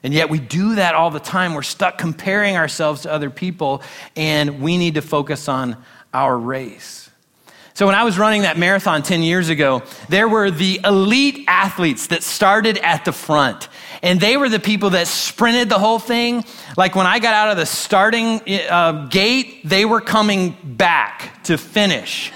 And 0.03 0.13
yet 0.13 0.29
we 0.29 0.39
do 0.39 0.75
that 0.75 0.95
all 0.95 1.09
the 1.09 1.19
time. 1.19 1.53
We're 1.53 1.63
stuck 1.63 1.97
comparing 1.97 2.55
ourselves 2.55 3.03
to 3.03 3.11
other 3.11 3.29
people, 3.29 3.81
and 4.15 4.61
we 4.61 4.77
need 4.77 4.95
to 4.95 5.01
focus 5.01 5.47
on 5.47 5.77
our 6.13 6.37
race. 6.37 7.02
So, 7.75 7.87
when 7.87 7.95
I 7.95 8.03
was 8.03 8.19
running 8.19 8.43
that 8.43 8.57
marathon 8.57 9.01
10 9.01 9.23
years 9.23 9.49
ago, 9.49 9.81
there 10.07 10.29
were 10.29 10.51
the 10.51 10.79
elite 10.83 11.45
athletes 11.47 12.07
that 12.07 12.21
started 12.21 12.77
at 12.77 13.03
the 13.03 13.11
front. 13.11 13.67
And 14.03 14.19
they 14.19 14.37
were 14.37 14.47
the 14.47 14.59
people 14.59 14.91
that 14.91 15.07
sprinted 15.07 15.69
the 15.69 15.79
whole 15.79 15.97
thing. 15.97 16.45
Like 16.77 16.95
when 16.95 17.07
I 17.07 17.17
got 17.17 17.33
out 17.33 17.49
of 17.49 17.57
the 17.57 17.65
starting 17.65 18.41
uh, 18.69 19.07
gate, 19.09 19.61
they 19.63 19.85
were 19.85 20.01
coming 20.01 20.55
back 20.63 21.43
to 21.45 21.57
finish. 21.57 22.31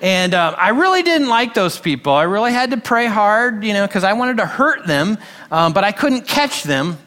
And 0.00 0.32
uh, 0.32 0.54
I 0.56 0.70
really 0.70 1.02
didn't 1.02 1.28
like 1.28 1.52
those 1.52 1.78
people. 1.78 2.12
I 2.12 2.22
really 2.22 2.52
had 2.52 2.70
to 2.70 2.76
pray 2.78 3.06
hard, 3.06 3.64
you 3.64 3.74
know, 3.74 3.86
because 3.86 4.04
I 4.04 4.14
wanted 4.14 4.38
to 4.38 4.46
hurt 4.46 4.86
them, 4.86 5.18
um, 5.50 5.72
but 5.74 5.84
I 5.84 5.92
couldn't 5.92 6.26
catch 6.26 6.62
them 6.62 6.98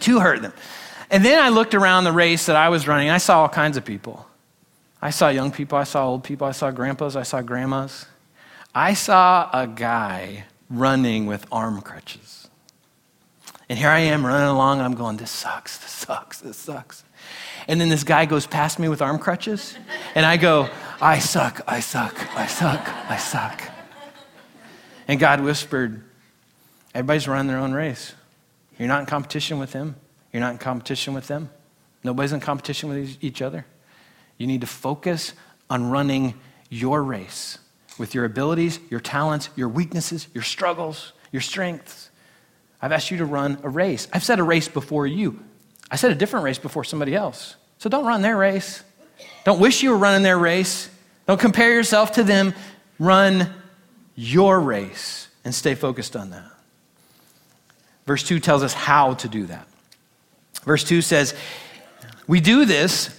to 0.00 0.20
hurt 0.20 0.42
them. 0.42 0.52
And 1.10 1.24
then 1.24 1.38
I 1.38 1.48
looked 1.48 1.74
around 1.74 2.04
the 2.04 2.12
race 2.12 2.46
that 2.46 2.56
I 2.56 2.68
was 2.68 2.86
running. 2.86 3.08
I 3.08 3.18
saw 3.18 3.42
all 3.42 3.48
kinds 3.48 3.76
of 3.78 3.84
people. 3.84 4.27
I 5.00 5.10
saw 5.10 5.28
young 5.28 5.52
people, 5.52 5.78
I 5.78 5.84
saw 5.84 6.08
old 6.08 6.24
people, 6.24 6.46
I 6.46 6.52
saw 6.52 6.70
grandpas, 6.70 7.14
I 7.14 7.22
saw 7.22 7.40
grandmas. 7.40 8.06
I 8.74 8.94
saw 8.94 9.48
a 9.52 9.66
guy 9.66 10.44
running 10.68 11.26
with 11.26 11.46
arm 11.50 11.80
crutches. 11.80 12.48
And 13.68 13.78
here 13.78 13.88
I 13.88 14.00
am 14.00 14.26
running 14.26 14.48
along, 14.48 14.78
and 14.78 14.86
I'm 14.86 14.94
going, 14.94 15.18
This 15.18 15.30
sucks, 15.30 15.78
this 15.78 15.90
sucks, 15.90 16.40
this 16.40 16.56
sucks. 16.56 17.04
And 17.68 17.80
then 17.80 17.90
this 17.90 18.02
guy 18.02 18.24
goes 18.24 18.46
past 18.46 18.78
me 18.78 18.88
with 18.88 19.02
arm 19.02 19.18
crutches, 19.18 19.76
and 20.14 20.24
I 20.24 20.36
go, 20.36 20.68
I 21.00 21.18
suck, 21.18 21.60
I 21.66 21.80
suck, 21.80 22.14
I 22.36 22.46
suck, 22.46 23.10
I 23.10 23.16
suck. 23.18 23.62
And 25.06 25.20
God 25.20 25.40
whispered, 25.40 26.04
Everybody's 26.94 27.28
running 27.28 27.46
their 27.46 27.58
own 27.58 27.72
race. 27.72 28.14
You're 28.78 28.88
not 28.88 29.00
in 29.00 29.06
competition 29.06 29.58
with 29.58 29.72
him. 29.72 29.96
You're 30.32 30.40
not 30.40 30.52
in 30.52 30.58
competition 30.58 31.14
with 31.14 31.28
them. 31.28 31.50
Nobody's 32.02 32.32
in 32.32 32.40
competition 32.40 32.88
with 32.88 33.16
each 33.20 33.42
other. 33.42 33.66
You 34.38 34.46
need 34.46 34.62
to 34.62 34.66
focus 34.66 35.34
on 35.68 35.90
running 35.90 36.34
your 36.70 37.02
race 37.02 37.58
with 37.98 38.14
your 38.14 38.24
abilities, 38.24 38.78
your 38.88 39.00
talents, 39.00 39.50
your 39.56 39.68
weaknesses, 39.68 40.28
your 40.32 40.44
struggles, 40.44 41.12
your 41.32 41.42
strengths. 41.42 42.10
I've 42.80 42.92
asked 42.92 43.10
you 43.10 43.18
to 43.18 43.24
run 43.24 43.58
a 43.62 43.68
race. 43.68 44.06
I've 44.12 44.24
set 44.24 44.38
a 44.38 44.44
race 44.44 44.68
before 44.68 45.06
you. 45.06 45.40
I 45.90 45.96
set 45.96 46.12
a 46.12 46.14
different 46.14 46.44
race 46.44 46.58
before 46.58 46.84
somebody 46.84 47.14
else. 47.14 47.56
So 47.78 47.88
don't 47.88 48.06
run 48.06 48.22
their 48.22 48.36
race. 48.36 48.82
Don't 49.44 49.58
wish 49.58 49.82
you 49.82 49.90
were 49.90 49.98
running 49.98 50.22
their 50.22 50.38
race. 50.38 50.88
Don't 51.26 51.40
compare 51.40 51.72
yourself 51.72 52.12
to 52.12 52.22
them. 52.22 52.54
Run 52.98 53.52
your 54.14 54.60
race 54.60 55.28
and 55.44 55.54
stay 55.54 55.74
focused 55.74 56.14
on 56.14 56.30
that. 56.30 56.50
Verse 58.06 58.22
2 58.22 58.40
tells 58.40 58.62
us 58.62 58.74
how 58.74 59.14
to 59.14 59.28
do 59.28 59.46
that. 59.46 59.66
Verse 60.64 60.84
2 60.84 61.02
says, 61.02 61.34
We 62.26 62.40
do 62.40 62.64
this 62.64 63.17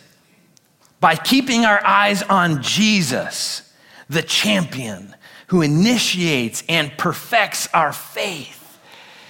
by 0.99 1.15
keeping 1.15 1.65
our 1.65 1.83
eyes 1.85 2.23
on 2.23 2.61
Jesus, 2.61 3.73
the 4.09 4.21
champion 4.21 5.15
who 5.47 5.61
initiates 5.61 6.63
and 6.69 6.95
perfects 6.97 7.67
our 7.73 7.91
faith. 7.93 8.79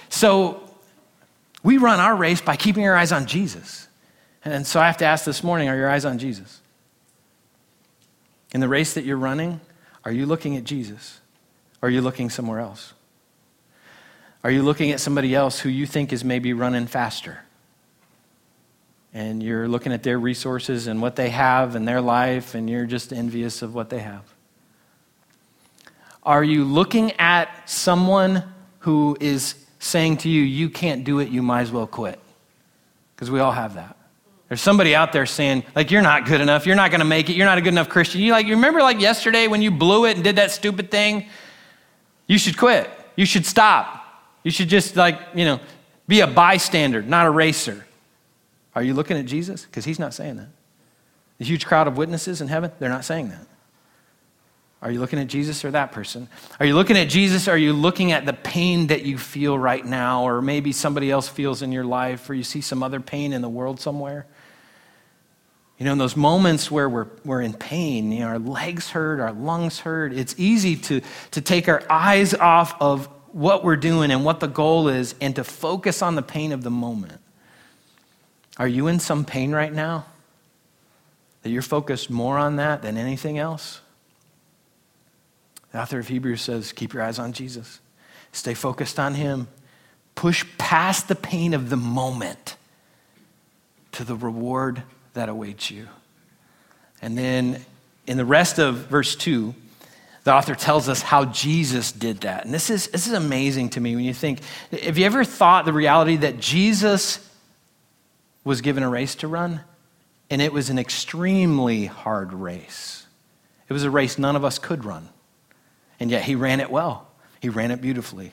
So 0.08 0.62
we 1.62 1.78
run 1.78 2.00
our 2.00 2.16
race 2.16 2.40
by 2.40 2.56
keeping 2.56 2.86
our 2.86 2.96
eyes 2.96 3.12
on 3.12 3.26
Jesus. 3.26 3.88
And 4.44 4.66
so 4.66 4.80
I 4.80 4.86
have 4.86 4.96
to 4.98 5.04
ask 5.04 5.24
this 5.24 5.44
morning 5.44 5.68
are 5.68 5.76
your 5.76 5.90
eyes 5.90 6.04
on 6.04 6.18
Jesus? 6.18 6.60
In 8.52 8.60
the 8.60 8.68
race 8.68 8.94
that 8.94 9.04
you're 9.04 9.16
running, 9.16 9.60
are 10.04 10.12
you 10.12 10.26
looking 10.26 10.56
at 10.56 10.64
Jesus? 10.64 11.20
Or 11.80 11.88
are 11.88 11.90
you 11.90 12.00
looking 12.00 12.30
somewhere 12.30 12.58
else? 12.58 12.94
Are 14.42 14.50
you 14.50 14.62
looking 14.62 14.90
at 14.90 15.00
somebody 15.00 15.34
else 15.34 15.60
who 15.60 15.68
you 15.68 15.86
think 15.86 16.12
is 16.12 16.24
maybe 16.24 16.52
running 16.52 16.86
faster? 16.86 17.40
And 19.12 19.42
you're 19.42 19.66
looking 19.66 19.92
at 19.92 20.02
their 20.02 20.18
resources 20.18 20.86
and 20.86 21.02
what 21.02 21.16
they 21.16 21.30
have 21.30 21.74
in 21.74 21.84
their 21.84 22.00
life, 22.00 22.54
and 22.54 22.70
you're 22.70 22.86
just 22.86 23.12
envious 23.12 23.62
of 23.62 23.74
what 23.74 23.90
they 23.90 23.98
have. 23.98 24.22
Are 26.22 26.44
you 26.44 26.64
looking 26.64 27.12
at 27.12 27.68
someone 27.68 28.44
who 28.80 29.16
is 29.20 29.54
saying 29.78 30.18
to 30.18 30.28
you, 30.28 30.42
you 30.42 30.68
can't 30.68 31.02
do 31.02 31.18
it, 31.18 31.28
you 31.28 31.42
might 31.42 31.62
as 31.62 31.72
well 31.72 31.86
quit? 31.86 32.20
Because 33.16 33.30
we 33.30 33.40
all 33.40 33.52
have 33.52 33.74
that. 33.74 33.96
There's 34.48 34.60
somebody 34.60 34.94
out 34.94 35.12
there 35.12 35.26
saying, 35.26 35.64
like, 35.74 35.90
you're 35.90 36.02
not 36.02 36.26
good 36.26 36.40
enough. 36.40 36.66
You're 36.66 36.76
not 36.76 36.90
going 36.90 37.00
to 37.00 37.06
make 37.06 37.30
it. 37.30 37.34
You're 37.34 37.46
not 37.46 37.58
a 37.58 37.60
good 37.60 37.72
enough 37.72 37.88
Christian. 37.88 38.20
You 38.20 38.32
like, 38.32 38.46
you 38.46 38.54
remember 38.54 38.80
like 38.80 39.00
yesterday 39.00 39.46
when 39.46 39.62
you 39.62 39.70
blew 39.70 40.06
it 40.06 40.16
and 40.16 40.24
did 40.24 40.36
that 40.36 40.50
stupid 40.50 40.90
thing? 40.90 41.28
You 42.26 42.36
should 42.36 42.56
quit. 42.56 42.90
You 43.16 43.26
should 43.26 43.46
stop. 43.46 44.04
You 44.42 44.50
should 44.50 44.68
just 44.68 44.96
like, 44.96 45.20
you 45.34 45.44
know, 45.44 45.60
be 46.08 46.20
a 46.20 46.26
bystander, 46.26 47.00
not 47.00 47.26
a 47.26 47.30
racer. 47.30 47.86
Are 48.80 48.82
you 48.82 48.94
looking 48.94 49.18
at 49.18 49.26
Jesus? 49.26 49.66
Because 49.66 49.84
he's 49.84 49.98
not 49.98 50.14
saying 50.14 50.36
that. 50.36 50.48
The 51.36 51.44
huge 51.44 51.66
crowd 51.66 51.86
of 51.86 51.98
witnesses 51.98 52.40
in 52.40 52.48
heaven, 52.48 52.72
they're 52.78 52.88
not 52.88 53.04
saying 53.04 53.28
that. 53.28 53.46
Are 54.80 54.90
you 54.90 55.00
looking 55.00 55.18
at 55.18 55.26
Jesus 55.26 55.66
or 55.66 55.70
that 55.72 55.92
person? 55.92 56.28
Are 56.58 56.64
you 56.64 56.74
looking 56.74 56.96
at 56.96 57.10
Jesus 57.10 57.46
are 57.46 57.58
you 57.58 57.74
looking 57.74 58.12
at 58.12 58.24
the 58.24 58.32
pain 58.32 58.86
that 58.86 59.02
you 59.02 59.18
feel 59.18 59.58
right 59.58 59.84
now, 59.84 60.24
or 60.24 60.40
maybe 60.40 60.72
somebody 60.72 61.10
else 61.10 61.28
feels 61.28 61.60
in 61.60 61.72
your 61.72 61.84
life, 61.84 62.30
or 62.30 62.32
you 62.32 62.42
see 62.42 62.62
some 62.62 62.82
other 62.82 63.00
pain 63.00 63.34
in 63.34 63.42
the 63.42 63.50
world 63.50 63.80
somewhere? 63.80 64.24
You 65.76 65.84
know, 65.84 65.92
in 65.92 65.98
those 65.98 66.16
moments 66.16 66.70
where 66.70 66.88
we're, 66.88 67.08
we're 67.22 67.42
in 67.42 67.52
pain, 67.52 68.12
you 68.12 68.20
know, 68.20 68.28
our 68.28 68.38
legs 68.38 68.88
hurt, 68.88 69.20
our 69.20 69.32
lungs 69.32 69.80
hurt, 69.80 70.14
it's 70.14 70.34
easy 70.38 70.76
to, 70.76 71.02
to 71.32 71.42
take 71.42 71.68
our 71.68 71.82
eyes 71.90 72.32
off 72.32 72.80
of 72.80 73.10
what 73.32 73.62
we're 73.62 73.76
doing 73.76 74.10
and 74.10 74.24
what 74.24 74.40
the 74.40 74.48
goal 74.48 74.88
is 74.88 75.14
and 75.20 75.36
to 75.36 75.44
focus 75.44 76.00
on 76.00 76.14
the 76.14 76.22
pain 76.22 76.52
of 76.52 76.62
the 76.62 76.70
moment. 76.70 77.19
Are 78.56 78.68
you 78.68 78.88
in 78.88 78.98
some 78.98 79.24
pain 79.24 79.52
right 79.52 79.72
now? 79.72 80.06
That 81.42 81.50
you're 81.50 81.62
focused 81.62 82.10
more 82.10 82.38
on 82.38 82.56
that 82.56 82.82
than 82.82 82.96
anything 82.96 83.38
else? 83.38 83.80
The 85.72 85.80
author 85.80 85.98
of 85.98 86.08
Hebrews 86.08 86.42
says, 86.42 86.72
keep 86.72 86.92
your 86.92 87.02
eyes 87.02 87.18
on 87.18 87.32
Jesus. 87.32 87.80
Stay 88.32 88.54
focused 88.54 88.98
on 88.98 89.14
Him. 89.14 89.48
Push 90.14 90.44
past 90.58 91.08
the 91.08 91.14
pain 91.14 91.54
of 91.54 91.70
the 91.70 91.76
moment 91.76 92.56
to 93.92 94.04
the 94.04 94.16
reward 94.16 94.82
that 95.14 95.28
awaits 95.28 95.70
you. 95.70 95.88
And 97.02 97.16
then 97.16 97.64
in 98.06 98.16
the 98.16 98.24
rest 98.24 98.58
of 98.58 98.88
verse 98.88 99.16
2, 99.16 99.54
the 100.24 100.34
author 100.34 100.54
tells 100.54 100.88
us 100.88 101.00
how 101.00 101.24
Jesus 101.26 101.92
did 101.92 102.20
that. 102.20 102.44
And 102.44 102.52
this 102.52 102.68
is, 102.68 102.88
this 102.88 103.06
is 103.06 103.14
amazing 103.14 103.70
to 103.70 103.80
me 103.80 103.96
when 103.96 104.04
you 104.04 104.12
think 104.12 104.40
have 104.70 104.98
you 104.98 105.06
ever 105.06 105.24
thought 105.24 105.64
the 105.64 105.72
reality 105.72 106.16
that 106.16 106.38
Jesus 106.38 107.26
was 108.44 108.60
given 108.60 108.82
a 108.82 108.88
race 108.88 109.14
to 109.16 109.28
run? 109.28 109.60
And 110.30 110.40
it 110.40 110.52
was 110.52 110.70
an 110.70 110.78
extremely 110.78 111.86
hard 111.86 112.32
race. 112.32 113.06
It 113.68 113.72
was 113.72 113.84
a 113.84 113.90
race 113.90 114.18
none 114.18 114.36
of 114.36 114.44
us 114.44 114.58
could 114.58 114.84
run. 114.84 115.08
And 115.98 116.10
yet 116.10 116.22
he 116.22 116.34
ran 116.34 116.60
it 116.60 116.70
well, 116.70 117.08
he 117.40 117.48
ran 117.48 117.70
it 117.70 117.80
beautifully, 117.80 118.32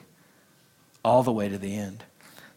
all 1.03 1.24
the 1.24 1.32
way 1.32 1.49
to 1.49 1.58
the 1.58 1.76
end. 1.76 2.03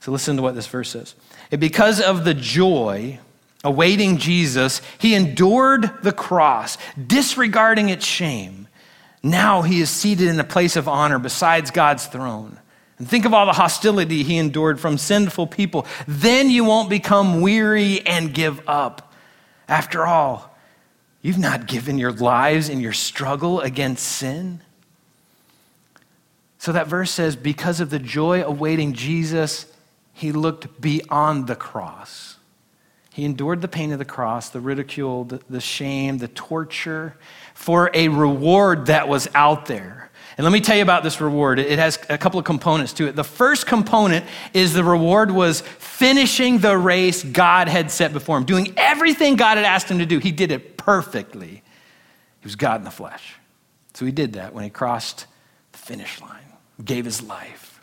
So 0.00 0.12
listen 0.12 0.36
to 0.36 0.42
what 0.42 0.54
this 0.54 0.66
verse 0.66 0.90
says. 0.90 1.14
Because 1.50 2.00
of 2.00 2.24
the 2.24 2.34
joy 2.34 3.18
awaiting 3.62 4.16
Jesus, 4.16 4.80
he 4.98 5.14
endured 5.14 5.90
the 6.02 6.12
cross, 6.12 6.78
disregarding 7.06 7.90
its 7.90 8.06
shame. 8.06 8.68
Now 9.22 9.62
he 9.62 9.80
is 9.80 9.90
seated 9.90 10.28
in 10.28 10.40
a 10.40 10.44
place 10.44 10.76
of 10.76 10.88
honor 10.88 11.18
besides 11.18 11.70
God's 11.70 12.06
throne. 12.06 12.58
And 13.00 13.08
think 13.08 13.24
of 13.24 13.34
all 13.34 13.46
the 13.46 13.52
hostility 13.54 14.22
he 14.22 14.38
endured 14.38 14.78
from 14.78 14.96
sinful 14.96 15.48
people. 15.48 15.86
Then 16.06 16.50
you 16.50 16.64
won't 16.64 16.88
become 16.88 17.40
weary 17.40 18.06
and 18.06 18.32
give 18.32 18.60
up. 18.68 19.12
After 19.66 20.06
all, 20.06 20.56
you've 21.20 21.38
not 21.38 21.66
given 21.66 21.98
your 21.98 22.12
lives 22.12 22.68
in 22.68 22.78
your 22.78 22.92
struggle 22.92 23.60
against 23.60 24.06
sin. 24.06 24.60
So 26.58 26.70
that 26.70 26.86
verse 26.86 27.10
says, 27.10 27.34
because 27.34 27.80
of 27.80 27.90
the 27.90 27.98
joy 27.98 28.44
awaiting 28.44 28.92
Jesus, 28.92 29.66
he 30.12 30.30
looked 30.30 30.80
beyond 30.80 31.48
the 31.48 31.56
cross 31.56 32.36
he 33.12 33.24
endured 33.24 33.60
the 33.60 33.68
pain 33.68 33.92
of 33.92 33.98
the 33.98 34.04
cross, 34.04 34.50
the 34.50 34.60
ridicule, 34.60 35.24
the, 35.24 35.40
the, 35.50 35.60
shame, 35.60 36.18
the 36.18 36.28
torture 36.28 37.16
for 37.54 37.90
a 37.92 38.08
reward 38.08 38.86
that 38.86 39.08
was 39.08 39.28
out 39.34 39.66
there. 39.66 40.09
And 40.40 40.44
let 40.46 40.54
me 40.54 40.62
tell 40.62 40.74
you 40.74 40.80
about 40.80 41.02
this 41.02 41.20
reward. 41.20 41.58
It 41.58 41.78
has 41.78 41.98
a 42.08 42.16
couple 42.16 42.38
of 42.38 42.46
components 42.46 42.94
to 42.94 43.06
it. 43.06 43.14
The 43.14 43.22
first 43.22 43.66
component 43.66 44.24
is 44.54 44.72
the 44.72 44.82
reward 44.82 45.30
was 45.30 45.60
finishing 45.60 46.60
the 46.60 46.78
race 46.78 47.22
God 47.22 47.68
had 47.68 47.90
set 47.90 48.14
before 48.14 48.38
him, 48.38 48.44
doing 48.44 48.72
everything 48.78 49.36
God 49.36 49.58
had 49.58 49.66
asked 49.66 49.90
him 49.90 49.98
to 49.98 50.06
do. 50.06 50.18
He 50.18 50.32
did 50.32 50.50
it 50.50 50.78
perfectly. 50.78 51.62
He 52.40 52.44
was 52.44 52.56
God 52.56 52.80
in 52.80 52.84
the 52.84 52.90
flesh. 52.90 53.34
So 53.92 54.06
he 54.06 54.12
did 54.12 54.32
that 54.32 54.54
when 54.54 54.64
he 54.64 54.70
crossed 54.70 55.26
the 55.72 55.78
finish 55.78 56.22
line, 56.22 56.40
gave 56.82 57.04
his 57.04 57.22
life. 57.22 57.78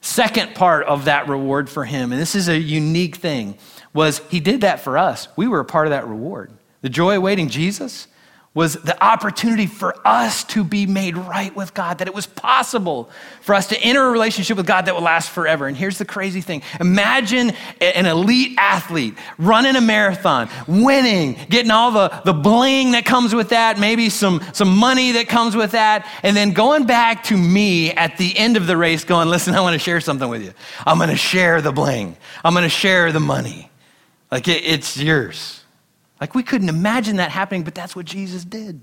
Second 0.00 0.54
part 0.54 0.86
of 0.86 1.04
that 1.04 1.28
reward 1.28 1.68
for 1.68 1.84
him, 1.84 2.12
and 2.12 2.18
this 2.18 2.34
is 2.34 2.48
a 2.48 2.58
unique 2.58 3.16
thing, 3.16 3.58
was 3.92 4.22
he 4.30 4.40
did 4.40 4.62
that 4.62 4.80
for 4.80 4.96
us. 4.96 5.28
We 5.36 5.48
were 5.48 5.60
a 5.60 5.66
part 5.66 5.86
of 5.86 5.90
that 5.90 6.08
reward. 6.08 6.50
The 6.80 6.88
joy 6.88 7.14
awaiting 7.14 7.50
Jesus 7.50 8.06
was 8.54 8.74
the 8.74 9.02
opportunity 9.04 9.66
for 9.66 9.96
us 10.06 10.44
to 10.44 10.62
be 10.62 10.86
made 10.86 11.16
right 11.16 11.54
with 11.56 11.74
God, 11.74 11.98
that 11.98 12.06
it 12.06 12.14
was 12.14 12.26
possible 12.26 13.10
for 13.40 13.52
us 13.52 13.66
to 13.68 13.78
enter 13.80 14.06
a 14.06 14.10
relationship 14.12 14.56
with 14.56 14.66
God 14.66 14.86
that 14.86 14.94
would 14.94 15.02
last 15.02 15.30
forever. 15.30 15.66
And 15.66 15.76
here's 15.76 15.98
the 15.98 16.04
crazy 16.04 16.40
thing 16.40 16.62
imagine 16.78 17.52
an 17.80 18.06
elite 18.06 18.54
athlete 18.56 19.18
running 19.38 19.74
a 19.74 19.80
marathon, 19.80 20.48
winning, 20.68 21.36
getting 21.50 21.72
all 21.72 21.90
the, 21.90 22.20
the 22.24 22.32
bling 22.32 22.92
that 22.92 23.04
comes 23.04 23.34
with 23.34 23.48
that, 23.48 23.80
maybe 23.80 24.08
some, 24.08 24.40
some 24.52 24.76
money 24.76 25.12
that 25.12 25.28
comes 25.28 25.56
with 25.56 25.72
that, 25.72 26.08
and 26.22 26.36
then 26.36 26.52
going 26.52 26.86
back 26.86 27.24
to 27.24 27.36
me 27.36 27.90
at 27.90 28.16
the 28.18 28.38
end 28.38 28.56
of 28.56 28.68
the 28.68 28.76
race, 28.76 29.02
going, 29.04 29.28
Listen, 29.28 29.54
I 29.54 29.60
want 29.62 29.74
to 29.74 29.80
share 29.80 30.00
something 30.00 30.28
with 30.28 30.42
you. 30.42 30.54
I'm 30.86 31.00
to 31.00 31.16
share 31.16 31.60
the 31.60 31.72
bling, 31.72 32.16
I'm 32.44 32.54
to 32.54 32.68
share 32.68 33.10
the 33.10 33.20
money. 33.20 33.68
Like 34.30 34.46
it, 34.46 34.64
it's 34.64 34.96
yours. 34.96 35.63
Like 36.24 36.34
we 36.34 36.42
couldn't 36.42 36.70
imagine 36.70 37.16
that 37.16 37.30
happening, 37.30 37.64
but 37.64 37.74
that's 37.74 37.94
what 37.94 38.06
Jesus 38.06 38.46
did. 38.46 38.80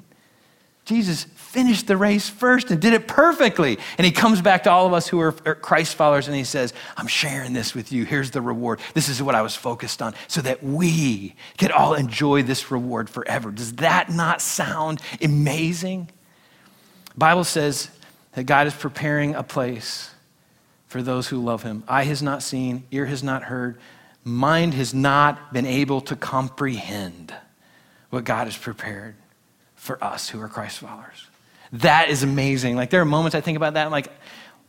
Jesus 0.86 1.24
finished 1.24 1.88
the 1.88 1.98
race 1.98 2.30
first 2.30 2.70
and 2.70 2.80
did 2.80 2.94
it 2.94 3.08
perfectly. 3.08 3.80
And 3.98 4.06
he 4.06 4.12
comes 4.12 4.44
back 4.44 4.62
to 4.66 4.72
all 4.72 4.86
of 4.86 4.94
us 4.94 5.08
who 5.08 5.20
are 5.20 5.32
Christ 5.32 5.96
followers 5.96 6.28
and 6.28 6.38
he 6.38 6.44
says, 6.44 6.72
I'm 6.96 7.08
sharing 7.08 7.54
this 7.54 7.74
with 7.74 7.92
you. 7.92 8.06
Here's 8.06 8.30
the 8.30 8.42
reward. 8.42 8.80
This 8.94 9.10
is 9.10 9.24
what 9.24 9.34
I 9.34 9.42
was 9.42 9.56
focused 9.56 10.04
on 10.04 10.14
so 10.28 10.42
that 10.42 10.62
we 10.62 11.34
could 11.58 11.72
all 11.72 11.96
enjoy 11.96 12.44
this 12.44 12.70
reward 12.70 13.10
forever. 13.10 13.50
Does 13.50 13.74
that 13.78 14.12
not 14.12 14.40
sound 14.40 15.02
amazing? 15.20 16.12
Bible 17.18 17.44
says 17.44 17.90
that 18.34 18.44
God 18.44 18.68
is 18.68 18.76
preparing 18.76 19.34
a 19.34 19.42
place 19.42 20.12
for 20.86 21.02
those 21.02 21.30
who 21.30 21.44
love 21.44 21.64
him. 21.64 21.84
Eye 21.88 22.04
has 22.04 22.22
not 22.22 22.44
seen, 22.44 22.84
ear 22.92 23.08
has 23.08 23.24
not 23.24 23.42
heard, 23.42 23.80
mind 24.24 24.74
has 24.74 24.94
not 24.94 25.54
been 25.54 25.66
able 25.66 26.02
to 26.02 26.16
comprehend 26.16 27.34
what 28.10 28.24
God 28.24 28.48
has 28.48 28.58
prepared 28.58 29.16
for 29.76 30.02
us 30.04 30.30
who 30.30 30.40
are 30.42 30.48
Christ 30.48 30.80
followers. 30.80 31.28
That 31.74 32.10
is 32.10 32.24
amazing. 32.24 32.76
Like, 32.76 32.90
there 32.90 33.02
are 33.02 33.06
moments 33.06 33.34
I 33.34 33.42
think 33.42 33.56
about 33.56 33.74
that, 33.74 33.86
I'm 33.86 33.92
like, 33.92 34.12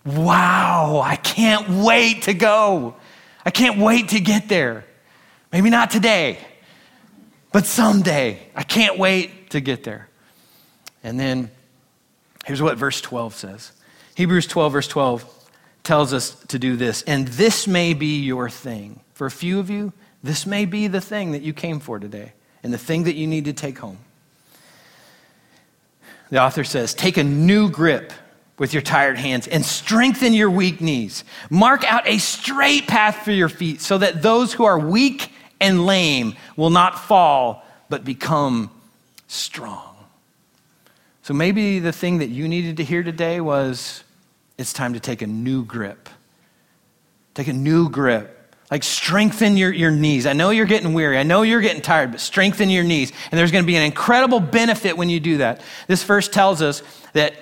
wow, 0.04 1.00
I 1.04 1.16
can't 1.16 1.68
wait 1.84 2.22
to 2.22 2.34
go. 2.34 2.96
I 3.44 3.50
can't 3.50 3.78
wait 3.78 4.10
to 4.10 4.20
get 4.20 4.48
there. 4.48 4.84
Maybe 5.52 5.68
not 5.68 5.90
today, 5.90 6.38
but 7.52 7.66
someday. 7.66 8.38
I 8.54 8.62
can't 8.62 8.98
wait 8.98 9.50
to 9.50 9.60
get 9.60 9.84
there. 9.84 10.08
And 11.04 11.20
then 11.20 11.50
here's 12.46 12.62
what 12.62 12.78
verse 12.78 13.00
12 13.00 13.34
says 13.34 13.72
Hebrews 14.14 14.46
12, 14.46 14.72
verse 14.72 14.88
12 14.88 15.48
tells 15.82 16.12
us 16.12 16.36
to 16.46 16.58
do 16.58 16.76
this. 16.76 17.02
And 17.02 17.28
this 17.28 17.66
may 17.66 17.92
be 17.92 18.20
your 18.20 18.48
thing. 18.48 19.00
For 19.14 19.26
a 19.26 19.30
few 19.30 19.58
of 19.58 19.70
you, 19.70 19.92
this 20.22 20.46
may 20.46 20.64
be 20.64 20.86
the 20.86 21.00
thing 21.00 21.32
that 21.32 21.42
you 21.42 21.52
came 21.52 21.80
for 21.80 21.98
today 21.98 22.32
and 22.62 22.72
the 22.72 22.78
thing 22.78 23.04
that 23.04 23.14
you 23.14 23.26
need 23.26 23.44
to 23.46 23.52
take 23.52 23.78
home. 23.78 23.98
The 26.30 26.40
author 26.40 26.64
says, 26.64 26.94
Take 26.94 27.16
a 27.16 27.24
new 27.24 27.70
grip 27.70 28.12
with 28.58 28.72
your 28.72 28.82
tired 28.82 29.18
hands 29.18 29.48
and 29.48 29.64
strengthen 29.64 30.32
your 30.32 30.50
weak 30.50 30.80
knees. 30.80 31.24
Mark 31.50 31.84
out 31.84 32.06
a 32.06 32.18
straight 32.18 32.86
path 32.86 33.16
for 33.24 33.32
your 33.32 33.48
feet 33.48 33.80
so 33.80 33.98
that 33.98 34.22
those 34.22 34.52
who 34.52 34.64
are 34.64 34.78
weak 34.78 35.30
and 35.60 35.84
lame 35.84 36.34
will 36.56 36.70
not 36.70 36.98
fall 36.98 37.64
but 37.88 38.04
become 38.04 38.70
strong. 39.26 39.96
So 41.22 41.34
maybe 41.34 41.78
the 41.78 41.92
thing 41.92 42.18
that 42.18 42.28
you 42.28 42.48
needed 42.48 42.78
to 42.78 42.84
hear 42.84 43.02
today 43.02 43.40
was 43.40 44.02
it's 44.58 44.72
time 44.72 44.94
to 44.94 45.00
take 45.00 45.22
a 45.22 45.26
new 45.26 45.64
grip. 45.64 46.08
Take 47.34 47.48
a 47.48 47.52
new 47.52 47.88
grip 47.88 48.41
like, 48.72 48.84
strengthen 48.84 49.58
your, 49.58 49.70
your 49.70 49.90
knees. 49.90 50.24
I 50.24 50.32
know 50.32 50.48
you're 50.48 50.64
getting 50.64 50.94
weary. 50.94 51.18
I 51.18 51.24
know 51.24 51.42
you're 51.42 51.60
getting 51.60 51.82
tired, 51.82 52.12
but 52.12 52.20
strengthen 52.20 52.70
your 52.70 52.84
knees. 52.84 53.12
And 53.30 53.38
there's 53.38 53.52
going 53.52 53.62
to 53.62 53.66
be 53.66 53.76
an 53.76 53.82
incredible 53.82 54.40
benefit 54.40 54.96
when 54.96 55.10
you 55.10 55.20
do 55.20 55.36
that. 55.36 55.60
This 55.88 56.02
verse 56.04 56.26
tells 56.26 56.62
us 56.62 56.82
that 57.12 57.34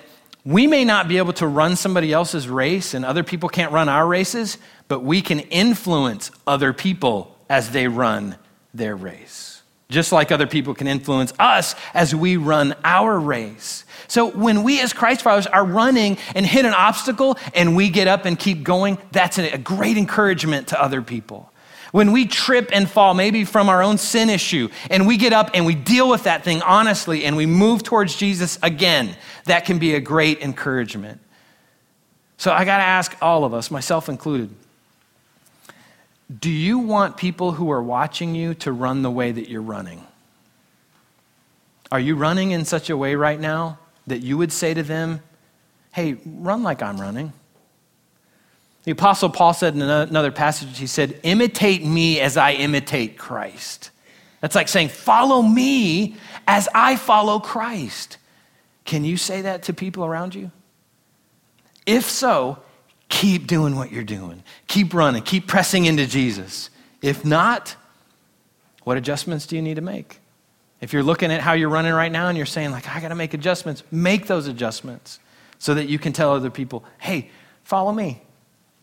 we 0.43 0.67
may 0.67 0.83
not 0.83 1.07
be 1.07 1.19
able 1.19 1.31
to 1.33 1.47
run 1.47 1.77
somebody 1.77 2.11
else's 2.11 2.49
race, 2.49 2.93
and 2.93 3.05
other 3.05 3.23
people 3.23 3.47
can't 3.47 3.71
run 3.71 3.87
our 3.87 4.05
races, 4.05 4.57
but 4.89 5.03
we 5.03 5.21
can 5.21 5.39
influence 5.39 6.31
other 6.45 6.73
people 6.73 7.33
as 7.49 7.69
they 7.69 7.87
run 7.87 8.35
their 8.73 8.97
race. 8.97 9.50
Just 9.91 10.13
like 10.13 10.31
other 10.31 10.47
people 10.47 10.73
can 10.73 10.87
influence 10.87 11.33
us 11.37 11.75
as 11.93 12.15
we 12.15 12.37
run 12.37 12.75
our 12.85 13.19
race. 13.19 13.83
So 14.07 14.29
when 14.29 14.63
we 14.63 14.81
as 14.81 14.93
Christ 14.93 15.21
followers 15.21 15.47
are 15.47 15.65
running 15.65 16.17
and 16.33 16.45
hit 16.45 16.63
an 16.65 16.73
obstacle 16.73 17.37
and 17.53 17.75
we 17.75 17.89
get 17.89 18.07
up 18.07 18.23
and 18.23 18.39
keep 18.39 18.63
going, 18.63 18.97
that's 19.11 19.37
a 19.37 19.57
great 19.57 19.97
encouragement 19.97 20.69
to 20.69 20.81
other 20.81 21.01
people. 21.01 21.51
When 21.91 22.13
we 22.13 22.25
trip 22.25 22.69
and 22.71 22.89
fall, 22.89 23.13
maybe 23.13 23.43
from 23.43 23.67
our 23.67 23.83
own 23.83 23.97
sin 23.97 24.29
issue, 24.29 24.69
and 24.89 25.05
we 25.05 25.17
get 25.17 25.33
up 25.33 25.51
and 25.53 25.65
we 25.65 25.75
deal 25.75 26.09
with 26.09 26.23
that 26.23 26.45
thing 26.45 26.61
honestly 26.61 27.25
and 27.25 27.35
we 27.35 27.45
move 27.45 27.83
towards 27.83 28.15
Jesus 28.15 28.57
again, 28.63 29.15
that 29.43 29.65
can 29.65 29.77
be 29.77 29.95
a 29.95 29.99
great 29.99 30.39
encouragement. 30.39 31.19
So 32.37 32.53
I 32.53 32.63
got 32.63 32.77
to 32.77 32.83
ask 32.83 33.15
all 33.21 33.43
of 33.43 33.53
us, 33.53 33.69
myself 33.69 34.07
included, 34.07 34.55
do 36.39 36.49
you 36.49 36.79
want 36.79 37.17
people 37.17 37.53
who 37.53 37.71
are 37.71 37.81
watching 37.81 38.35
you 38.35 38.53
to 38.55 38.71
run 38.71 39.01
the 39.01 39.11
way 39.11 39.31
that 39.31 39.49
you're 39.49 39.61
running? 39.61 40.05
Are 41.91 41.99
you 41.99 42.15
running 42.15 42.51
in 42.51 42.63
such 42.63 42.89
a 42.89 42.95
way 42.95 43.15
right 43.15 43.39
now 43.39 43.79
that 44.07 44.19
you 44.19 44.37
would 44.37 44.51
say 44.51 44.73
to 44.73 44.83
them, 44.83 45.21
hey, 45.91 46.17
run 46.25 46.63
like 46.63 46.81
I'm 46.81 46.99
running. 46.99 47.33
The 48.83 48.91
Apostle 48.91 49.29
Paul 49.29 49.53
said 49.53 49.75
in 49.75 49.81
another 49.81 50.31
passage, 50.31 50.77
he 50.77 50.87
said, 50.87 51.19
imitate 51.23 51.83
me 51.85 52.19
as 52.19 52.37
I 52.37 52.53
imitate 52.53 53.17
Christ. 53.17 53.91
That's 54.39 54.55
like 54.55 54.69
saying, 54.69 54.89
follow 54.89 55.41
me 55.41 56.15
as 56.47 56.67
I 56.73 56.95
follow 56.95 57.39
Christ. 57.39 58.17
Can 58.85 59.05
you 59.05 59.17
say 59.17 59.41
that 59.43 59.63
to 59.63 59.73
people 59.73 60.03
around 60.03 60.33
you? 60.33 60.51
If 61.85 62.05
so, 62.09 62.59
keep 63.11 63.45
doing 63.45 63.75
what 63.75 63.91
you're 63.91 64.03
doing. 64.03 64.41
Keep 64.67 64.95
running. 64.95 65.21
Keep 65.21 65.45
pressing 65.45 65.85
into 65.85 66.07
Jesus. 66.07 66.71
If 67.03 67.23
not, 67.23 67.75
what 68.83 68.97
adjustments 68.97 69.45
do 69.45 69.55
you 69.55 69.61
need 69.61 69.75
to 69.75 69.81
make? 69.81 70.19
If 70.79 70.93
you're 70.93 71.03
looking 71.03 71.31
at 71.31 71.41
how 71.41 71.53
you're 71.53 71.69
running 71.69 71.93
right 71.93 72.11
now 72.11 72.29
and 72.29 72.37
you're 72.37 72.47
saying, 72.47 72.71
like, 72.71 72.87
I 72.87 72.99
got 72.99 73.09
to 73.09 73.15
make 73.15 73.35
adjustments, 73.35 73.83
make 73.91 74.25
those 74.25 74.47
adjustments 74.47 75.19
so 75.59 75.75
that 75.75 75.87
you 75.87 75.99
can 75.99 76.13
tell 76.13 76.31
other 76.31 76.49
people, 76.49 76.83
hey, 76.97 77.29
follow 77.63 77.91
me 77.91 78.21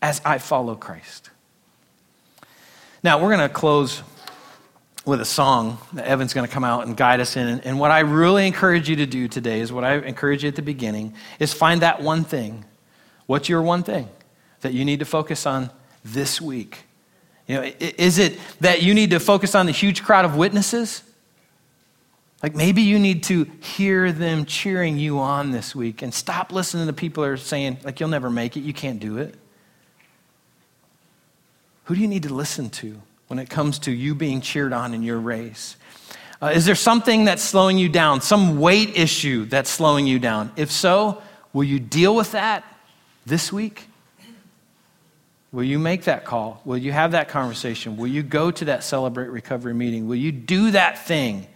as 0.01 0.21
I 0.23 0.37
follow 0.37 0.75
Christ. 0.75 1.31
Now, 3.03 3.21
we're 3.21 3.35
going 3.35 3.47
to 3.47 3.53
close 3.53 4.03
with 5.05 5.19
a 5.19 5.25
song 5.25 5.79
that 5.93 6.05
Evan's 6.05 6.33
going 6.33 6.47
to 6.47 6.53
come 6.53 6.63
out 6.63 6.85
and 6.85 6.95
guide 6.95 7.19
us 7.19 7.35
in. 7.35 7.61
And 7.61 7.79
what 7.79 7.91
I 7.91 8.01
really 8.01 8.45
encourage 8.45 8.87
you 8.87 8.97
to 8.97 9.05
do 9.05 9.27
today 9.27 9.59
is 9.59 9.73
what 9.73 9.83
I 9.83 9.95
encourage 9.95 10.43
you 10.43 10.49
at 10.49 10.55
the 10.55 10.61
beginning 10.61 11.15
is 11.39 11.51
find 11.51 11.81
that 11.81 12.01
one 12.01 12.23
thing. 12.23 12.63
What's 13.25 13.49
your 13.49 13.61
one 13.61 13.83
thing 13.83 14.07
that 14.61 14.73
you 14.73 14.85
need 14.85 14.99
to 14.99 15.05
focus 15.05 15.45
on 15.45 15.69
this 16.03 16.41
week? 16.41 16.79
You 17.47 17.55
know, 17.55 17.71
is 17.79 18.19
it 18.19 18.39
that 18.61 18.83
you 18.83 18.93
need 18.93 19.09
to 19.11 19.19
focus 19.19 19.55
on 19.55 19.65
the 19.65 19.71
huge 19.71 20.03
crowd 20.03 20.25
of 20.25 20.35
witnesses? 20.35 21.03
Like 22.43 22.55
maybe 22.55 22.81
you 22.81 22.99
need 22.99 23.23
to 23.23 23.45
hear 23.59 24.11
them 24.11 24.45
cheering 24.45 24.97
you 24.97 25.19
on 25.19 25.51
this 25.51 25.75
week 25.75 26.01
and 26.01 26.13
stop 26.13 26.51
listening 26.51 26.87
to 26.87 26.93
people 26.93 27.23
who 27.23 27.31
are 27.31 27.37
saying, 27.37 27.79
like, 27.83 27.99
you'll 27.99 28.09
never 28.09 28.29
make 28.29 28.55
it, 28.55 28.61
you 28.61 28.73
can't 28.73 28.99
do 28.99 29.17
it. 29.17 29.35
Who 31.85 31.95
do 31.95 32.01
you 32.01 32.07
need 32.07 32.23
to 32.23 32.33
listen 32.33 32.69
to 32.69 33.01
when 33.27 33.39
it 33.39 33.49
comes 33.49 33.79
to 33.79 33.91
you 33.91 34.13
being 34.13 34.41
cheered 34.41 34.71
on 34.71 34.93
in 34.93 35.01
your 35.03 35.19
race? 35.19 35.75
Uh, 36.41 36.51
is 36.53 36.65
there 36.65 36.75
something 36.75 37.25
that's 37.25 37.43
slowing 37.43 37.77
you 37.77 37.89
down, 37.89 38.21
some 38.21 38.59
weight 38.59 38.95
issue 38.95 39.45
that's 39.45 39.69
slowing 39.69 40.07
you 40.07 40.19
down? 40.19 40.51
If 40.55 40.71
so, 40.71 41.21
will 41.51 41.65
you 41.65 41.79
deal 41.79 42.15
with 42.15 42.31
that 42.31 42.63
this 43.25 43.51
week? 43.51 43.87
Will 45.51 45.63
you 45.63 45.79
make 45.79 46.03
that 46.03 46.25
call? 46.25 46.61
Will 46.63 46.77
you 46.77 46.91
have 46.91 47.11
that 47.11 47.29
conversation? 47.29 47.97
Will 47.97 48.07
you 48.07 48.21
go 48.21 48.51
to 48.51 48.65
that 48.65 48.83
Celebrate 48.83 49.29
Recovery 49.29 49.73
meeting? 49.73 50.07
Will 50.07 50.15
you 50.15 50.31
do 50.31 50.71
that 50.71 51.05
thing 51.05 51.47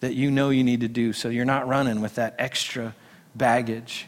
that 0.00 0.14
you 0.14 0.30
know 0.30 0.48
you 0.48 0.64
need 0.64 0.80
to 0.80 0.88
do 0.88 1.12
so 1.12 1.28
you're 1.28 1.44
not 1.44 1.68
running 1.68 2.00
with 2.00 2.14
that 2.14 2.34
extra 2.38 2.94
baggage? 3.34 4.06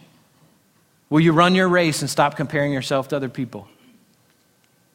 Will 1.10 1.20
you 1.20 1.32
run 1.32 1.54
your 1.54 1.68
race 1.68 2.00
and 2.00 2.08
stop 2.08 2.36
comparing 2.36 2.72
yourself 2.72 3.08
to 3.08 3.16
other 3.16 3.28
people? 3.28 3.68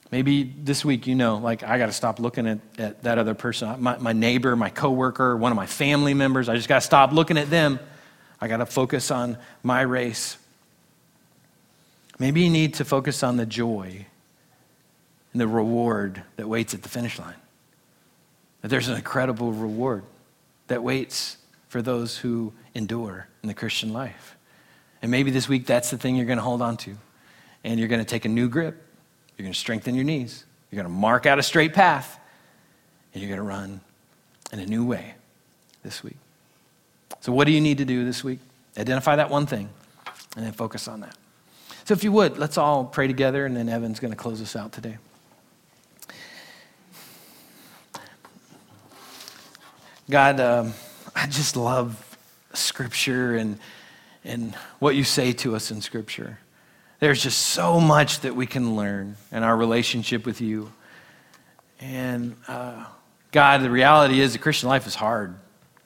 Maybe 0.09 0.43
this 0.43 0.83
week 0.83 1.05
you 1.05 1.13
know, 1.13 1.37
like, 1.37 1.61
I 1.63 1.77
got 1.77 1.87
to 1.87 1.91
stop 1.91 2.19
looking 2.19 2.47
at, 2.47 2.59
at 2.79 3.03
that 3.03 3.19
other 3.19 3.35
person, 3.35 3.81
my, 3.83 3.97
my 3.97 4.13
neighbor, 4.13 4.55
my 4.55 4.69
coworker, 4.69 5.35
one 5.37 5.51
of 5.51 5.55
my 5.55 5.65
family 5.67 6.15
members. 6.15 6.49
I 6.49 6.55
just 6.55 6.69
got 6.69 6.75
to 6.75 6.85
stop 6.85 7.11
looking 7.11 7.37
at 7.37 7.49
them. 7.49 7.79
I 8.39 8.47
got 8.47 8.57
to 8.57 8.65
focus 8.65 9.11
on 9.11 9.37
my 9.63 9.81
race. 9.81 10.37
Maybe 12.19 12.41
you 12.41 12.49
need 12.49 12.75
to 12.75 12.85
focus 12.85 13.23
on 13.23 13.37
the 13.37 13.45
joy 13.45 14.05
and 15.31 15.41
the 15.41 15.47
reward 15.47 16.23
that 16.35 16.47
waits 16.47 16.73
at 16.73 16.81
the 16.81 16.89
finish 16.89 17.19
line. 17.19 17.35
That 18.61 18.69
there's 18.69 18.87
an 18.87 18.95
incredible 18.95 19.53
reward 19.53 20.03
that 20.67 20.81
waits 20.81 21.37
for 21.69 21.81
those 21.81 22.17
who 22.17 22.53
endure 22.73 23.27
in 23.43 23.47
the 23.47 23.53
Christian 23.53 23.93
life. 23.93 24.35
And 25.01 25.11
maybe 25.11 25.29
this 25.29 25.47
week 25.47 25.65
that's 25.65 25.91
the 25.91 25.97
thing 25.97 26.15
you're 26.15 26.25
going 26.25 26.39
to 26.39 26.43
hold 26.43 26.61
on 26.61 26.77
to. 26.77 26.97
And 27.63 27.79
you're 27.79 27.89
going 27.89 28.01
to 28.01 28.05
take 28.05 28.25
a 28.25 28.29
new 28.29 28.49
grip 28.49 28.83
you're 29.37 29.43
going 29.43 29.53
to 29.53 29.59
strengthen 29.59 29.95
your 29.95 30.03
knees. 30.03 30.45
You're 30.71 30.81
going 30.81 30.91
to 30.91 30.99
mark 30.99 31.25
out 31.25 31.37
a 31.37 31.43
straight 31.43 31.73
path. 31.73 32.19
And 33.13 33.21
you're 33.21 33.29
going 33.29 33.39
to 33.39 33.47
run 33.47 33.81
in 34.51 34.59
a 34.59 34.65
new 34.65 34.85
way 34.85 35.13
this 35.83 36.03
week. 36.03 36.17
So, 37.21 37.31
what 37.31 37.45
do 37.45 37.51
you 37.51 37.61
need 37.61 37.77
to 37.77 37.85
do 37.85 38.03
this 38.03 38.23
week? 38.23 38.39
Identify 38.77 39.15
that 39.15 39.29
one 39.29 39.45
thing 39.45 39.69
and 40.35 40.45
then 40.45 40.53
focus 40.53 40.87
on 40.87 41.01
that. 41.01 41.15
So, 41.87 41.93
if 41.93 42.03
you 42.03 42.11
would, 42.11 42.37
let's 42.37 42.57
all 42.57 42.83
pray 42.83 43.07
together, 43.07 43.45
and 43.45 43.55
then 43.55 43.69
Evan's 43.69 44.01
going 44.01 44.11
to 44.11 44.17
close 44.17 44.41
us 44.41 44.57
out 44.57 44.73
today. 44.73 44.97
God, 50.09 50.41
um, 50.41 50.73
I 51.15 51.27
just 51.27 51.55
love 51.55 52.17
Scripture 52.51 53.37
and, 53.37 53.57
and 54.25 54.53
what 54.79 54.97
you 54.97 55.05
say 55.05 55.31
to 55.31 55.55
us 55.55 55.71
in 55.71 55.79
Scripture. 55.79 56.39
There's 56.99 57.23
just 57.23 57.37
so 57.37 57.79
much 57.79 58.19
that 58.19 58.35
we 58.35 58.47
can 58.47 58.75
learn 58.75 59.15
in 59.31 59.43
our 59.43 59.55
relationship 59.55 60.25
with 60.25 60.41
you. 60.41 60.73
And 61.79 62.35
uh, 62.49 62.83
God, 63.31 63.61
the 63.61 63.71
reality 63.71 64.19
is 64.19 64.33
the 64.33 64.39
Christian 64.39 64.67
life 64.67 64.87
is 64.87 64.95
hard. 64.95 65.35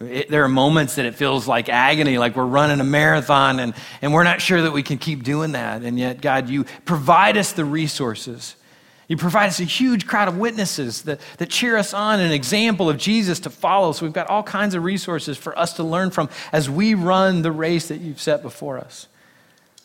It, 0.02 0.30
there 0.30 0.44
are 0.44 0.50
moments 0.50 0.96
that 0.96 1.06
it 1.06 1.16
feels 1.16 1.48
like 1.48 1.70
agony, 1.70 2.18
like 2.18 2.36
we're 2.36 2.46
running 2.46 2.80
a 2.80 2.84
marathon 2.84 3.60
and, 3.60 3.74
and 4.02 4.14
we're 4.14 4.24
not 4.24 4.42
sure 4.42 4.62
that 4.64 4.72
we 4.72 4.84
can 4.84 4.98
keep 4.98 5.24
doing 5.24 5.52
that. 5.54 5.84
And 5.84 6.00
yet, 6.00 6.22
God, 6.22 6.50
you 6.50 6.66
provide 6.86 7.38
us 7.38 7.54
the 7.54 7.66
resources. 7.66 8.56
You 9.08 9.18
provide 9.18 9.48
us 9.48 9.60
a 9.60 9.66
huge 9.66 10.08
crowd 10.08 10.28
of 10.30 10.38
witnesses 10.38 11.02
that, 11.04 11.20
that 11.38 11.50
cheer 11.50 11.76
us 11.76 11.94
on, 11.94 12.20
an 12.20 12.32
example 12.32 12.90
of 12.90 12.98
Jesus 12.98 13.42
to 13.42 13.50
follow. 13.50 13.92
So 13.92 14.06
we've 14.06 14.14
got 14.14 14.28
all 14.28 14.44
kinds 14.44 14.74
of 14.74 14.84
resources 14.84 15.38
for 15.38 15.58
us 15.60 15.74
to 15.74 15.84
learn 15.84 16.12
from 16.12 16.30
as 16.54 16.70
we 16.70 16.94
run 16.94 17.42
the 17.42 17.52
race 17.52 17.90
that 17.90 18.00
you've 18.00 18.22
set 18.22 18.42
before 18.42 18.78
us. 18.78 19.08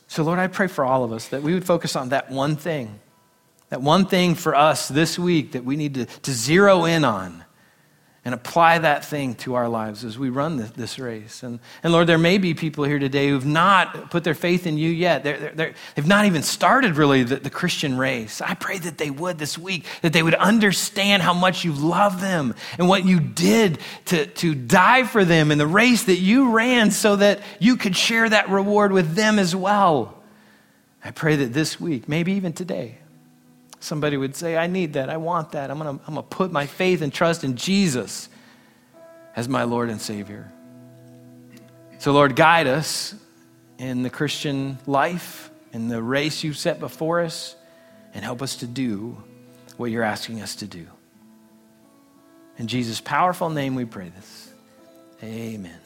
So, 0.08 0.22
Lord, 0.22 0.38
I 0.38 0.46
pray 0.46 0.68
for 0.68 0.84
all 0.84 1.02
of 1.02 1.12
us 1.12 1.28
that 1.28 1.42
we 1.42 1.52
would 1.54 1.64
focus 1.64 1.96
on 1.96 2.10
that 2.10 2.30
one 2.30 2.54
thing, 2.54 3.00
that 3.70 3.82
one 3.82 4.06
thing 4.06 4.36
for 4.36 4.54
us 4.54 4.86
this 4.86 5.18
week 5.18 5.52
that 5.52 5.64
we 5.64 5.76
need 5.76 5.94
to, 5.94 6.06
to 6.06 6.32
zero 6.32 6.84
in 6.84 7.04
on 7.04 7.44
and 8.26 8.34
apply 8.34 8.76
that 8.80 9.04
thing 9.04 9.36
to 9.36 9.54
our 9.54 9.68
lives 9.68 10.04
as 10.04 10.18
we 10.18 10.30
run 10.30 10.56
this, 10.74 10.98
race. 10.98 11.44
And, 11.44 11.60
and 11.84 11.92
Lord, 11.92 12.08
there 12.08 12.18
may 12.18 12.38
be 12.38 12.54
people 12.54 12.82
here 12.82 12.98
today 12.98 13.28
who've 13.28 13.46
not 13.46 14.10
put 14.10 14.24
their 14.24 14.34
faith 14.34 14.66
in 14.66 14.78
you 14.78 14.90
yet. 14.90 15.22
They're, 15.22 15.52
they're, 15.54 15.74
they've 15.94 16.08
not 16.08 16.26
even 16.26 16.42
started 16.42 16.96
really 16.96 17.22
the, 17.22 17.36
the 17.36 17.50
Christian 17.50 17.96
race. 17.96 18.40
I 18.40 18.54
pray 18.54 18.78
that 18.78 18.98
they 18.98 19.10
would 19.10 19.38
this 19.38 19.56
week, 19.56 19.86
that 20.02 20.12
they 20.12 20.24
would 20.24 20.34
understand 20.34 21.22
how 21.22 21.34
much 21.34 21.64
you 21.64 21.72
love 21.72 22.20
them 22.20 22.56
and 22.78 22.88
what 22.88 23.04
you 23.04 23.20
did 23.20 23.78
to, 24.06 24.26
to 24.26 24.56
die 24.56 25.04
for 25.04 25.24
them 25.24 25.52
in 25.52 25.58
the 25.58 25.66
race 25.66 26.02
that 26.06 26.18
you 26.18 26.50
ran 26.50 26.90
so 26.90 27.14
that 27.14 27.42
you 27.60 27.76
could 27.76 27.96
share 27.96 28.28
that 28.28 28.48
reward 28.48 28.90
with 28.90 29.14
them 29.14 29.38
as 29.38 29.54
well. 29.54 30.20
I 31.04 31.12
pray 31.12 31.36
that 31.36 31.52
this 31.52 31.80
week, 31.80 32.08
maybe 32.08 32.32
even 32.32 32.52
today, 32.52 32.98
somebody 33.80 34.16
would 34.16 34.34
say, 34.34 34.56
I 34.56 34.66
need 34.66 34.94
that. 34.94 35.10
I 35.10 35.16
want 35.16 35.52
that. 35.52 35.70
I'm 35.70 35.78
going 35.78 35.98
to 35.98 36.04
I'm 36.06 36.14
going 36.14 36.26
to 36.26 36.36
put 36.36 36.52
my 36.52 36.66
faith 36.66 37.02
and 37.02 37.12
trust 37.12 37.44
in 37.44 37.56
Jesus 37.56 38.28
as 39.34 39.48
my 39.48 39.64
Lord 39.64 39.90
and 39.90 40.00
Savior. 40.00 40.50
So, 41.98 42.12
Lord, 42.12 42.36
guide 42.36 42.66
us 42.66 43.14
in 43.78 44.02
the 44.02 44.10
Christian 44.10 44.78
life, 44.86 45.50
in 45.72 45.88
the 45.88 46.02
race 46.02 46.44
you've 46.44 46.58
set 46.58 46.80
before 46.80 47.20
us, 47.20 47.56
and 48.14 48.24
help 48.24 48.42
us 48.42 48.56
to 48.56 48.66
do 48.66 49.22
what 49.76 49.90
you're 49.90 50.02
asking 50.02 50.40
us 50.40 50.56
to 50.56 50.66
do. 50.66 50.86
In 52.58 52.66
Jesus' 52.66 53.00
powerful 53.00 53.50
name, 53.50 53.74
we 53.74 53.84
pray 53.84 54.10
this. 54.10 54.52
Amen. 55.22 55.85